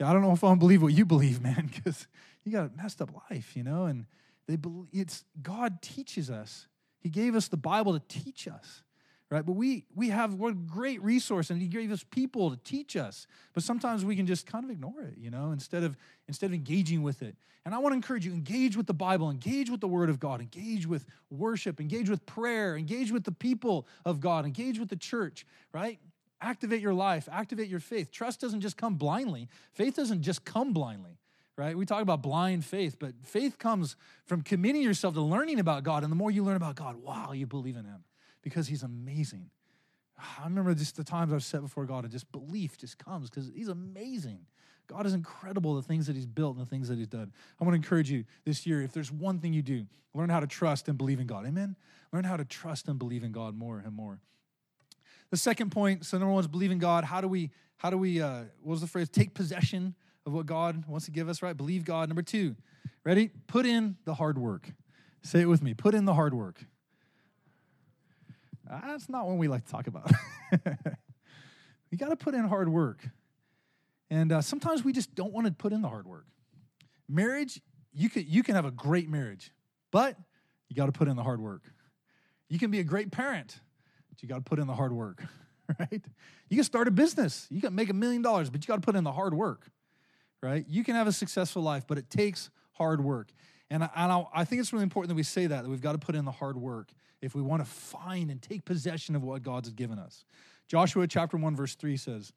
yeah, 0.00 0.08
I 0.08 0.12
don't 0.12 0.22
know 0.22 0.32
if 0.32 0.42
I 0.42 0.54
believe 0.54 0.82
what 0.82 0.92
you 0.92 1.04
believe, 1.04 1.40
man, 1.48 1.70
because 1.72 2.06
you 2.44 2.52
got 2.52 2.70
a 2.70 2.76
messed 2.76 3.02
up 3.02 3.10
life, 3.30 3.56
you 3.56 3.62
know. 3.62 3.84
And 3.84 4.06
they 4.46 4.56
believe 4.56 4.88
it's 4.92 5.24
God 5.42 5.82
teaches 5.82 6.30
us. 6.30 6.66
He 7.00 7.08
gave 7.08 7.36
us 7.36 7.48
the 7.48 7.56
Bible 7.56 7.98
to 7.98 8.02
teach 8.08 8.48
us 8.48 8.82
right? 9.30 9.44
But 9.44 9.52
we 9.52 9.84
we 9.94 10.08
have 10.08 10.34
one 10.34 10.66
great 10.66 11.02
resource, 11.02 11.50
and 11.50 11.60
He 11.60 11.68
gave 11.68 11.92
us 11.92 12.04
people 12.04 12.50
to 12.50 12.56
teach 12.56 12.96
us. 12.96 13.26
But 13.52 13.62
sometimes 13.62 14.04
we 14.04 14.16
can 14.16 14.26
just 14.26 14.46
kind 14.46 14.64
of 14.64 14.70
ignore 14.70 15.02
it, 15.02 15.14
you 15.18 15.30
know, 15.30 15.50
instead 15.52 15.84
of 15.84 15.96
instead 16.26 16.46
of 16.46 16.54
engaging 16.54 17.02
with 17.02 17.22
it. 17.22 17.36
And 17.64 17.74
I 17.74 17.78
want 17.78 17.92
to 17.92 17.96
encourage 17.96 18.24
you: 18.24 18.32
engage 18.32 18.76
with 18.76 18.86
the 18.86 18.94
Bible, 18.94 19.30
engage 19.30 19.70
with 19.70 19.80
the 19.80 19.88
Word 19.88 20.08
of 20.08 20.18
God, 20.18 20.40
engage 20.40 20.86
with 20.86 21.04
worship, 21.30 21.80
engage 21.80 22.08
with 22.08 22.24
prayer, 22.26 22.76
engage 22.76 23.12
with 23.12 23.24
the 23.24 23.32
people 23.32 23.86
of 24.04 24.20
God, 24.20 24.46
engage 24.46 24.78
with 24.78 24.88
the 24.88 24.96
church, 24.96 25.46
right? 25.72 25.98
Activate 26.40 26.80
your 26.80 26.94
life, 26.94 27.28
activate 27.30 27.68
your 27.68 27.80
faith. 27.80 28.12
Trust 28.12 28.40
doesn't 28.40 28.60
just 28.60 28.76
come 28.76 28.94
blindly. 28.94 29.48
Faith 29.72 29.96
doesn't 29.96 30.22
just 30.22 30.44
come 30.44 30.72
blindly 30.72 31.18
right? 31.56 31.76
We 31.76 31.86
talk 31.86 32.02
about 32.02 32.22
blind 32.22 32.64
faith, 32.64 32.98
but 33.00 33.14
faith 33.24 33.58
comes 33.58 33.96
from 34.26 34.42
committing 34.42 34.80
yourself 34.80 35.14
to 35.14 35.20
learning 35.20 35.58
about 35.58 35.82
God. 35.82 36.04
And 36.04 36.12
the 36.12 36.14
more 36.14 36.30
you 36.30 36.44
learn 36.44 36.54
about 36.54 36.76
God, 36.76 37.02
wow, 37.02 37.32
you 37.32 37.48
believe 37.48 37.76
in 37.76 37.84
Him 37.84 38.04
because 38.48 38.68
he's 38.68 38.82
amazing. 38.82 39.50
I 40.18 40.44
remember 40.44 40.74
just 40.74 40.96
the 40.96 41.04
times 41.04 41.32
I've 41.32 41.44
set 41.44 41.60
before 41.60 41.84
God 41.84 42.04
and 42.04 42.12
just 42.12 42.30
belief 42.32 42.76
just 42.76 42.98
comes 42.98 43.30
because 43.30 43.50
he's 43.54 43.68
amazing. 43.68 44.40
God 44.88 45.06
is 45.06 45.14
incredible, 45.14 45.74
the 45.74 45.82
things 45.82 46.06
that 46.06 46.16
he's 46.16 46.26
built 46.26 46.56
and 46.56 46.64
the 46.64 46.68
things 46.68 46.88
that 46.88 46.96
he's 46.96 47.06
done. 47.06 47.32
I 47.60 47.64
want 47.64 47.74
to 47.74 47.76
encourage 47.76 48.10
you 48.10 48.24
this 48.44 48.66
year, 48.66 48.82
if 48.82 48.92
there's 48.92 49.12
one 49.12 49.38
thing 49.38 49.52
you 49.52 49.62
do, 49.62 49.86
learn 50.14 50.30
how 50.30 50.40
to 50.40 50.46
trust 50.46 50.88
and 50.88 50.96
believe 50.96 51.20
in 51.20 51.26
God. 51.26 51.46
Amen? 51.46 51.76
Learn 52.12 52.24
how 52.24 52.36
to 52.36 52.44
trust 52.44 52.88
and 52.88 52.98
believe 52.98 53.22
in 53.22 53.30
God 53.30 53.54
more 53.54 53.82
and 53.84 53.94
more. 53.94 54.18
The 55.30 55.36
second 55.36 55.70
point, 55.70 56.06
so 56.06 56.18
number 56.18 56.32
one 56.32 56.40
is 56.40 56.48
believe 56.48 56.70
in 56.70 56.78
God. 56.78 57.04
How 57.04 57.20
do 57.20 57.28
we, 57.28 57.50
how 57.76 57.90
do 57.90 57.98
we, 57.98 58.20
uh, 58.20 58.44
what 58.62 58.72
was 58.72 58.80
the 58.80 58.86
phrase? 58.86 59.10
Take 59.10 59.34
possession 59.34 59.94
of 60.24 60.32
what 60.32 60.46
God 60.46 60.86
wants 60.86 61.04
to 61.04 61.10
give 61.10 61.28
us, 61.28 61.42
right? 61.42 61.56
Believe 61.56 61.84
God. 61.84 62.08
Number 62.08 62.22
two, 62.22 62.56
ready? 63.04 63.30
Put 63.46 63.66
in 63.66 63.96
the 64.04 64.14
hard 64.14 64.38
work. 64.38 64.70
Say 65.22 65.42
it 65.42 65.46
with 65.46 65.62
me. 65.62 65.74
Put 65.74 65.94
in 65.94 66.06
the 66.06 66.14
hard 66.14 66.32
work. 66.32 66.64
That's 68.68 69.08
not 69.08 69.26
what 69.26 69.38
we 69.38 69.48
like 69.48 69.64
to 69.64 69.70
talk 69.70 69.86
about. 69.86 70.10
you 71.90 71.98
got 71.98 72.08
to 72.08 72.16
put 72.16 72.34
in 72.34 72.46
hard 72.46 72.68
work. 72.68 73.06
And 74.10 74.32
uh, 74.32 74.40
sometimes 74.42 74.84
we 74.84 74.92
just 74.92 75.14
don't 75.14 75.32
want 75.32 75.46
to 75.46 75.52
put 75.52 75.72
in 75.72 75.82
the 75.82 75.88
hard 75.88 76.06
work. 76.06 76.26
Marriage, 77.08 77.60
you 77.92 78.08
can, 78.10 78.24
you 78.26 78.42
can 78.42 78.54
have 78.54 78.64
a 78.64 78.70
great 78.70 79.08
marriage, 79.08 79.52
but 79.90 80.16
you 80.68 80.76
got 80.76 80.86
to 80.86 80.92
put 80.92 81.08
in 81.08 81.16
the 81.16 81.22
hard 81.22 81.40
work. 81.40 81.62
You 82.48 82.58
can 82.58 82.70
be 82.70 82.78
a 82.80 82.84
great 82.84 83.10
parent, 83.10 83.60
but 84.08 84.22
you 84.22 84.28
got 84.28 84.36
to 84.36 84.42
put 84.42 84.58
in 84.58 84.66
the 84.66 84.74
hard 84.74 84.92
work, 84.92 85.22
right? 85.78 86.04
You 86.48 86.56
can 86.56 86.64
start 86.64 86.88
a 86.88 86.90
business, 86.90 87.46
you 87.50 87.60
can 87.60 87.74
make 87.74 87.90
a 87.90 87.94
million 87.94 88.22
dollars, 88.22 88.50
but 88.50 88.62
you 88.62 88.68
got 88.68 88.76
to 88.76 88.86
put 88.86 88.96
in 88.96 89.04
the 89.04 89.12
hard 89.12 89.34
work, 89.34 89.70
right? 90.42 90.64
You 90.68 90.84
can 90.84 90.94
have 90.94 91.06
a 91.06 91.12
successful 91.12 91.62
life, 91.62 91.84
but 91.86 91.98
it 91.98 92.08
takes 92.10 92.50
hard 92.72 93.02
work. 93.02 93.28
And 93.70 93.84
I, 93.84 93.90
and 93.94 94.12
I, 94.12 94.24
I 94.32 94.44
think 94.44 94.60
it's 94.60 94.72
really 94.72 94.84
important 94.84 95.10
that 95.10 95.14
we 95.14 95.22
say 95.22 95.46
that, 95.46 95.64
that 95.64 95.68
we've 95.68 95.82
got 95.82 95.92
to 95.92 95.98
put 95.98 96.14
in 96.14 96.24
the 96.24 96.30
hard 96.30 96.56
work 96.56 96.92
if 97.20 97.34
we 97.34 97.42
want 97.42 97.64
to 97.64 97.68
find 97.68 98.30
and 98.30 98.40
take 98.40 98.64
possession 98.64 99.16
of 99.16 99.22
what 99.22 99.42
God's 99.42 99.70
given 99.70 99.98
us. 99.98 100.24
Joshua 100.68 101.06
chapter 101.06 101.36
1, 101.36 101.56
verse 101.56 101.74
3 101.74 101.96
says, 101.96 102.32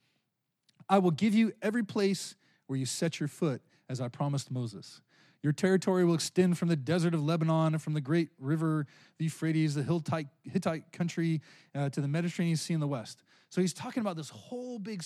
I 0.89 0.99
will 0.99 1.11
give 1.11 1.35
you 1.35 1.53
every 1.61 1.83
place 1.83 2.35
where 2.67 2.77
you 2.77 2.85
set 2.85 3.19
your 3.19 3.27
foot, 3.27 3.61
as 3.89 3.99
I 3.99 4.07
promised 4.07 4.49
Moses. 4.49 5.01
Your 5.43 5.53
territory 5.53 6.05
will 6.05 6.13
extend 6.13 6.57
from 6.57 6.69
the 6.69 6.75
desert 6.75 7.13
of 7.13 7.23
Lebanon, 7.23 7.77
from 7.79 7.93
the 7.93 8.01
great 8.01 8.29
river, 8.39 8.85
the 9.17 9.25
Euphrates, 9.25 9.75
the 9.75 9.83
Hittite, 9.83 10.91
country, 10.93 11.41
uh, 11.75 11.89
to 11.89 11.99
the 11.99 12.07
Mediterranean 12.07 12.57
Sea 12.57 12.75
in 12.75 12.79
the 12.79 12.87
west. 12.87 13.23
So 13.49 13.59
he's 13.59 13.73
talking 13.73 14.01
about 14.01 14.15
this 14.15 14.29
whole 14.29 14.79
big 14.79 15.03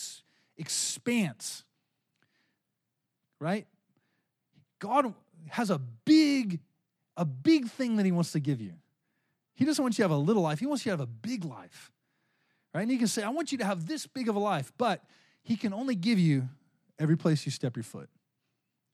expanse, 0.57 1.63
right? 3.39 3.65
God 4.79 5.13
has 5.49 5.69
a 5.69 5.79
big, 5.79 6.59
a 7.17 7.25
big 7.25 7.67
thing 7.67 7.95
that 7.95 8.05
he 8.05 8.11
wants 8.11 8.33
to 8.33 8.39
give 8.39 8.61
you. 8.61 8.73
He 9.56 9.65
doesn't 9.65 9.82
want 9.82 9.98
you 9.98 10.04
to 10.04 10.10
have 10.10 10.18
a 10.18 10.22
little 10.22 10.44
life, 10.44 10.60
He 10.60 10.65
wants 10.65 10.86
you 10.86 10.91
to 10.91 10.98
have 10.98 11.08
a 11.08 11.12
big 11.12 11.46
life. 11.46 11.91
Right? 12.74 12.82
And 12.82 12.91
He 12.91 12.98
can 12.98 13.08
say, 13.08 13.24
I 13.24 13.30
want 13.30 13.52
you 13.52 13.58
to 13.60 13.65
have 13.65 13.88
this 13.88 14.06
big 14.06 14.30
of 14.30 14.36
a 14.36 14.39
life, 14.39 14.72
but 14.78 15.04
He 15.41 15.56
can 15.56 15.74
only 15.74 15.96
give 15.96 16.20
you 16.20 16.48
every 17.00 17.18
place 17.18 17.46
you 17.46 17.52
step 17.52 17.76
your 17.76 17.84
foot. 17.84 18.10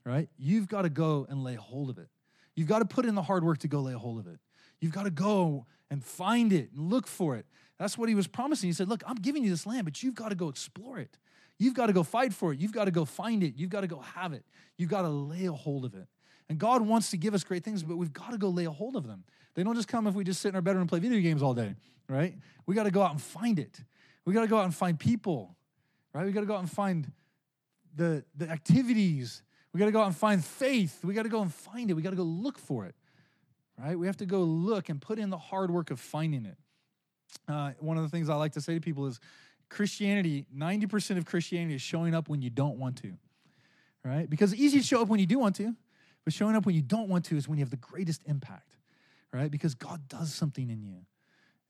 Right? 0.05 0.29
You've 0.37 0.67
got 0.67 0.83
to 0.83 0.89
go 0.89 1.27
and 1.29 1.43
lay 1.43 1.55
hold 1.55 1.89
of 1.89 1.97
it. 1.97 2.07
You've 2.55 2.67
got 2.67 2.79
to 2.79 2.85
put 2.85 3.05
in 3.05 3.15
the 3.15 3.21
hard 3.21 3.43
work 3.43 3.59
to 3.59 3.67
go 3.67 3.79
lay 3.81 3.93
hold 3.93 4.19
of 4.19 4.27
it. 4.27 4.39
You've 4.79 4.93
got 4.93 5.03
to 5.03 5.11
go 5.11 5.65
and 5.89 6.03
find 6.03 6.51
it 6.51 6.71
and 6.71 6.89
look 6.89 7.07
for 7.07 7.35
it. 7.35 7.45
That's 7.77 7.97
what 7.97 8.09
he 8.09 8.15
was 8.15 8.27
promising. 8.27 8.69
He 8.69 8.73
said, 8.73 8.87
Look, 8.87 9.03
I'm 9.07 9.15
giving 9.15 9.43
you 9.43 9.49
this 9.49 9.65
land, 9.65 9.85
but 9.85 10.03
you've 10.03 10.15
got 10.15 10.29
to 10.29 10.35
go 10.35 10.49
explore 10.49 10.99
it. 10.99 11.17
You've 11.57 11.75
got 11.75 11.87
to 11.87 11.93
go 11.93 12.01
fight 12.01 12.33
for 12.33 12.51
it. 12.53 12.59
You've 12.59 12.71
got 12.71 12.85
to 12.85 12.91
go 12.91 13.05
find 13.05 13.43
it. 13.43 13.53
You've 13.55 13.69
got 13.69 13.81
to 13.81 13.87
go 13.87 13.99
have 13.99 14.33
it. 14.33 14.43
You've 14.77 14.89
got 14.89 15.03
to 15.03 15.09
lay 15.09 15.45
a 15.45 15.51
hold 15.51 15.85
of 15.85 15.93
it. 15.93 16.07
And 16.49 16.57
God 16.57 16.81
wants 16.81 17.11
to 17.11 17.17
give 17.17 17.33
us 17.33 17.43
great 17.43 17.63
things, 17.63 17.83
but 17.83 17.97
we've 17.97 18.11
got 18.11 18.31
to 18.31 18.37
go 18.37 18.49
lay 18.49 18.65
a 18.65 18.71
hold 18.71 18.95
of 18.95 19.05
them. 19.05 19.23
They 19.53 19.63
don't 19.63 19.75
just 19.75 19.87
come 19.87 20.07
if 20.07 20.13
we 20.13 20.23
just 20.23 20.41
sit 20.41 20.49
in 20.49 20.55
our 20.55 20.61
bedroom 20.61 20.81
and 20.81 20.89
play 20.89 20.99
video 20.99 21.19
games 21.19 21.43
all 21.43 21.53
day, 21.53 21.75
right? 22.07 22.35
We 22.65 22.75
got 22.75 22.83
to 22.83 22.91
go 22.91 23.01
out 23.01 23.11
and 23.11 23.21
find 23.21 23.59
it. 23.59 23.79
We 24.25 24.33
got 24.33 24.41
to 24.41 24.47
go 24.47 24.57
out 24.57 24.65
and 24.65 24.73
find 24.73 24.99
people, 24.99 25.55
right? 26.13 26.25
We 26.25 26.31
got 26.31 26.41
to 26.41 26.45
go 26.45 26.55
out 26.55 26.61
and 26.61 26.71
find 26.71 27.11
the, 27.95 28.23
the 28.35 28.49
activities. 28.49 29.41
We 29.73 29.79
got 29.79 29.87
to 29.87 29.91
go 29.91 30.01
out 30.01 30.07
and 30.07 30.15
find 30.15 30.43
faith. 30.43 31.03
We 31.03 31.13
got 31.13 31.23
to 31.23 31.29
go 31.29 31.41
and 31.41 31.53
find 31.53 31.89
it. 31.89 31.93
We 31.93 32.01
got 32.01 32.11
to 32.11 32.15
go 32.15 32.23
look 32.23 32.57
for 32.57 32.85
it, 32.85 32.95
right? 33.77 33.97
We 33.97 34.07
have 34.07 34.17
to 34.17 34.25
go 34.25 34.41
look 34.41 34.89
and 34.89 35.01
put 35.01 35.19
in 35.19 35.29
the 35.29 35.37
hard 35.37 35.71
work 35.71 35.91
of 35.91 35.99
finding 35.99 36.45
it. 36.45 36.57
Uh, 37.47 37.71
one 37.79 37.97
of 37.97 38.03
the 38.03 38.09
things 38.09 38.29
I 38.29 38.35
like 38.35 38.53
to 38.53 38.61
say 38.61 38.73
to 38.73 38.81
people 38.81 39.07
is 39.07 39.19
Christianity, 39.69 40.45
90% 40.55 41.17
of 41.17 41.25
Christianity 41.25 41.75
is 41.75 41.81
showing 41.81 42.13
up 42.13 42.29
when 42.29 42.41
you 42.41 42.49
don't 42.49 42.77
want 42.77 42.97
to, 42.97 43.13
right? 44.03 44.29
Because 44.29 44.51
it's 44.53 44.61
easy 44.61 44.79
to 44.79 44.85
show 44.85 45.01
up 45.01 45.07
when 45.07 45.19
you 45.19 45.25
do 45.25 45.39
want 45.39 45.55
to. 45.57 45.75
But 46.23 46.33
showing 46.33 46.55
up 46.55 46.65
when 46.65 46.75
you 46.75 46.81
don't 46.81 47.09
want 47.09 47.25
to 47.25 47.37
is 47.37 47.47
when 47.47 47.57
you 47.57 47.63
have 47.63 47.71
the 47.71 47.77
greatest 47.77 48.21
impact, 48.25 48.75
right? 49.33 49.49
Because 49.49 49.75
God 49.75 50.07
does 50.07 50.33
something 50.33 50.69
in 50.69 50.81
you. 50.81 51.05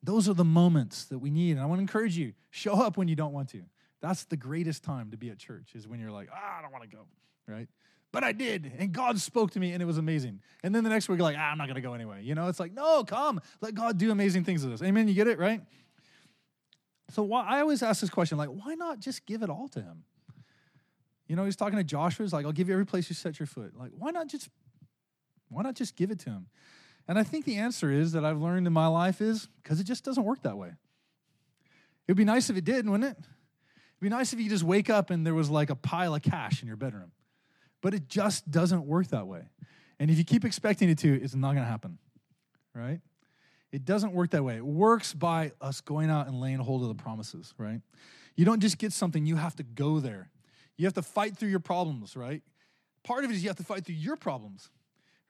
Those 0.04 0.28
are 0.28 0.34
the 0.34 0.46
moments 0.46 1.06
that 1.06 1.20
we 1.20 1.30
need. 1.30 1.52
And 1.52 1.62
I 1.62 1.66
want 1.66 1.80
to 1.80 1.82
encourage 1.82 2.18
you 2.18 2.34
show 2.50 2.74
up 2.74 2.98
when 2.98 3.08
you 3.08 3.16
don't 3.16 3.34
want 3.34 3.50
to. 3.50 3.62
That's 4.02 4.24
the 4.26 4.38
greatest 4.38 4.84
time 4.84 5.12
to 5.12 5.18
be 5.18 5.30
at 5.30 5.38
church, 5.38 5.76
is 5.76 5.88
when 5.88 6.00
you're 6.00 6.12
like, 6.12 6.30
ah, 6.34 6.60
I 6.60 6.62
don't 6.62 6.72
want 6.72 6.90
to 6.90 6.96
go, 6.96 7.04
right? 7.48 7.68
But 8.12 8.24
I 8.24 8.32
did, 8.32 8.72
and 8.78 8.92
God 8.92 9.20
spoke 9.20 9.52
to 9.52 9.60
me, 9.60 9.72
and 9.72 9.82
it 9.82 9.86
was 9.86 9.98
amazing. 9.98 10.42
And 10.64 10.76
then 10.76 10.84
the 10.84 10.90
next 10.90 11.08
week, 11.08 11.20
you're 11.20 11.24
like, 11.24 11.38
ah, 11.38 11.52
I'm 11.52 11.58
not 11.58 11.68
going 11.68 11.76
to 11.76 11.82
go 11.82 11.94
anyway. 11.94 12.24
You 12.24 12.36
know, 12.36 12.48
it's 12.48 12.60
like, 12.60 12.74
no, 12.74 13.04
come. 13.04 13.40
Let 13.62 13.74
God 13.74 13.98
do 13.98 14.12
amazing 14.12 14.44
things 14.44 14.66
with 14.66 14.74
us. 14.74 14.82
Amen? 14.82 15.08
You 15.08 15.14
get 15.14 15.28
it, 15.28 15.40
right? 15.40 15.62
So 17.12 17.24
why, 17.24 17.46
I 17.46 17.62
always 17.62 17.84
ask 17.84 18.02
this 18.02 18.10
question, 18.10 18.38
like, 18.38 18.50
why 18.50 18.74
not 18.74 19.00
just 19.00 19.26
give 19.26 19.44
it 19.44 19.50
all 19.50 19.68
to 19.70 19.82
Him? 19.82 20.04
You 21.32 21.38
know, 21.38 21.46
he's 21.46 21.56
talking 21.56 21.78
to 21.78 21.84
Joshua. 21.86 22.26
He's 22.26 22.34
like, 22.34 22.46
I'll 22.46 22.52
give 22.52 22.68
you 22.68 22.74
every 22.74 22.86
place 22.86 23.10
you 23.10 23.16
set 23.16 23.40
your 23.40 23.48
foot. 23.48 23.72
Like, 23.74 23.92
why 23.98 24.12
not 24.12 24.28
just, 24.28 24.50
why 25.48 25.62
not 25.62 25.76
just 25.76 25.96
give 25.96 26.12
it 26.12 26.20
to 26.20 26.30
him? 26.30 26.48
And 27.12 27.20
I 27.20 27.24
think 27.24 27.44
the 27.44 27.58
answer 27.58 27.92
is 27.92 28.14
that 28.14 28.24
I've 28.24 28.40
learned 28.40 28.68
in 28.68 28.72
my 28.72 28.88
life 28.88 29.20
is 29.20 29.50
because 29.62 29.82
it 29.82 29.84
just 29.84 30.06
doesn't 30.06 30.24
work 30.24 30.44
that 30.44 30.58
way. 30.58 30.72
It'd 32.08 32.16
be 32.16 32.24
nice 32.24 32.50
if 32.50 32.56
it 32.56 32.64
did, 32.64 32.88
wouldn't 32.88 33.12
it? 33.12 33.18
It'd 33.20 34.00
be 34.00 34.08
nice 34.08 34.32
if 34.32 34.40
you 34.40 34.50
just 34.50 34.64
wake 34.64 34.90
up 34.90 35.10
and 35.10 35.28
there 35.28 35.34
was 35.34 35.50
like 35.50 35.70
a 35.70 35.76
pile 35.76 36.16
of 36.16 36.22
cash 36.22 36.62
in 36.62 36.70
your 36.70 36.78
bedroom. 36.78 37.12
But 37.82 37.94
it 37.94 38.08
just 38.08 38.50
doesn't 38.50 38.86
work 38.86 39.08
that 39.08 39.28
way. 39.28 39.42
And 40.00 40.10
if 40.10 40.18
you 40.18 40.24
keep 40.24 40.46
expecting 40.46 40.90
it 40.90 41.00
to, 41.00 41.22
it's 41.22 41.36
not 41.36 41.52
going 41.52 41.66
to 41.66 41.70
happen, 41.70 41.98
right? 42.74 43.02
It 43.74 43.84
doesn't 43.84 44.14
work 44.14 44.30
that 44.30 44.46
way. 44.46 44.56
It 44.56 44.66
works 44.66 45.14
by 45.14 45.52
us 45.60 45.82
going 45.82 46.10
out 46.10 46.28
and 46.28 46.40
laying 46.40 46.60
hold 46.60 46.82
of 46.82 46.88
the 46.88 47.04
promises, 47.04 47.54
right? 47.58 47.82
You 48.38 48.46
don't 48.46 48.62
just 48.62 48.78
get 48.78 48.94
something, 48.94 49.26
you 49.26 49.36
have 49.36 49.58
to 49.58 49.64
go 49.64 50.00
there. 50.00 50.30
You 50.78 50.86
have 50.86 50.94
to 50.94 51.02
fight 51.02 51.36
through 51.36 51.50
your 51.50 51.60
problems, 51.60 52.16
right? 52.16 52.42
Part 53.04 53.26
of 53.26 53.32
it 53.32 53.34
is 53.34 53.44
you 53.44 53.50
have 53.50 53.58
to 53.58 53.66
fight 53.66 53.84
through 53.84 53.96
your 53.96 54.16
problems, 54.16 54.70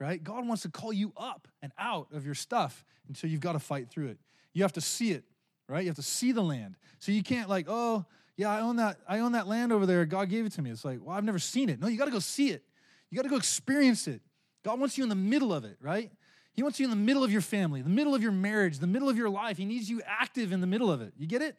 right? 0.01 0.21
God 0.21 0.47
wants 0.47 0.63
to 0.63 0.69
call 0.69 0.91
you 0.91 1.13
up 1.15 1.47
and 1.61 1.71
out 1.77 2.07
of 2.11 2.25
your 2.25 2.35
stuff, 2.35 2.83
and 3.07 3.15
so 3.15 3.27
you've 3.27 3.39
got 3.39 3.53
to 3.53 3.59
fight 3.59 3.89
through 3.89 4.07
it. 4.07 4.17
You 4.53 4.63
have 4.63 4.73
to 4.73 4.81
see 4.81 5.11
it, 5.11 5.23
right? 5.69 5.81
You 5.81 5.89
have 5.89 5.95
to 5.95 6.01
see 6.01 6.31
the 6.31 6.41
land. 6.41 6.75
So 6.99 7.11
you 7.11 7.23
can't 7.23 7.47
like, 7.47 7.67
oh, 7.69 8.03
yeah, 8.35 8.49
I 8.49 8.61
own 8.61 8.77
that. 8.77 8.97
I 9.07 9.19
own 9.19 9.33
that 9.33 9.47
land 9.47 9.71
over 9.71 9.85
there. 9.85 10.03
God 10.05 10.29
gave 10.29 10.45
it 10.45 10.51
to 10.53 10.61
me. 10.61 10.71
It's 10.71 10.83
like, 10.83 10.99
well, 11.01 11.15
I've 11.15 11.23
never 11.23 11.39
seen 11.39 11.69
it. 11.69 11.79
No, 11.79 11.87
you 11.87 11.97
got 11.97 12.05
to 12.05 12.11
go 12.11 12.19
see 12.19 12.49
it. 12.49 12.63
You 13.09 13.15
got 13.15 13.23
to 13.23 13.30
go 13.30 13.38
experience 13.38 14.07
it. 14.07 14.21
God 14.63 14.80
wants 14.80 14.97
you 14.97 15.03
in 15.03 15.09
the 15.09 15.15
middle 15.15 15.53
of 15.53 15.63
it, 15.63 15.78
right? 15.80 16.11
He 16.53 16.63
wants 16.63 16.80
you 16.80 16.86
in 16.86 16.89
the 16.89 16.97
middle 16.97 17.23
of 17.23 17.32
your 17.32 17.41
family, 17.41 17.82
the 17.82 17.89
middle 17.89 18.13
of 18.13 18.21
your 18.21 18.32
marriage, 18.32 18.80
the 18.80 18.88
middle 18.88 19.07
of 19.07 19.17
your 19.17 19.30
life. 19.30 19.57
He 19.57 19.65
needs 19.65 19.89
you 19.89 20.01
active 20.05 20.51
in 20.51 20.59
the 20.59 20.67
middle 20.67 20.91
of 20.91 21.01
it. 21.01 21.13
You 21.17 21.28
get 21.28 21.41
it? 21.41 21.55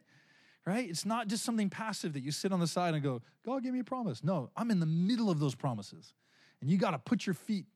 right? 0.66 0.88
It's 0.88 1.04
not 1.04 1.28
just 1.28 1.44
something 1.44 1.70
passive 1.70 2.12
that 2.12 2.20
you 2.20 2.30
sit 2.30 2.52
on 2.52 2.60
the 2.60 2.66
side 2.66 2.94
and 2.94 3.02
go, 3.02 3.22
God 3.44 3.62
gave 3.62 3.72
me 3.72 3.80
a 3.80 3.84
promise. 3.84 4.22
No, 4.22 4.50
I'm 4.56 4.70
in 4.70 4.80
the 4.80 4.86
middle 4.86 5.30
of 5.30 5.40
those 5.40 5.54
promises. 5.54 6.14
And 6.60 6.70
you 6.70 6.78
got 6.78 6.92
to 6.92 6.98
put 6.98 7.26
your 7.26 7.34
feet 7.34 7.66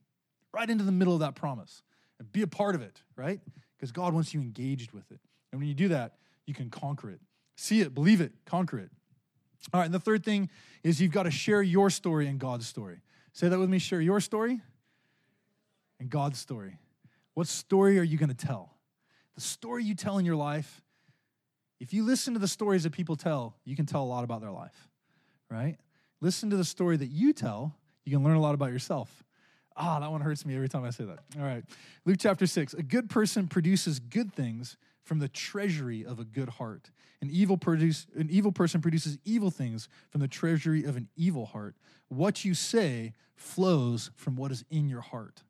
right 0.56 0.70
into 0.70 0.84
the 0.84 0.92
middle 0.92 1.12
of 1.12 1.20
that 1.20 1.34
promise 1.34 1.82
and 2.18 2.32
be 2.32 2.40
a 2.40 2.46
part 2.46 2.74
of 2.74 2.80
it, 2.80 3.02
right? 3.14 3.40
Because 3.76 3.92
God 3.92 4.14
wants 4.14 4.32
you 4.32 4.40
engaged 4.40 4.92
with 4.92 5.10
it. 5.12 5.20
And 5.52 5.60
when 5.60 5.68
you 5.68 5.74
do 5.74 5.88
that, 5.88 6.14
you 6.46 6.54
can 6.54 6.70
conquer 6.70 7.10
it. 7.10 7.20
See 7.56 7.82
it, 7.82 7.94
believe 7.94 8.22
it, 8.22 8.32
conquer 8.46 8.78
it. 8.78 8.90
All 9.74 9.80
right, 9.80 9.84
and 9.84 9.92
the 9.92 10.00
third 10.00 10.24
thing 10.24 10.48
is 10.82 10.98
you've 10.98 11.12
got 11.12 11.24
to 11.24 11.30
share 11.30 11.60
your 11.60 11.90
story 11.90 12.26
and 12.26 12.38
God's 12.38 12.66
story. 12.66 13.02
Say 13.34 13.48
that 13.48 13.58
with 13.58 13.68
me 13.68 13.78
share 13.78 14.00
your 14.00 14.18
story 14.20 14.62
and 16.00 16.08
God's 16.08 16.38
story. 16.38 16.78
What 17.34 17.48
story 17.48 17.98
are 17.98 18.02
you 18.02 18.16
going 18.16 18.34
to 18.34 18.46
tell? 18.46 18.76
The 19.34 19.42
story 19.42 19.84
you 19.84 19.94
tell 19.94 20.16
in 20.16 20.24
your 20.24 20.36
life 20.36 20.80
If 21.78 21.92
you 21.92 22.04
listen 22.04 22.32
to 22.32 22.40
the 22.40 22.48
stories 22.48 22.84
that 22.84 22.92
people 22.92 23.16
tell, 23.16 23.54
you 23.66 23.76
can 23.76 23.84
tell 23.84 24.02
a 24.02 24.08
lot 24.08 24.24
about 24.24 24.40
their 24.40 24.50
life, 24.50 24.88
right? 25.50 25.76
Listen 26.22 26.48
to 26.48 26.56
the 26.56 26.64
story 26.64 26.96
that 26.96 27.08
you 27.08 27.34
tell, 27.34 27.76
you 28.06 28.16
can 28.16 28.24
learn 28.24 28.36
a 28.36 28.40
lot 28.40 28.54
about 28.54 28.72
yourself. 28.72 29.25
Ah, 29.76 30.00
that 30.00 30.10
one 30.10 30.20
hurts 30.20 30.46
me 30.46 30.54
every 30.54 30.68
time 30.68 30.84
I 30.84 30.90
say 30.90 31.04
that. 31.04 31.18
All 31.38 31.44
right. 31.44 31.62
Luke 32.04 32.16
chapter 32.18 32.46
6. 32.46 32.74
A 32.74 32.82
good 32.82 33.10
person 33.10 33.46
produces 33.46 33.98
good 33.98 34.32
things 34.32 34.76
from 35.02 35.18
the 35.18 35.28
treasury 35.28 36.04
of 36.04 36.18
a 36.18 36.24
good 36.24 36.48
heart. 36.48 36.90
An 37.20 37.28
evil, 37.30 37.56
produce, 37.56 38.06
an 38.16 38.28
evil 38.30 38.52
person 38.52 38.80
produces 38.80 39.18
evil 39.24 39.50
things 39.50 39.88
from 40.10 40.20
the 40.20 40.28
treasury 40.28 40.84
of 40.84 40.96
an 40.96 41.08
evil 41.16 41.46
heart. 41.46 41.76
What 42.08 42.44
you 42.44 42.54
say 42.54 43.12
flows 43.34 44.10
from 44.16 44.36
what 44.36 44.50
is 44.50 44.64
in 44.70 44.88
your 44.88 45.02
heart. 45.02 45.42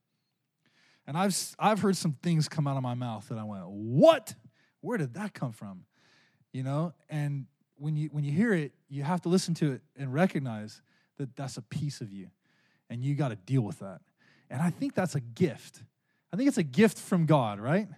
And 1.06 1.16
I've, 1.16 1.36
I've 1.58 1.80
heard 1.80 1.96
some 1.96 2.16
things 2.22 2.48
come 2.48 2.66
out 2.66 2.76
of 2.76 2.82
my 2.82 2.94
mouth 2.94 3.28
that 3.28 3.38
I 3.38 3.44
went, 3.44 3.64
What? 3.66 4.34
Where 4.80 4.98
did 4.98 5.14
that 5.14 5.34
come 5.34 5.52
from? 5.52 5.84
You 6.52 6.62
know, 6.62 6.94
and 7.08 7.46
when 7.78 7.96
you 7.96 8.08
when 8.12 8.24
you 8.24 8.32
hear 8.32 8.52
it, 8.52 8.72
you 8.88 9.02
have 9.02 9.20
to 9.22 9.28
listen 9.28 9.54
to 9.54 9.72
it 9.72 9.82
and 9.96 10.12
recognize 10.12 10.80
that 11.18 11.36
that's 11.36 11.56
a 11.56 11.62
piece 11.62 12.00
of 12.00 12.12
you, 12.12 12.28
and 12.88 13.04
you 13.04 13.14
got 13.14 13.28
to 13.28 13.36
deal 13.36 13.62
with 13.62 13.78
that. 13.80 14.00
And 14.50 14.62
I 14.62 14.70
think 14.70 14.94
that's 14.94 15.14
a 15.14 15.20
gift. 15.20 15.82
I 16.32 16.36
think 16.36 16.48
it's 16.48 16.58
a 16.58 16.62
gift 16.62 16.98
from 16.98 17.26
God, 17.26 17.60
right? 17.60 17.88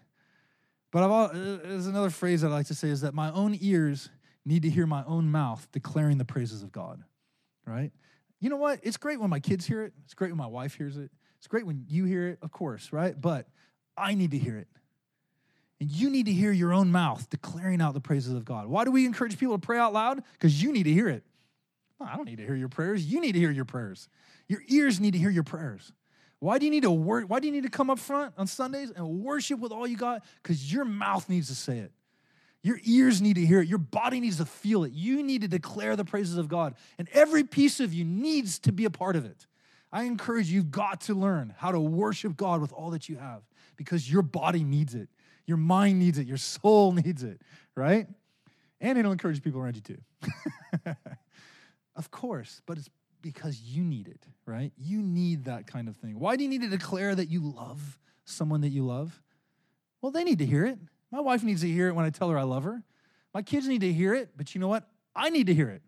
But 0.91 1.03
I've, 1.03 1.11
uh, 1.11 1.29
there's 1.33 1.87
another 1.87 2.11
phrase 2.11 2.45
I 2.45 2.49
like 2.49 2.67
to 2.69 2.75
say 2.75 2.89
is 2.89 3.03
that 3.03 3.15
my 3.15 3.31
own 3.33 3.57
ears 3.61 4.09
need 4.45 4.63
to 4.63 4.71
hear 4.71 4.87
my 4.87 5.05
own 5.05 5.31
mouth 5.31 5.67
declaring 5.73 6.19
the 6.19 6.25
praises 6.25 6.63
of 6.63 6.73
God, 6.73 7.03
right? 7.67 7.93
You 8.41 8.49
know 8.49 8.57
what? 8.57 8.81
It's 8.83 8.97
great 8.97 9.21
when 9.21 9.31
my 9.31 9.41
kids 9.41 9.67
hear 9.67 9.83
it. 9.83 9.93
It's 10.05 10.15
great 10.15 10.31
when 10.31 10.39
my 10.39 10.47
wife 10.47 10.75
hears 10.75 10.97
it. 10.97 11.11
It's 11.39 11.47
great 11.47 11.67
when 11.67 11.85
you 11.89 12.05
hear 12.05 12.29
it, 12.29 12.39
of 12.43 12.51
course, 12.51 12.93
right? 12.93 13.19
But 13.19 13.47
I 13.97 14.15
need 14.15 14.31
to 14.31 14.39
hear 14.39 14.57
it. 14.57 14.69
And 15.81 15.91
you 15.91 16.11
need 16.11 16.27
to 16.27 16.33
hear 16.33 16.51
your 16.51 16.73
own 16.73 16.91
mouth 16.91 17.29
declaring 17.31 17.81
out 17.81 17.95
the 17.95 18.01
praises 18.01 18.33
of 18.33 18.45
God. 18.45 18.67
Why 18.67 18.85
do 18.85 18.91
we 18.91 19.07
encourage 19.07 19.39
people 19.39 19.57
to 19.57 19.65
pray 19.65 19.79
out 19.79 19.93
loud? 19.93 20.23
Because 20.33 20.61
you 20.63 20.73
need 20.73 20.85
to 20.85 20.93
hear 20.93 21.09
it. 21.09 21.25
I 22.01 22.17
don't 22.17 22.27
need 22.27 22.39
to 22.39 22.45
hear 22.45 22.55
your 22.55 22.69
prayers. 22.69 23.05
You 23.05 23.21
need 23.21 23.33
to 23.33 23.39
hear 23.39 23.51
your 23.51 23.65
prayers. 23.65 24.09
Your 24.49 24.63
ears 24.69 25.01
need 25.01 25.13
to 25.13 25.19
hear 25.19 25.31
your 25.31 25.43
prayers. 25.43 25.93
Why 26.41 26.59
do 26.59 26.67
you 26.67 26.71
need 26.71 26.83
to 26.83 26.91
wor- 26.91 27.23
Why 27.23 27.41
do 27.41 27.47
you 27.47 27.53
need 27.53 27.65
to 27.65 27.71
come 27.71 27.91
up 27.91 27.99
front 27.99 28.35
on 28.37 28.47
Sundays 28.47 28.91
and 28.91 29.21
worship 29.21 29.59
with 29.59 29.73
all 29.73 29.87
you 29.87 29.97
got? 29.97 30.25
Because 30.43 30.73
your 30.73 30.85
mouth 30.85 31.29
needs 31.29 31.49
to 31.49 31.55
say 31.55 31.79
it. 31.79 31.93
Your 32.63 32.79
ears 32.85 33.23
need 33.23 33.37
to 33.37 33.47
hear 33.47 33.61
it. 33.61 33.69
Your 33.69 33.79
body 33.79 34.21
needs 34.21 34.39
to 34.39 34.45
feel 34.45 34.85
it. 34.85 34.93
You 34.93 35.23
need 35.23 35.43
to 35.43 35.49
declare 35.49 35.97
the 35.97 36.05
praises 36.05 36.37
of 36.37 36.49
God. 36.49 36.75
And 36.99 37.09
every 37.13 37.45
piece 37.45 37.81
of 37.81 37.95
you 37.95 38.05
needs 38.05 38.59
to 38.61 38.73
be 38.73 38.85
a 38.85 38.91
part 38.91 39.17
of 39.17 39.25
it. 39.25 39.47
I 39.93 40.05
encourage 40.05 40.49
you, 40.49 40.57
you've 40.57 40.71
got 40.71 41.03
to 41.03 41.15
learn 41.15 41.55
how 41.57 41.73
to 41.73 41.81
worship 41.81 42.37
God 42.37 42.61
with 42.61 42.73
all 42.73 42.91
that 42.91 43.09
you 43.09 43.17
have 43.17 43.43
because 43.77 44.11
your 44.11 44.23
body 44.23 44.65
needs 44.65 44.95
it. 44.95 45.09
Your 45.47 45.57
mind 45.57 45.99
needs 45.99 46.19
it. 46.19 46.27
Your 46.27 46.37
soul 46.37 46.93
needs 47.05 47.23
it, 47.23 47.41
right? 47.75 48.07
And 48.81 48.99
it'll 48.99 49.13
encourage 49.13 49.43
people 49.43 49.61
around 49.61 49.77
you 49.77 49.83
too. 49.83 49.99
of 51.97 52.11
course, 52.11 52.61
but 52.67 52.77
it's 52.77 52.91
because 53.23 53.61
you 53.61 53.83
need 53.83 54.09
it, 54.09 54.27
right? 54.47 54.73
You 54.77 55.03
need 55.03 55.45
that 55.45 55.67
kind 55.67 55.89
of 55.89 55.97
thing. 55.97 56.19
Why 56.19 56.37
do 56.37 56.43
you 56.43 56.49
need 56.49 56.63
to 56.63 56.69
declare 56.69 57.15
that 57.15 57.29
you 57.29 57.41
love 57.41 57.99
someone 58.25 58.61
that 58.63 58.69
you 58.69 58.85
love? 58.85 59.21
Well, 60.01 60.13
they 60.13 60.25
need 60.25 60.39
to 60.39 60.47
hear 60.47 60.65
it. 60.65 60.79
My 61.11 61.21
wife 61.21 61.43
needs 61.43 61.63
to 61.63 61.69
hear 61.69 61.89
it 61.89 61.95
when 61.95 62.05
I 62.05 62.11
tell 62.11 62.29
her 62.31 62.39
I 62.39 62.43
love 62.43 62.65
her. 62.65 62.83
My 63.35 63.43
kids 63.43 63.67
need 63.69 63.81
to 63.81 63.93
hear 63.93 64.15
it, 64.15 64.31
but 64.37 64.55
you 64.55 64.61
know 64.61 64.69
what? 64.69 64.89
I 65.15 65.31
need 65.31 65.47
to 65.49 65.55
hear 65.55 65.69
it. 65.69 65.83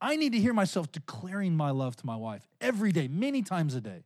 I 0.00 0.16
need 0.16 0.32
to 0.32 0.38
hear 0.38 0.54
myself 0.54 0.90
declaring 0.92 1.56
my 1.56 1.70
love 1.70 1.96
to 1.96 2.06
my 2.06 2.16
wife 2.16 2.46
every 2.60 2.92
day, 2.92 3.08
many 3.08 3.42
times 3.42 3.74
a 3.74 3.80
day, 3.80 4.04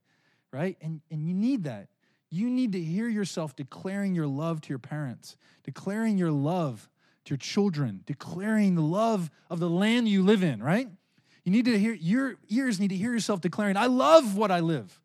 right? 0.53 0.77
And, 0.81 1.01
and 1.11 1.27
you 1.27 1.35
need 1.35 1.65
that. 1.65 1.89
You 2.31 2.51
need 2.51 2.73
to 2.73 2.81
hear 2.81 3.09
yourself 3.09 3.55
declaring 3.55 4.15
your 4.15 4.27
love 4.27 4.61
to 4.63 4.69
your 4.71 4.81
parents, 4.81 5.37
declaring 5.63 6.19
your 6.19 6.33
love 6.33 6.89
to 7.27 7.31
your 7.31 7.39
children, 7.39 8.01
declaring 8.07 8.75
the 8.75 8.83
love 8.83 9.31
of 9.49 9.61
the 9.61 9.71
land 9.71 10.09
you 10.09 10.25
live 10.25 10.43
in, 10.43 10.63
right? 10.63 10.89
You 11.45 11.53
need 11.53 11.67
to 11.67 11.79
hear, 11.79 11.93
your 11.93 12.37
ears 12.49 12.81
need 12.81 12.89
to 12.89 12.97
hear 12.97 13.13
yourself 13.13 13.41
declaring, 13.41 13.77
I 13.77 13.87
love 13.87 14.37
what 14.37 14.51
I 14.51 14.61
live. 14.61 14.99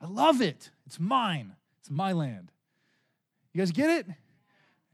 I 0.00 0.06
love 0.06 0.40
it. 0.40 0.70
It's 0.86 0.98
mine. 0.98 1.54
It's 1.80 1.90
my 1.90 2.12
land. 2.12 2.50
You 3.52 3.60
guys 3.60 3.72
get 3.72 3.90
it? 3.90 4.06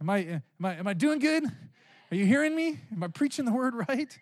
Am 0.01 0.11
I, 0.11 0.19
am 0.19 0.43
I, 0.63 0.75
am 0.75 0.87
I 0.89 0.95
doing 0.95 1.19
good? 1.19 1.45
Are 1.45 2.17
you 2.17 2.27
hearing 2.27 2.55
me? 2.57 2.79
Am 2.93 3.03
I 3.03 3.09
preaching 3.09 3.45
the 3.45 3.53
word 3.53 3.75
right? 3.89 4.19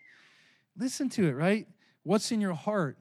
Listen 0.76 1.09
to 1.11 1.28
it, 1.28 1.32
right? 1.32 1.66
What's 2.03 2.32
in 2.32 2.40
your 2.40 2.55
heart, 2.55 2.98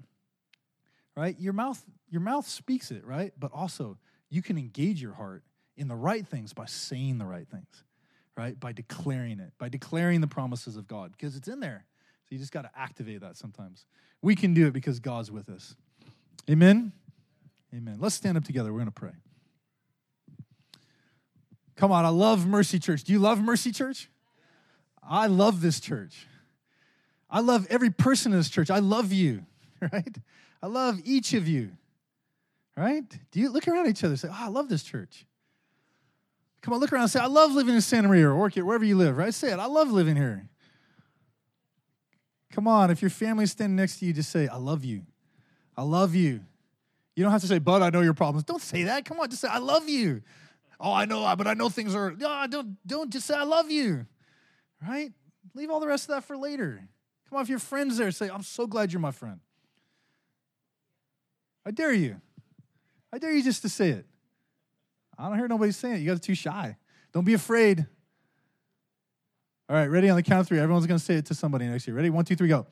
right? 1.16 1.38
Your 1.40 1.54
mouth, 1.54 1.84
your 2.10 2.22
mouth 2.22 2.48
speaks 2.48 2.92
it, 2.92 3.06
right? 3.06 3.34
But 3.38 3.52
also, 3.54 3.98
you 4.30 4.42
can 4.42 4.58
engage 4.58 5.02
your 5.02 5.14
heart 5.14 5.44
in 5.78 5.88
the 5.88 5.96
right 5.96 6.26
things 6.26 6.54
by 6.54 6.66
saying 6.66 7.18
the 7.18 7.26
right 7.26 7.48
things, 7.48 7.84
right? 8.38 8.60
By 8.60 8.72
declaring 8.72 9.40
it, 9.40 9.54
by 9.58 9.70
declaring 9.70 10.22
the 10.22 10.28
promises 10.28 10.78
of 10.78 10.88
God, 10.88 11.12
because 11.12 11.36
it's 11.36 11.48
in 11.48 11.60
there. 11.60 11.86
You 12.32 12.40
just 12.40 12.54
got 12.54 12.62
to 12.62 12.72
activate 12.76 13.20
that 13.22 13.36
sometimes. 13.36 13.86
We 14.22 14.36
can 14.36 14.54
do 14.54 14.66
it 14.66 14.72
because 14.72 15.00
God's 15.00 15.30
with 15.30 15.50
us. 15.50 15.76
Amen. 16.50 16.94
Amen. 17.76 17.98
Let's 18.00 18.16
stand 18.16 18.38
up 18.38 18.46
together. 18.46 18.72
We're 18.72 18.80
going 18.80 18.86
to 18.86 18.92
pray. 18.92 19.12
Come 21.76 21.92
on, 21.92 22.06
I 22.06 22.10
love 22.10 22.48
Mercy 22.48 22.80
Church. 22.80 23.04
Do 23.04 23.12
you 23.12 23.20
love 23.20 23.42
Mercy 23.42 23.72
Church? 23.72 24.10
I 25.04 25.28
love 25.28 25.62
this 25.62 25.80
church. 25.80 26.28
I 27.30 27.42
love 27.42 27.68
every 27.70 27.90
person 27.90 28.32
in 28.32 28.38
this 28.38 28.50
church. 28.50 28.70
I 28.70 28.80
love 28.80 29.12
you, 29.12 29.46
right? 29.92 30.16
I 30.62 30.68
love 30.68 31.00
each 31.04 31.34
of 31.34 31.48
you, 31.48 31.72
right? 32.78 33.04
Do 33.32 33.40
you 33.40 33.50
look 33.50 33.68
around 33.68 33.88
each 33.88 34.04
other 34.04 34.12
and 34.12 34.20
say, 34.20 34.28
Oh, 34.30 34.38
I 34.38 34.48
love 34.48 34.70
this 34.70 34.84
church? 34.84 35.26
Come 36.62 36.76
on, 36.76 36.80
look 36.80 36.94
around 36.94 37.04
and 37.04 37.12
say, 37.12 37.20
I 37.20 37.26
love 37.26 37.52
living 37.52 37.74
in 37.74 37.82
Santa 37.82 38.08
Maria 38.08 38.30
or 38.30 38.36
wherever 38.38 38.86
you 38.86 38.96
live, 38.96 39.18
right? 39.18 39.34
Say 39.34 39.52
it. 39.52 39.60
I 39.60 39.66
love 39.66 39.92
living 39.92 40.16
here. 40.16 40.48
Come 42.52 42.68
on, 42.68 42.92
if 42.92 43.02
your 43.02 43.10
family's 43.10 43.52
standing 43.52 43.76
next 43.76 44.00
to 44.00 44.06
you, 44.06 44.14
just 44.14 44.30
say, 44.30 44.48
I 44.48 44.58
love 44.58 44.84
you. 44.84 45.04
I 45.78 45.84
love 45.84 46.16
you. 46.16 46.42
You 47.16 47.24
don't 47.24 47.32
have 47.32 47.42
to 47.42 47.48
say, 47.48 47.60
but 47.60 47.82
I 47.82 47.90
know 47.90 48.02
your 48.02 48.14
problems. 48.14 48.44
Don't 48.44 48.62
say 48.62 48.84
that. 48.84 49.06
Come 49.06 49.20
on, 49.20 49.30
just 49.30 49.42
say, 49.42 49.48
I 49.48 49.60
love 49.60 49.88
you. 49.88 50.22
Oh, 50.80 50.94
I 50.94 51.06
know, 51.06 51.34
but 51.38 51.48
I 51.48 51.54
know 51.54 51.70
things 51.70 51.96
are, 51.96 52.12
no, 52.12 52.46
don't, 52.50 52.78
don't 52.88 53.12
just 53.12 53.28
say, 53.28 53.36
I 53.36 53.44
love 53.44 53.70
you. 53.70 54.06
Right? 54.86 55.12
Leave 55.54 55.70
all 55.70 55.80
the 55.80 55.88
rest 55.88 56.06
of 56.06 56.16
that 56.16 56.24
for 56.24 56.36
later. 56.36 56.82
Come 57.30 57.38
on, 57.38 57.44
if 57.44 57.50
your 57.50 57.60
friend's 57.60 57.98
there, 57.98 58.12
say, 58.12 58.30
I'm 58.30 58.44
so 58.44 58.68
glad 58.68 58.92
you're 58.92 59.00
my 59.00 59.12
friend. 59.12 59.40
I 61.66 61.72
dare 61.72 61.94
you. 61.94 62.20
I 63.14 63.20
dare 63.20 63.32
you 63.32 63.44
just 63.44 63.62
to 63.62 63.70
say 63.70 63.90
it. 63.90 64.06
I 65.18 65.30
don't 65.30 65.38
hear 65.38 65.48
nobody 65.48 65.72
saying 65.72 65.96
it. 65.96 66.00
You 66.00 66.08
guys 66.08 66.18
are 66.18 66.22
too 66.22 66.36
shy. 66.36 66.78
Don't 67.14 67.26
be 67.26 67.34
afraid. 67.34 67.86
All 69.72 69.78
right, 69.78 69.90
ready 69.90 70.10
on 70.10 70.18
the 70.18 70.24
count 70.24 70.42
of 70.42 70.48
three. 70.50 70.60
Everyone's 70.60 70.86
going 70.86 71.00
to 71.00 71.06
say 71.06 71.14
it 71.14 71.28
to 71.28 71.34
somebody 71.34 71.66
next 71.66 71.88
year. 71.88 71.96
Ready? 71.96 72.10
One, 72.10 72.26
two, 72.26 72.36
three, 72.36 72.50
go. 72.50 72.68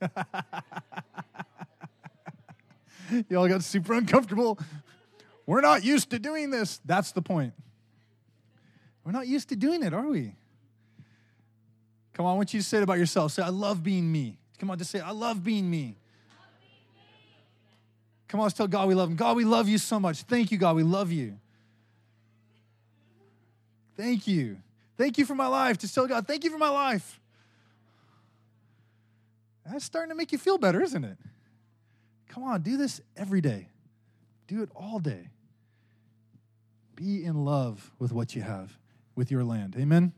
Y'all 3.28 3.48
got 3.48 3.64
super 3.64 3.94
uncomfortable. 3.94 4.56
We're 5.46 5.62
not 5.62 5.82
used 5.82 6.10
to 6.10 6.20
doing 6.20 6.50
this. 6.50 6.80
That's 6.84 7.10
the 7.10 7.22
point. 7.22 7.54
We're 9.02 9.10
not 9.10 9.26
used 9.26 9.48
to 9.48 9.56
doing 9.56 9.82
it, 9.82 9.92
are 9.92 10.06
we? 10.06 10.36
Come 12.12 12.24
on, 12.24 12.36
want 12.36 12.54
you 12.54 12.60
say 12.60 12.76
it 12.76 12.84
about 12.84 12.98
yourself. 12.98 13.32
Say, 13.32 13.42
I 13.42 13.48
love 13.48 13.82
being 13.82 14.12
me. 14.12 14.38
Come 14.60 14.70
on, 14.70 14.78
just 14.78 14.92
say, 14.92 15.00
I 15.00 15.10
love 15.10 15.42
being 15.42 15.68
me. 15.68 15.96
Come 18.28 18.38
on, 18.38 18.44
let's 18.44 18.56
tell 18.56 18.68
God 18.68 18.86
we 18.86 18.94
love 18.94 19.10
Him. 19.10 19.16
God, 19.16 19.36
we 19.36 19.44
love 19.44 19.68
you 19.68 19.78
so 19.78 19.98
much. 19.98 20.22
Thank 20.22 20.52
you, 20.52 20.58
God. 20.58 20.76
We 20.76 20.84
love 20.84 21.10
you. 21.10 21.36
Thank 23.96 24.26
you. 24.26 24.58
Thank 24.96 25.18
you 25.18 25.24
for 25.24 25.34
my 25.34 25.46
life. 25.46 25.78
Just 25.78 25.94
tell 25.94 26.06
God, 26.06 26.26
thank 26.26 26.44
you 26.44 26.50
for 26.50 26.58
my 26.58 26.68
life. 26.68 27.20
That's 29.66 29.84
starting 29.84 30.10
to 30.10 30.14
make 30.14 30.32
you 30.32 30.38
feel 30.38 30.58
better, 30.58 30.82
isn't 30.82 31.04
it? 31.04 31.16
Come 32.28 32.44
on, 32.44 32.62
do 32.62 32.76
this 32.76 33.00
every 33.16 33.40
day. 33.40 33.68
Do 34.46 34.62
it 34.62 34.68
all 34.74 34.98
day. 34.98 35.30
Be 36.96 37.24
in 37.24 37.44
love 37.44 37.90
with 37.98 38.12
what 38.12 38.36
you 38.36 38.42
have, 38.42 38.76
with 39.14 39.30
your 39.30 39.42
land. 39.42 39.74
Amen? 39.78 40.12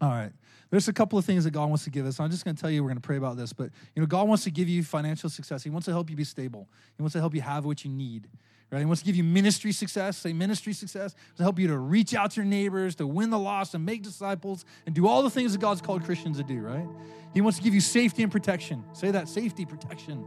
All 0.00 0.10
right. 0.10 0.32
There's 0.70 0.86
a 0.86 0.92
couple 0.92 1.18
of 1.18 1.24
things 1.24 1.44
that 1.44 1.52
God 1.52 1.68
wants 1.68 1.84
to 1.84 1.90
give 1.90 2.06
us. 2.06 2.20
I'm 2.20 2.30
just 2.30 2.44
going 2.44 2.54
to 2.54 2.60
tell 2.60 2.70
you, 2.70 2.82
we're 2.82 2.90
going 2.90 3.00
to 3.00 3.06
pray 3.06 3.16
about 3.16 3.36
this. 3.36 3.52
But, 3.52 3.70
you 3.96 4.02
know, 4.02 4.06
God 4.06 4.28
wants 4.28 4.44
to 4.44 4.50
give 4.50 4.68
you 4.68 4.82
financial 4.82 5.30
success. 5.30 5.62
He 5.62 5.70
wants 5.70 5.86
to 5.86 5.92
help 5.92 6.10
you 6.10 6.16
be 6.16 6.24
stable. 6.24 6.68
He 6.96 7.02
wants 7.02 7.14
to 7.14 7.20
help 7.20 7.34
you 7.34 7.40
have 7.40 7.64
what 7.64 7.84
you 7.84 7.90
need. 7.90 8.28
Right? 8.70 8.80
He 8.80 8.84
wants 8.84 9.00
to 9.00 9.06
give 9.06 9.16
you 9.16 9.24
ministry 9.24 9.72
success. 9.72 10.18
Say 10.18 10.32
ministry 10.32 10.72
success 10.72 11.14
to 11.36 11.42
help 11.42 11.58
you 11.58 11.68
to 11.68 11.78
reach 11.78 12.14
out 12.14 12.32
to 12.32 12.36
your 12.36 12.44
neighbors, 12.44 12.94
to 12.96 13.06
win 13.06 13.30
the 13.30 13.38
lost, 13.38 13.74
and 13.74 13.84
make 13.84 14.02
disciples, 14.02 14.64
and 14.84 14.94
do 14.94 15.08
all 15.08 15.22
the 15.22 15.30
things 15.30 15.52
that 15.52 15.60
God's 15.60 15.80
called 15.80 16.04
Christians 16.04 16.36
to 16.36 16.44
do. 16.44 16.60
Right? 16.60 16.86
He 17.32 17.40
wants 17.40 17.58
to 17.58 17.64
give 17.64 17.74
you 17.74 17.80
safety 17.80 18.22
and 18.22 18.30
protection. 18.30 18.84
Say 18.92 19.10
that 19.10 19.28
safety, 19.28 19.64
protection. 19.64 20.24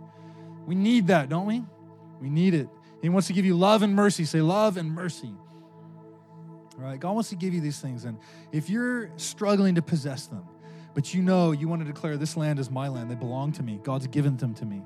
We 0.65 0.75
need 0.75 1.07
that, 1.07 1.29
don't 1.29 1.45
we? 1.45 1.63
We 2.19 2.29
need 2.29 2.53
it. 2.53 2.67
He 3.01 3.09
wants 3.09 3.27
to 3.27 3.33
give 3.33 3.45
you 3.45 3.55
love 3.55 3.81
and 3.81 3.95
mercy. 3.95 4.25
Say 4.25 4.41
love 4.41 4.77
and 4.77 4.91
mercy. 4.91 5.33
Right? 6.77 6.99
God 6.99 7.13
wants 7.13 7.29
to 7.29 7.35
give 7.35 7.53
you 7.53 7.61
these 7.61 7.79
things. 7.79 8.05
And 8.05 8.17
if 8.51 8.69
you're 8.69 9.11
struggling 9.17 9.75
to 9.75 9.81
possess 9.81 10.27
them, 10.27 10.43
but 10.93 11.13
you 11.13 11.21
know 11.21 11.51
you 11.51 11.67
want 11.67 11.81
to 11.81 11.85
declare 11.85 12.17
this 12.17 12.35
land 12.35 12.59
is 12.59 12.69
my 12.69 12.87
land, 12.87 13.09
they 13.09 13.15
belong 13.15 13.51
to 13.53 13.63
me, 13.63 13.79
God's 13.83 14.07
given 14.07 14.37
them 14.37 14.53
to 14.55 14.65
me, 14.65 14.81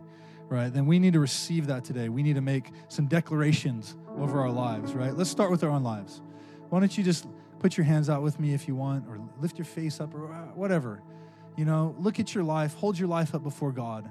right? 0.50 0.74
Then 0.74 0.86
we 0.86 1.00
need 1.00 1.14
to 1.14 1.20
receive 1.20 1.68
that 1.68 1.84
today. 1.84 2.10
We 2.10 2.24
need 2.24 2.36
to 2.36 2.42
make 2.42 2.72
some 2.88 3.08
declarations 3.08 3.96
over 4.18 4.40
our 4.40 4.50
lives, 4.50 4.94
right? 4.94 5.14
Let's 5.14 5.30
start 5.30 5.52
with 5.52 5.64
our 5.64 5.70
own 5.70 5.84
lives. 5.84 6.22
Why 6.70 6.80
don't 6.80 6.98
you 6.98 7.04
just 7.04 7.28
put 7.60 7.78
your 7.78 7.86
hands 7.86 8.10
out 8.10 8.22
with 8.22 8.40
me 8.40 8.54
if 8.54 8.68
you 8.68 8.76
want, 8.76 9.08
or 9.08 9.20
lift 9.40 9.58
your 9.58 9.66
face 9.66 10.00
up, 10.00 10.14
or 10.14 10.32
uh, 10.32 10.38
whatever. 10.54 11.02
You 11.56 11.66
know, 11.66 11.96
look 11.98 12.20
at 12.20 12.36
your 12.36 12.44
life, 12.44 12.74
hold 12.76 13.00
your 13.00 13.08
life 13.08 13.34
up 13.34 13.44
before 13.44 13.72
God, 13.72 14.10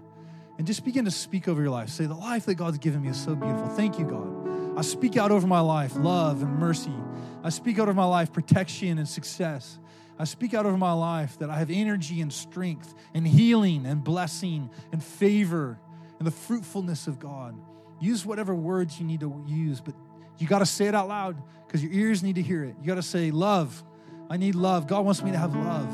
and 0.58 0.66
just 0.66 0.84
begin 0.84 1.04
to 1.04 1.10
speak 1.10 1.46
over 1.46 1.60
your 1.60 1.70
life. 1.70 1.88
Say, 1.88 2.06
The 2.06 2.14
life 2.14 2.46
that 2.46 2.54
God's 2.54 2.78
given 2.78 3.02
me 3.02 3.08
is 3.08 3.20
so 3.20 3.34
beautiful. 3.34 3.68
Thank 3.68 3.98
you, 3.98 4.06
God. 4.06 4.78
I 4.78 4.82
speak 4.82 5.16
out 5.16 5.30
over 5.30 5.46
my 5.46 5.60
life 5.60 5.94
love 5.96 6.42
and 6.42 6.58
mercy. 6.58 6.94
I 7.42 7.50
speak 7.50 7.78
out 7.78 7.88
over 7.88 7.94
my 7.94 8.06
life 8.06 8.32
protection 8.32 8.98
and 8.98 9.08
success. 9.08 9.78
I 10.18 10.24
speak 10.24 10.54
out 10.54 10.64
over 10.64 10.76
my 10.76 10.92
life 10.92 11.38
that 11.38 11.50
I 11.50 11.58
have 11.58 11.70
energy 11.70 12.20
and 12.20 12.32
strength 12.32 12.94
and 13.14 13.26
healing 13.26 13.84
and 13.84 14.02
blessing 14.02 14.70
and 14.92 15.02
favor 15.02 15.78
the 16.24 16.30
fruitfulness 16.30 17.06
of 17.06 17.18
God. 17.18 17.54
Use 18.00 18.26
whatever 18.26 18.54
words 18.54 18.98
you 18.98 19.06
need 19.06 19.20
to 19.20 19.44
use, 19.46 19.80
but 19.80 19.94
you 20.38 20.46
got 20.46 20.58
to 20.58 20.66
say 20.66 20.86
it 20.86 20.94
out 20.94 21.08
loud 21.08 21.40
because 21.66 21.82
your 21.82 21.92
ears 21.92 22.22
need 22.22 22.34
to 22.34 22.42
hear 22.42 22.64
it. 22.64 22.74
You 22.80 22.86
got 22.86 22.96
to 22.96 23.02
say, 23.02 23.30
Love. 23.30 23.82
I 24.30 24.38
need 24.38 24.54
love. 24.54 24.86
God 24.86 25.04
wants 25.04 25.22
me 25.22 25.30
to 25.32 25.38
have 25.38 25.54
love. 25.54 25.92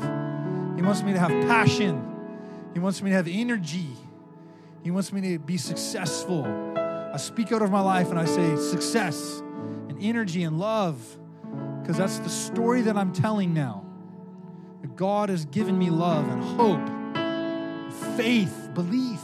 He 0.77 0.81
wants 0.81 1.03
me 1.03 1.11
to 1.13 1.19
have 1.19 1.29
passion. 1.47 2.01
He 2.73 2.79
wants 2.79 3.01
me 3.01 3.09
to 3.09 3.15
have 3.15 3.27
energy. 3.27 3.89
He 4.83 4.89
wants 4.89 5.11
me 5.11 5.21
to 5.21 5.37
be 5.39 5.57
successful. 5.57 6.45
I 6.45 7.17
speak 7.17 7.51
out 7.51 7.61
of 7.61 7.71
my 7.71 7.81
life 7.81 8.09
and 8.09 8.17
I 8.17 8.25
say 8.25 8.55
success 8.55 9.41
and 9.89 9.97
energy 10.01 10.43
and 10.43 10.57
love 10.57 10.97
because 11.81 11.97
that's 11.97 12.19
the 12.19 12.29
story 12.29 12.81
that 12.83 12.95
I'm 12.95 13.11
telling 13.11 13.53
now. 13.53 13.85
God 14.95 15.29
has 15.29 15.45
given 15.45 15.79
me 15.79 15.89
love 15.89 16.27
and 16.29 16.43
hope, 16.43 18.17
faith, 18.17 18.69
belief, 18.73 19.19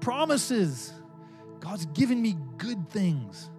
promises. 0.00 0.92
God's 1.60 1.86
given 1.86 2.20
me 2.20 2.36
good 2.56 2.88
things. 2.88 3.50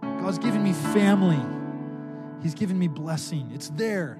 God's 0.00 0.38
given 0.38 0.62
me 0.62 0.72
family. 0.72 1.40
He's 2.42 2.54
given 2.54 2.78
me 2.78 2.88
blessing. 2.88 3.50
It's 3.54 3.68
there. 3.70 4.18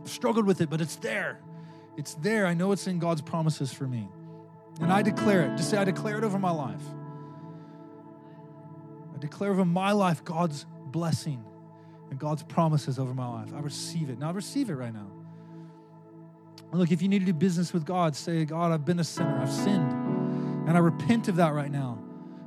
I've 0.00 0.08
struggled 0.08 0.46
with 0.46 0.60
it, 0.60 0.70
but 0.70 0.80
it's 0.80 0.96
there. 0.96 1.40
It's 1.96 2.14
there. 2.14 2.46
I 2.46 2.54
know 2.54 2.72
it's 2.72 2.86
in 2.86 2.98
God's 2.98 3.22
promises 3.22 3.72
for 3.72 3.86
me. 3.86 4.08
And 4.80 4.92
I 4.92 5.02
declare 5.02 5.42
it. 5.42 5.56
Just 5.56 5.70
say, 5.70 5.78
I 5.78 5.84
declare 5.84 6.18
it 6.18 6.24
over 6.24 6.38
my 6.38 6.50
life. 6.50 6.82
I 9.14 9.18
declare 9.18 9.50
over 9.50 9.64
my 9.64 9.92
life 9.92 10.24
God's 10.24 10.66
blessing 10.86 11.42
and 12.10 12.18
God's 12.18 12.42
promises 12.42 12.98
over 12.98 13.14
my 13.14 13.26
life. 13.26 13.52
I 13.54 13.60
receive 13.60 14.10
it. 14.10 14.18
Now 14.18 14.28
I 14.28 14.32
receive 14.32 14.70
it 14.70 14.74
right 14.74 14.92
now. 14.92 15.10
Look, 16.72 16.92
if 16.92 17.00
you 17.00 17.08
need 17.08 17.20
to 17.20 17.26
do 17.26 17.32
business 17.32 17.72
with 17.72 17.86
God, 17.86 18.14
say, 18.14 18.44
God, 18.44 18.72
I've 18.72 18.84
been 18.84 18.98
a 18.98 19.04
sinner. 19.04 19.40
I've 19.40 19.50
sinned. 19.50 20.05
And 20.66 20.76
I 20.76 20.80
repent 20.80 21.28
of 21.28 21.36
that 21.36 21.54
right 21.54 21.70
now. 21.70 21.98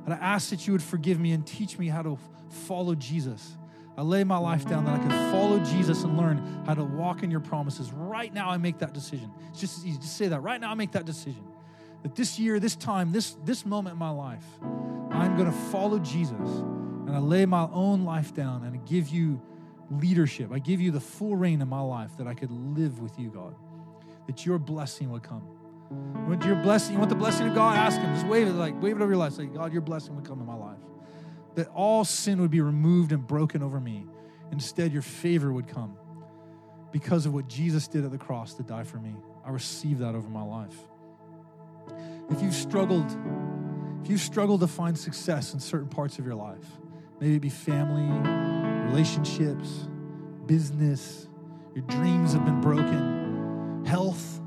And 0.04 0.14
I 0.14 0.16
ask 0.18 0.50
that 0.50 0.66
you 0.66 0.72
would 0.72 0.82
forgive 0.82 1.18
me 1.18 1.32
and 1.32 1.46
teach 1.46 1.78
me 1.78 1.88
how 1.88 2.02
to 2.02 2.18
follow 2.48 2.94
Jesus. 2.94 3.56
I 3.96 4.02
lay 4.02 4.24
my 4.24 4.38
life 4.38 4.66
down 4.66 4.84
that 4.84 4.94
I 4.94 4.98
can 4.98 5.32
follow 5.32 5.58
Jesus 5.58 6.04
and 6.04 6.16
learn 6.16 6.62
how 6.66 6.74
to 6.74 6.84
walk 6.84 7.22
in 7.22 7.30
your 7.30 7.40
promises. 7.40 7.92
Right 7.92 8.32
now, 8.32 8.50
I 8.50 8.56
make 8.56 8.78
that 8.78 8.94
decision. 8.94 9.30
It's 9.50 9.60
just 9.60 9.84
easy. 9.84 9.98
to 9.98 10.06
say 10.06 10.28
that. 10.28 10.40
Right 10.40 10.60
now, 10.60 10.70
I 10.70 10.74
make 10.74 10.92
that 10.92 11.04
decision. 11.04 11.44
That 12.02 12.14
this 12.14 12.38
year, 12.38 12.58
this 12.60 12.76
time, 12.76 13.12
this, 13.12 13.36
this 13.44 13.66
moment 13.66 13.94
in 13.94 13.98
my 13.98 14.10
life, 14.10 14.44
I'm 15.10 15.36
going 15.36 15.50
to 15.50 15.58
follow 15.70 15.98
Jesus. 15.98 16.38
And 16.38 17.10
I 17.10 17.18
lay 17.18 17.44
my 17.44 17.68
own 17.72 18.04
life 18.04 18.34
down 18.34 18.64
and 18.64 18.74
I 18.74 18.78
give 18.86 19.08
you 19.08 19.42
leadership. 19.90 20.50
I 20.52 20.60
give 20.60 20.80
you 20.80 20.92
the 20.92 21.00
full 21.00 21.36
reign 21.36 21.60
in 21.60 21.68
my 21.68 21.80
life 21.80 22.16
that 22.18 22.26
I 22.26 22.34
could 22.34 22.50
live 22.50 23.00
with 23.00 23.18
you, 23.18 23.30
God. 23.30 23.54
That 24.26 24.46
your 24.46 24.58
blessing 24.58 25.10
would 25.10 25.22
come. 25.22 25.42
Want 25.90 26.44
your 26.44 26.56
blessing, 26.56 26.92
you 26.92 26.98
want 26.98 27.10
the 27.10 27.16
blessing 27.16 27.48
of 27.48 27.54
God? 27.54 27.76
Ask 27.76 28.00
Him. 28.00 28.14
Just 28.14 28.26
wave 28.26 28.46
it, 28.46 28.52
like 28.52 28.80
wave 28.80 28.96
it 28.96 29.02
over 29.02 29.10
your 29.10 29.18
life. 29.18 29.32
Say, 29.32 29.46
God, 29.46 29.72
your 29.72 29.82
blessing 29.82 30.14
would 30.14 30.24
come 30.24 30.40
in 30.40 30.46
my 30.46 30.54
life. 30.54 30.78
That 31.56 31.68
all 31.68 32.04
sin 32.04 32.40
would 32.40 32.50
be 32.50 32.60
removed 32.60 33.10
and 33.10 33.26
broken 33.26 33.62
over 33.62 33.80
me. 33.80 34.06
Instead, 34.52 34.92
your 34.92 35.02
favor 35.02 35.52
would 35.52 35.66
come 35.66 35.96
because 36.92 37.26
of 37.26 37.34
what 37.34 37.48
Jesus 37.48 37.88
did 37.88 38.04
at 38.04 38.10
the 38.10 38.18
cross 38.18 38.54
to 38.54 38.62
die 38.62 38.84
for 38.84 38.98
me. 38.98 39.14
I 39.44 39.50
receive 39.50 39.98
that 39.98 40.14
over 40.14 40.28
my 40.28 40.42
life. 40.42 40.74
If 42.30 42.40
you've 42.42 42.54
struggled, 42.54 43.10
if 44.04 44.10
you've 44.10 44.20
struggled 44.20 44.60
to 44.60 44.68
find 44.68 44.96
success 44.96 45.54
in 45.54 45.60
certain 45.60 45.88
parts 45.88 46.18
of 46.18 46.26
your 46.26 46.36
life, 46.36 46.64
maybe 47.20 47.36
it 47.36 47.40
be 47.40 47.48
family, 47.48 48.06
relationships, 48.88 49.88
business, 50.46 51.28
your 51.74 51.84
dreams 51.84 52.32
have 52.32 52.44
been 52.44 52.60
broken, 52.60 53.84
health, 53.84 54.39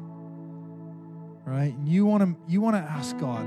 right? 1.53 1.73
And 1.73 1.87
you 1.87 2.05
want 2.05 2.23
to 2.23 2.35
you 2.51 2.61
want 2.61 2.75
to 2.75 2.81
ask 2.81 3.17
God. 3.19 3.45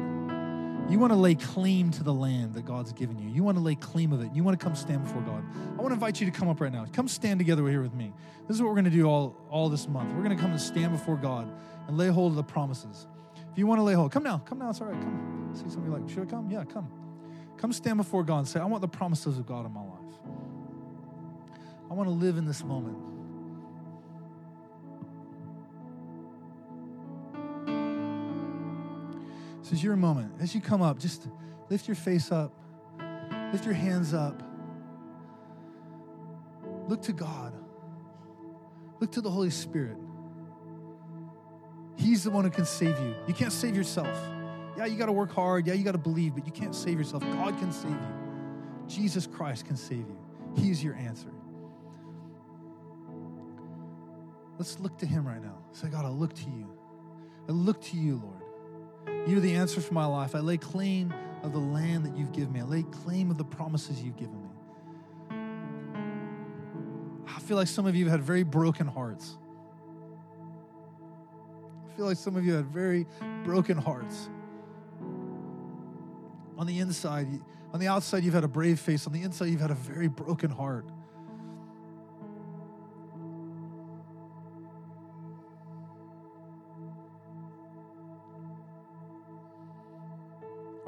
You 0.88 1.00
want 1.00 1.12
to 1.12 1.16
lay 1.16 1.34
claim 1.34 1.90
to 1.92 2.04
the 2.04 2.14
land 2.14 2.54
that 2.54 2.64
God's 2.64 2.92
given 2.92 3.18
you. 3.18 3.28
You 3.28 3.42
want 3.42 3.56
to 3.56 3.62
lay 3.62 3.74
claim 3.74 4.12
of 4.12 4.22
it. 4.22 4.30
You 4.32 4.44
want 4.44 4.58
to 4.58 4.64
come 4.64 4.76
stand 4.76 5.02
before 5.02 5.22
God. 5.22 5.42
I 5.72 5.82
want 5.82 5.88
to 5.88 5.94
invite 5.94 6.20
you 6.20 6.26
to 6.26 6.32
come 6.32 6.48
up 6.48 6.60
right 6.60 6.70
now. 6.70 6.86
Come 6.92 7.08
stand 7.08 7.40
together 7.40 7.66
here 7.66 7.82
with 7.82 7.92
me. 7.92 8.12
This 8.46 8.54
is 8.54 8.62
what 8.62 8.68
we're 8.68 8.74
going 8.74 8.84
to 8.84 8.90
do 8.90 9.04
all, 9.06 9.36
all 9.50 9.68
this 9.68 9.88
month. 9.88 10.14
We're 10.14 10.22
going 10.22 10.36
to 10.36 10.40
come 10.40 10.52
and 10.52 10.60
stand 10.60 10.92
before 10.92 11.16
God 11.16 11.52
and 11.88 11.98
lay 11.98 12.06
hold 12.06 12.30
of 12.30 12.36
the 12.36 12.44
promises. 12.44 13.08
If 13.50 13.58
you 13.58 13.66
want 13.66 13.80
to 13.80 13.82
lay 13.82 13.94
hold, 13.94 14.12
come 14.12 14.22
now. 14.22 14.38
Come 14.38 14.60
now. 14.60 14.70
It's 14.70 14.80
all 14.80 14.86
right. 14.86 15.00
Come. 15.00 15.50
See 15.54 15.68
somebody 15.68 16.00
like, 16.00 16.08
should 16.08 16.22
I 16.22 16.26
come? 16.26 16.48
Yeah, 16.52 16.62
come. 16.62 16.88
Come 17.56 17.72
stand 17.72 17.96
before 17.96 18.22
God 18.22 18.38
and 18.38 18.48
say, 18.48 18.60
I 18.60 18.66
want 18.66 18.82
the 18.82 18.88
promises 18.88 19.38
of 19.38 19.46
God 19.46 19.66
in 19.66 19.72
my 19.72 19.80
life. 19.80 19.90
I 21.90 21.94
want 21.94 22.08
to 22.08 22.14
live 22.14 22.36
in 22.36 22.44
this 22.44 22.62
moment. 22.62 23.15
This 29.66 29.80
is 29.80 29.82
your 29.82 29.96
moment. 29.96 30.30
As 30.40 30.54
you 30.54 30.60
come 30.60 30.80
up, 30.80 30.96
just 30.96 31.26
lift 31.70 31.88
your 31.88 31.96
face 31.96 32.30
up, 32.30 32.52
lift 33.52 33.64
your 33.64 33.74
hands 33.74 34.14
up. 34.14 34.40
Look 36.86 37.02
to 37.02 37.12
God, 37.12 37.52
look 39.00 39.10
to 39.10 39.20
the 39.20 39.28
Holy 39.28 39.50
Spirit. 39.50 39.96
He's 41.96 42.22
the 42.22 42.30
one 42.30 42.44
who 42.44 42.50
can 42.50 42.64
save 42.64 42.96
you. 43.00 43.16
You 43.26 43.34
can't 43.34 43.50
save 43.50 43.74
yourself. 43.74 44.16
Yeah, 44.78 44.84
you 44.84 44.96
got 44.96 45.06
to 45.06 45.12
work 45.12 45.32
hard. 45.32 45.66
Yeah, 45.66 45.74
you 45.74 45.82
got 45.82 45.92
to 45.92 45.98
believe, 45.98 46.36
but 46.36 46.46
you 46.46 46.52
can't 46.52 46.72
save 46.72 46.96
yourself. 46.96 47.24
God 47.24 47.58
can 47.58 47.72
save 47.72 47.90
you. 47.90 48.86
Jesus 48.86 49.26
Christ 49.26 49.66
can 49.66 49.76
save 49.76 49.98
you. 49.98 50.18
He 50.54 50.70
is 50.70 50.84
your 50.84 50.94
answer. 50.94 51.32
Let's 54.58 54.78
look 54.78 54.96
to 54.98 55.06
Him 55.06 55.26
right 55.26 55.42
now. 55.42 55.58
Say, 55.72 55.88
God, 55.88 56.04
I 56.04 56.10
look 56.10 56.34
to 56.34 56.50
you. 56.50 56.70
I 57.48 57.50
look 57.50 57.82
to 57.86 57.96
you, 57.96 58.20
Lord. 58.22 58.45
You're 59.26 59.40
the 59.40 59.54
answer 59.54 59.80
for 59.80 59.94
my 59.94 60.06
life. 60.06 60.34
I 60.34 60.40
lay 60.40 60.56
claim 60.56 61.12
of 61.42 61.52
the 61.52 61.58
land 61.58 62.04
that 62.06 62.16
you've 62.16 62.32
given 62.32 62.52
me. 62.52 62.60
I 62.60 62.64
lay 62.64 62.82
claim 62.82 63.30
of 63.30 63.38
the 63.38 63.44
promises 63.44 64.02
you've 64.02 64.16
given 64.16 64.40
me. 64.40 64.48
I 67.28 67.40
feel 67.40 67.56
like 67.56 67.68
some 67.68 67.86
of 67.86 67.94
you 67.94 68.04
have 68.04 68.12
had 68.12 68.22
very 68.22 68.42
broken 68.42 68.86
hearts. 68.86 69.36
I 71.88 71.96
feel 71.96 72.06
like 72.06 72.16
some 72.16 72.36
of 72.36 72.44
you 72.44 72.54
had 72.54 72.66
very 72.66 73.06
broken 73.44 73.78
hearts. 73.78 74.28
On 76.58 76.66
the 76.66 76.78
inside, 76.78 77.28
on 77.72 77.80
the 77.80 77.88
outside, 77.88 78.24
you've 78.24 78.34
had 78.34 78.44
a 78.44 78.48
brave 78.48 78.80
face. 78.80 79.06
On 79.06 79.12
the 79.12 79.22
inside, 79.22 79.46
you've 79.46 79.60
had 79.60 79.70
a 79.70 79.74
very 79.74 80.08
broken 80.08 80.50
heart. 80.50 80.86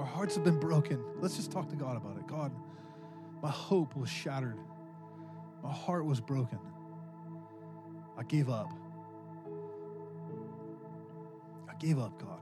Hearts 0.08 0.34
have 0.34 0.44
been 0.44 0.58
broken. 0.58 1.02
Let's 1.20 1.36
just 1.36 1.52
talk 1.52 1.68
to 1.70 1.76
God 1.76 1.96
about 1.96 2.16
it. 2.16 2.26
God, 2.26 2.52
my 3.42 3.50
hope 3.50 3.96
was 3.96 4.08
shattered. 4.08 4.58
My 5.62 5.72
heart 5.72 6.04
was 6.04 6.20
broken. 6.20 6.58
I 8.16 8.22
gave 8.24 8.48
up. 8.48 8.72
I 11.68 11.74
gave 11.78 11.98
up, 11.98 12.20
God. 12.20 12.40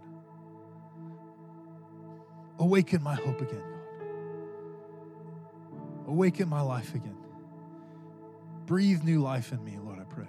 Awaken 2.58 3.02
my 3.02 3.14
hope 3.14 3.40
again, 3.40 3.60
God. 3.60 3.72
Awaken 6.08 6.48
my 6.48 6.62
life 6.62 6.94
again. 6.94 7.16
Breathe 8.64 9.02
new 9.02 9.20
life 9.20 9.52
in 9.52 9.62
me, 9.62 9.78
Lord, 9.82 9.98
I 9.98 10.04
pray. 10.04 10.26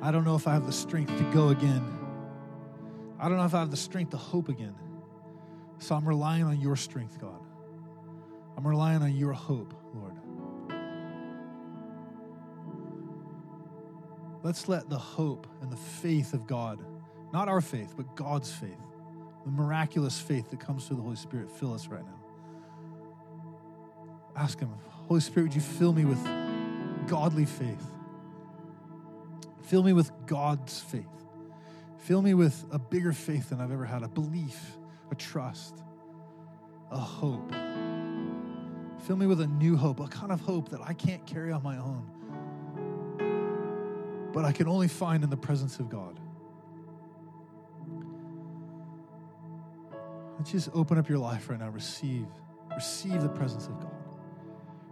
I 0.00 0.10
don't 0.10 0.24
know 0.24 0.36
if 0.36 0.46
I 0.46 0.54
have 0.54 0.66
the 0.66 0.72
strength 0.72 1.16
to 1.18 1.24
go 1.32 1.48
again. 1.48 1.97
I 3.20 3.28
don't 3.28 3.36
know 3.36 3.44
if 3.44 3.54
I 3.54 3.60
have 3.60 3.70
the 3.70 3.76
strength 3.76 4.10
to 4.10 4.16
hope 4.16 4.48
again. 4.48 4.74
So 5.78 5.94
I'm 5.94 6.06
relying 6.06 6.44
on 6.44 6.60
your 6.60 6.76
strength, 6.76 7.20
God. 7.20 7.40
I'm 8.56 8.66
relying 8.66 9.02
on 9.02 9.14
your 9.16 9.32
hope, 9.32 9.74
Lord. 9.94 10.14
Let's 14.42 14.68
let 14.68 14.88
the 14.88 14.98
hope 14.98 15.46
and 15.62 15.70
the 15.70 15.76
faith 15.76 16.32
of 16.32 16.46
God, 16.46 16.84
not 17.32 17.48
our 17.48 17.60
faith, 17.60 17.94
but 17.96 18.16
God's 18.16 18.50
faith, 18.52 18.78
the 19.44 19.50
miraculous 19.50 20.20
faith 20.20 20.50
that 20.50 20.60
comes 20.60 20.86
through 20.86 20.96
the 20.98 21.02
Holy 21.02 21.16
Spirit, 21.16 21.50
fill 21.50 21.74
us 21.74 21.88
right 21.88 22.04
now. 22.04 22.18
Ask 24.36 24.60
Him, 24.60 24.70
Holy 25.08 25.20
Spirit, 25.20 25.46
would 25.46 25.54
you 25.54 25.60
fill 25.60 25.92
me 25.92 26.04
with 26.04 26.24
godly 27.08 27.44
faith? 27.44 27.84
Fill 29.62 29.82
me 29.82 29.92
with 29.92 30.10
God's 30.26 30.80
faith. 30.80 31.17
Fill 32.08 32.22
me 32.22 32.32
with 32.32 32.64
a 32.70 32.78
bigger 32.78 33.12
faith 33.12 33.50
than 33.50 33.60
I've 33.60 33.70
ever 33.70 33.84
had, 33.84 34.02
a 34.02 34.08
belief, 34.08 34.58
a 35.10 35.14
trust, 35.14 35.82
a 36.90 36.96
hope. 36.96 37.52
Fill 39.00 39.16
me 39.16 39.26
with 39.26 39.42
a 39.42 39.46
new 39.46 39.76
hope, 39.76 40.00
a 40.00 40.08
kind 40.08 40.32
of 40.32 40.40
hope 40.40 40.70
that 40.70 40.80
I 40.80 40.94
can't 40.94 41.26
carry 41.26 41.52
on 41.52 41.62
my 41.62 41.76
own, 41.76 42.06
but 44.32 44.46
I 44.46 44.52
can 44.52 44.68
only 44.68 44.88
find 44.88 45.22
in 45.22 45.28
the 45.28 45.36
presence 45.36 45.80
of 45.80 45.90
God. 45.90 46.18
Let's 50.38 50.50
just 50.50 50.70
open 50.72 50.96
up 50.96 51.10
your 51.10 51.18
life 51.18 51.50
right 51.50 51.58
now. 51.58 51.68
Receive. 51.68 52.26
Receive 52.74 53.20
the 53.20 53.28
presence 53.28 53.66
of 53.66 53.78
God. 53.80 53.92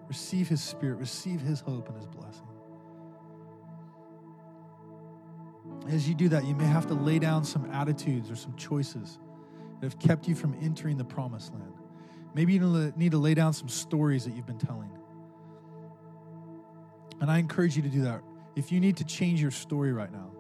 Receive 0.06 0.50
His 0.50 0.62
Spirit. 0.62 0.98
Receive 0.98 1.40
His 1.40 1.60
hope 1.60 1.88
and 1.88 1.96
His 1.96 2.04
blessing. 2.04 2.15
As 5.88 6.08
you 6.08 6.14
do 6.14 6.28
that, 6.30 6.44
you 6.44 6.54
may 6.54 6.64
have 6.64 6.86
to 6.88 6.94
lay 6.94 7.18
down 7.18 7.44
some 7.44 7.70
attitudes 7.70 8.30
or 8.30 8.36
some 8.36 8.54
choices 8.56 9.18
that 9.80 9.86
have 9.86 9.98
kept 9.98 10.26
you 10.26 10.34
from 10.34 10.56
entering 10.62 10.96
the 10.96 11.04
promised 11.04 11.52
land. 11.52 11.72
Maybe 12.34 12.54
you 12.54 12.92
need 12.96 13.12
to 13.12 13.18
lay 13.18 13.34
down 13.34 13.52
some 13.52 13.68
stories 13.68 14.24
that 14.24 14.34
you've 14.34 14.46
been 14.46 14.58
telling. 14.58 14.90
And 17.20 17.30
I 17.30 17.38
encourage 17.38 17.76
you 17.76 17.82
to 17.82 17.88
do 17.88 18.02
that. 18.02 18.22
If 18.56 18.72
you 18.72 18.80
need 18.80 18.96
to 18.98 19.04
change 19.04 19.40
your 19.40 19.50
story 19.50 19.92
right 19.92 20.12
now, 20.12 20.30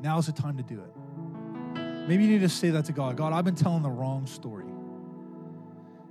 now 0.00 0.18
is 0.18 0.26
the 0.26 0.32
time 0.32 0.56
to 0.56 0.62
do 0.62 0.80
it. 0.80 1.78
Maybe 2.08 2.24
you 2.24 2.30
need 2.30 2.42
to 2.42 2.48
say 2.48 2.70
that 2.70 2.84
to 2.84 2.92
God 2.92 3.16
God, 3.16 3.32
I've 3.32 3.44
been 3.44 3.56
telling 3.56 3.82
the 3.82 3.90
wrong 3.90 4.26
story. 4.26 4.66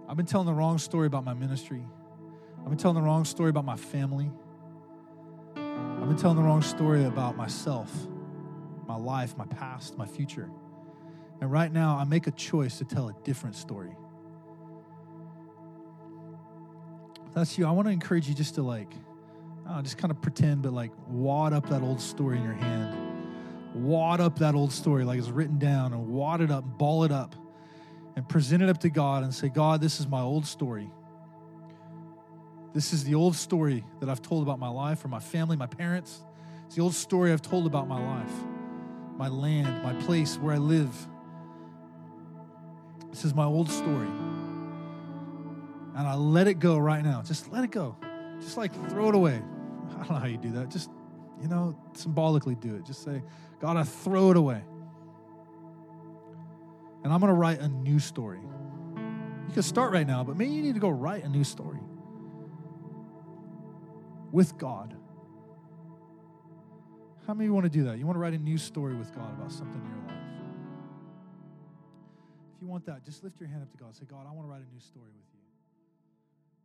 I've 0.07 0.17
been 0.17 0.25
telling 0.25 0.47
the 0.47 0.53
wrong 0.53 0.77
story 0.77 1.07
about 1.07 1.23
my 1.23 1.33
ministry. 1.33 1.83
I've 2.59 2.69
been 2.69 2.77
telling 2.77 2.95
the 2.95 3.01
wrong 3.01 3.25
story 3.25 3.49
about 3.49 3.65
my 3.65 3.77
family. 3.77 4.31
I've 5.55 6.07
been 6.07 6.17
telling 6.17 6.37
the 6.37 6.43
wrong 6.43 6.61
story 6.61 7.05
about 7.05 7.35
myself, 7.35 7.91
my 8.95 9.03
life, 9.03 9.37
my 9.37 9.45
past, 9.45 9.97
my 9.97 10.05
future. 10.05 10.49
And 11.41 11.51
right 11.51 11.71
now, 11.71 11.97
I 11.97 12.05
make 12.05 12.27
a 12.27 12.31
choice 12.31 12.77
to 12.77 12.85
tell 12.85 13.09
a 13.09 13.15
different 13.23 13.55
story. 13.55 13.95
If 17.27 17.33
that's 17.33 17.57
you. 17.57 17.65
I 17.65 17.71
want 17.71 17.87
to 17.87 17.91
encourage 17.91 18.27
you 18.29 18.33
just 18.33 18.55
to 18.55 18.61
like, 18.61 18.93
just 19.83 19.97
kind 19.97 20.11
of 20.11 20.21
pretend, 20.21 20.61
but 20.61 20.73
like 20.73 20.91
wad 21.07 21.51
up 21.51 21.69
that 21.69 21.81
old 21.81 21.99
story 21.99 22.37
in 22.37 22.43
your 22.43 22.53
hand. 22.53 22.95
Wad 23.73 24.21
up 24.21 24.39
that 24.39 24.55
old 24.55 24.71
story 24.71 25.03
like 25.03 25.19
it's 25.19 25.29
written 25.29 25.59
down 25.59 25.91
and 25.91 26.07
wad 26.07 26.39
it 26.39 26.51
up, 26.51 26.63
ball 26.77 27.03
it 27.03 27.11
up, 27.11 27.35
and 28.15 28.27
present 28.29 28.63
it 28.63 28.69
up 28.69 28.77
to 28.79 28.89
God 28.89 29.23
and 29.23 29.33
say, 29.33 29.49
God, 29.49 29.81
this 29.81 29.99
is 29.99 30.07
my 30.07 30.21
old 30.21 30.45
story. 30.45 30.89
This 32.73 32.93
is 32.93 33.03
the 33.03 33.15
old 33.15 33.35
story 33.35 33.83
that 33.99 34.09
I've 34.09 34.21
told 34.21 34.43
about 34.43 34.59
my 34.59 34.69
life 34.69 35.03
or 35.03 35.09
my 35.09 35.19
family, 35.19 35.57
my 35.57 35.67
parents. 35.67 36.21
It's 36.65 36.75
the 36.75 36.81
old 36.81 36.93
story 36.93 37.33
I've 37.33 37.41
told 37.41 37.67
about 37.67 37.89
my 37.89 37.99
life, 37.99 38.31
my 39.17 39.27
land, 39.27 39.83
my 39.83 39.93
place 40.05 40.37
where 40.37 40.53
I 40.53 40.57
live. 40.57 40.93
This 43.09 43.23
is 43.23 43.33
my 43.33 43.45
old 43.45 43.69
story. 43.69 44.09
And 45.95 46.07
I 46.07 46.15
let 46.15 46.47
it 46.47 46.59
go 46.59 46.77
right 46.77 47.03
now. 47.03 47.21
Just 47.21 47.51
let 47.51 47.63
it 47.63 47.71
go. 47.71 47.95
Just 48.41 48.57
like 48.57 48.73
throw 48.89 49.09
it 49.09 49.15
away. 49.15 49.41
I 49.91 49.97
don't 49.97 50.09
know 50.09 50.17
how 50.17 50.25
you 50.25 50.37
do 50.37 50.51
that. 50.51 50.69
Just, 50.69 50.89
you 51.41 51.47
know, 51.47 51.79
symbolically 51.93 52.55
do 52.55 52.75
it. 52.75 52.85
Just 52.85 53.03
say, 53.03 53.23
God, 53.61 53.77
I 53.77 53.83
throw 53.83 54.31
it 54.31 54.37
away. 54.37 54.61
And 57.03 57.13
I'm 57.13 57.19
going 57.21 57.31
to 57.31 57.37
write 57.37 57.59
a 57.59 57.69
new 57.69 57.99
story. 57.99 58.41
You 59.47 59.53
can 59.53 59.63
start 59.63 59.93
right 59.93 60.07
now, 60.07 60.23
but 60.23 60.35
maybe 60.35 60.51
you 60.51 60.61
need 60.61 60.73
to 60.73 60.81
go 60.81 60.89
write 60.89 61.23
a 61.23 61.29
new 61.29 61.43
story 61.43 61.79
with 64.31 64.57
God. 64.57 64.95
How 67.27 67.33
many 67.33 67.45
you 67.45 67.53
want 67.53 67.65
to 67.65 67.69
do 67.69 67.83
that? 67.85 67.97
You 67.97 68.05
want 68.05 68.15
to 68.15 68.19
write 68.19 68.33
a 68.33 68.37
new 68.37 68.57
story 68.57 68.95
with 68.95 69.13
God 69.15 69.33
about 69.33 69.51
something 69.51 69.81
in 69.81 69.89
your 69.89 70.07
life? 70.07 70.23
If 72.55 72.61
you 72.61 72.67
want 72.67 72.85
that, 72.85 73.03
just 73.03 73.23
lift 73.23 73.39
your 73.39 73.49
hand 73.49 73.63
up 73.63 73.71
to 73.71 73.77
God. 73.77 73.95
Say, 73.95 74.05
God, 74.09 74.25
I 74.29 74.31
want 74.33 74.47
to 74.47 74.51
write 74.51 74.61
a 74.61 74.73
new 74.73 74.79
story 74.79 75.09
with 75.09 75.25
you. 75.33 75.41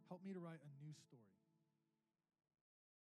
Help 0.09 0.21
me 0.27 0.33
to 0.33 0.41
write 0.41 0.61
a. 0.61 0.80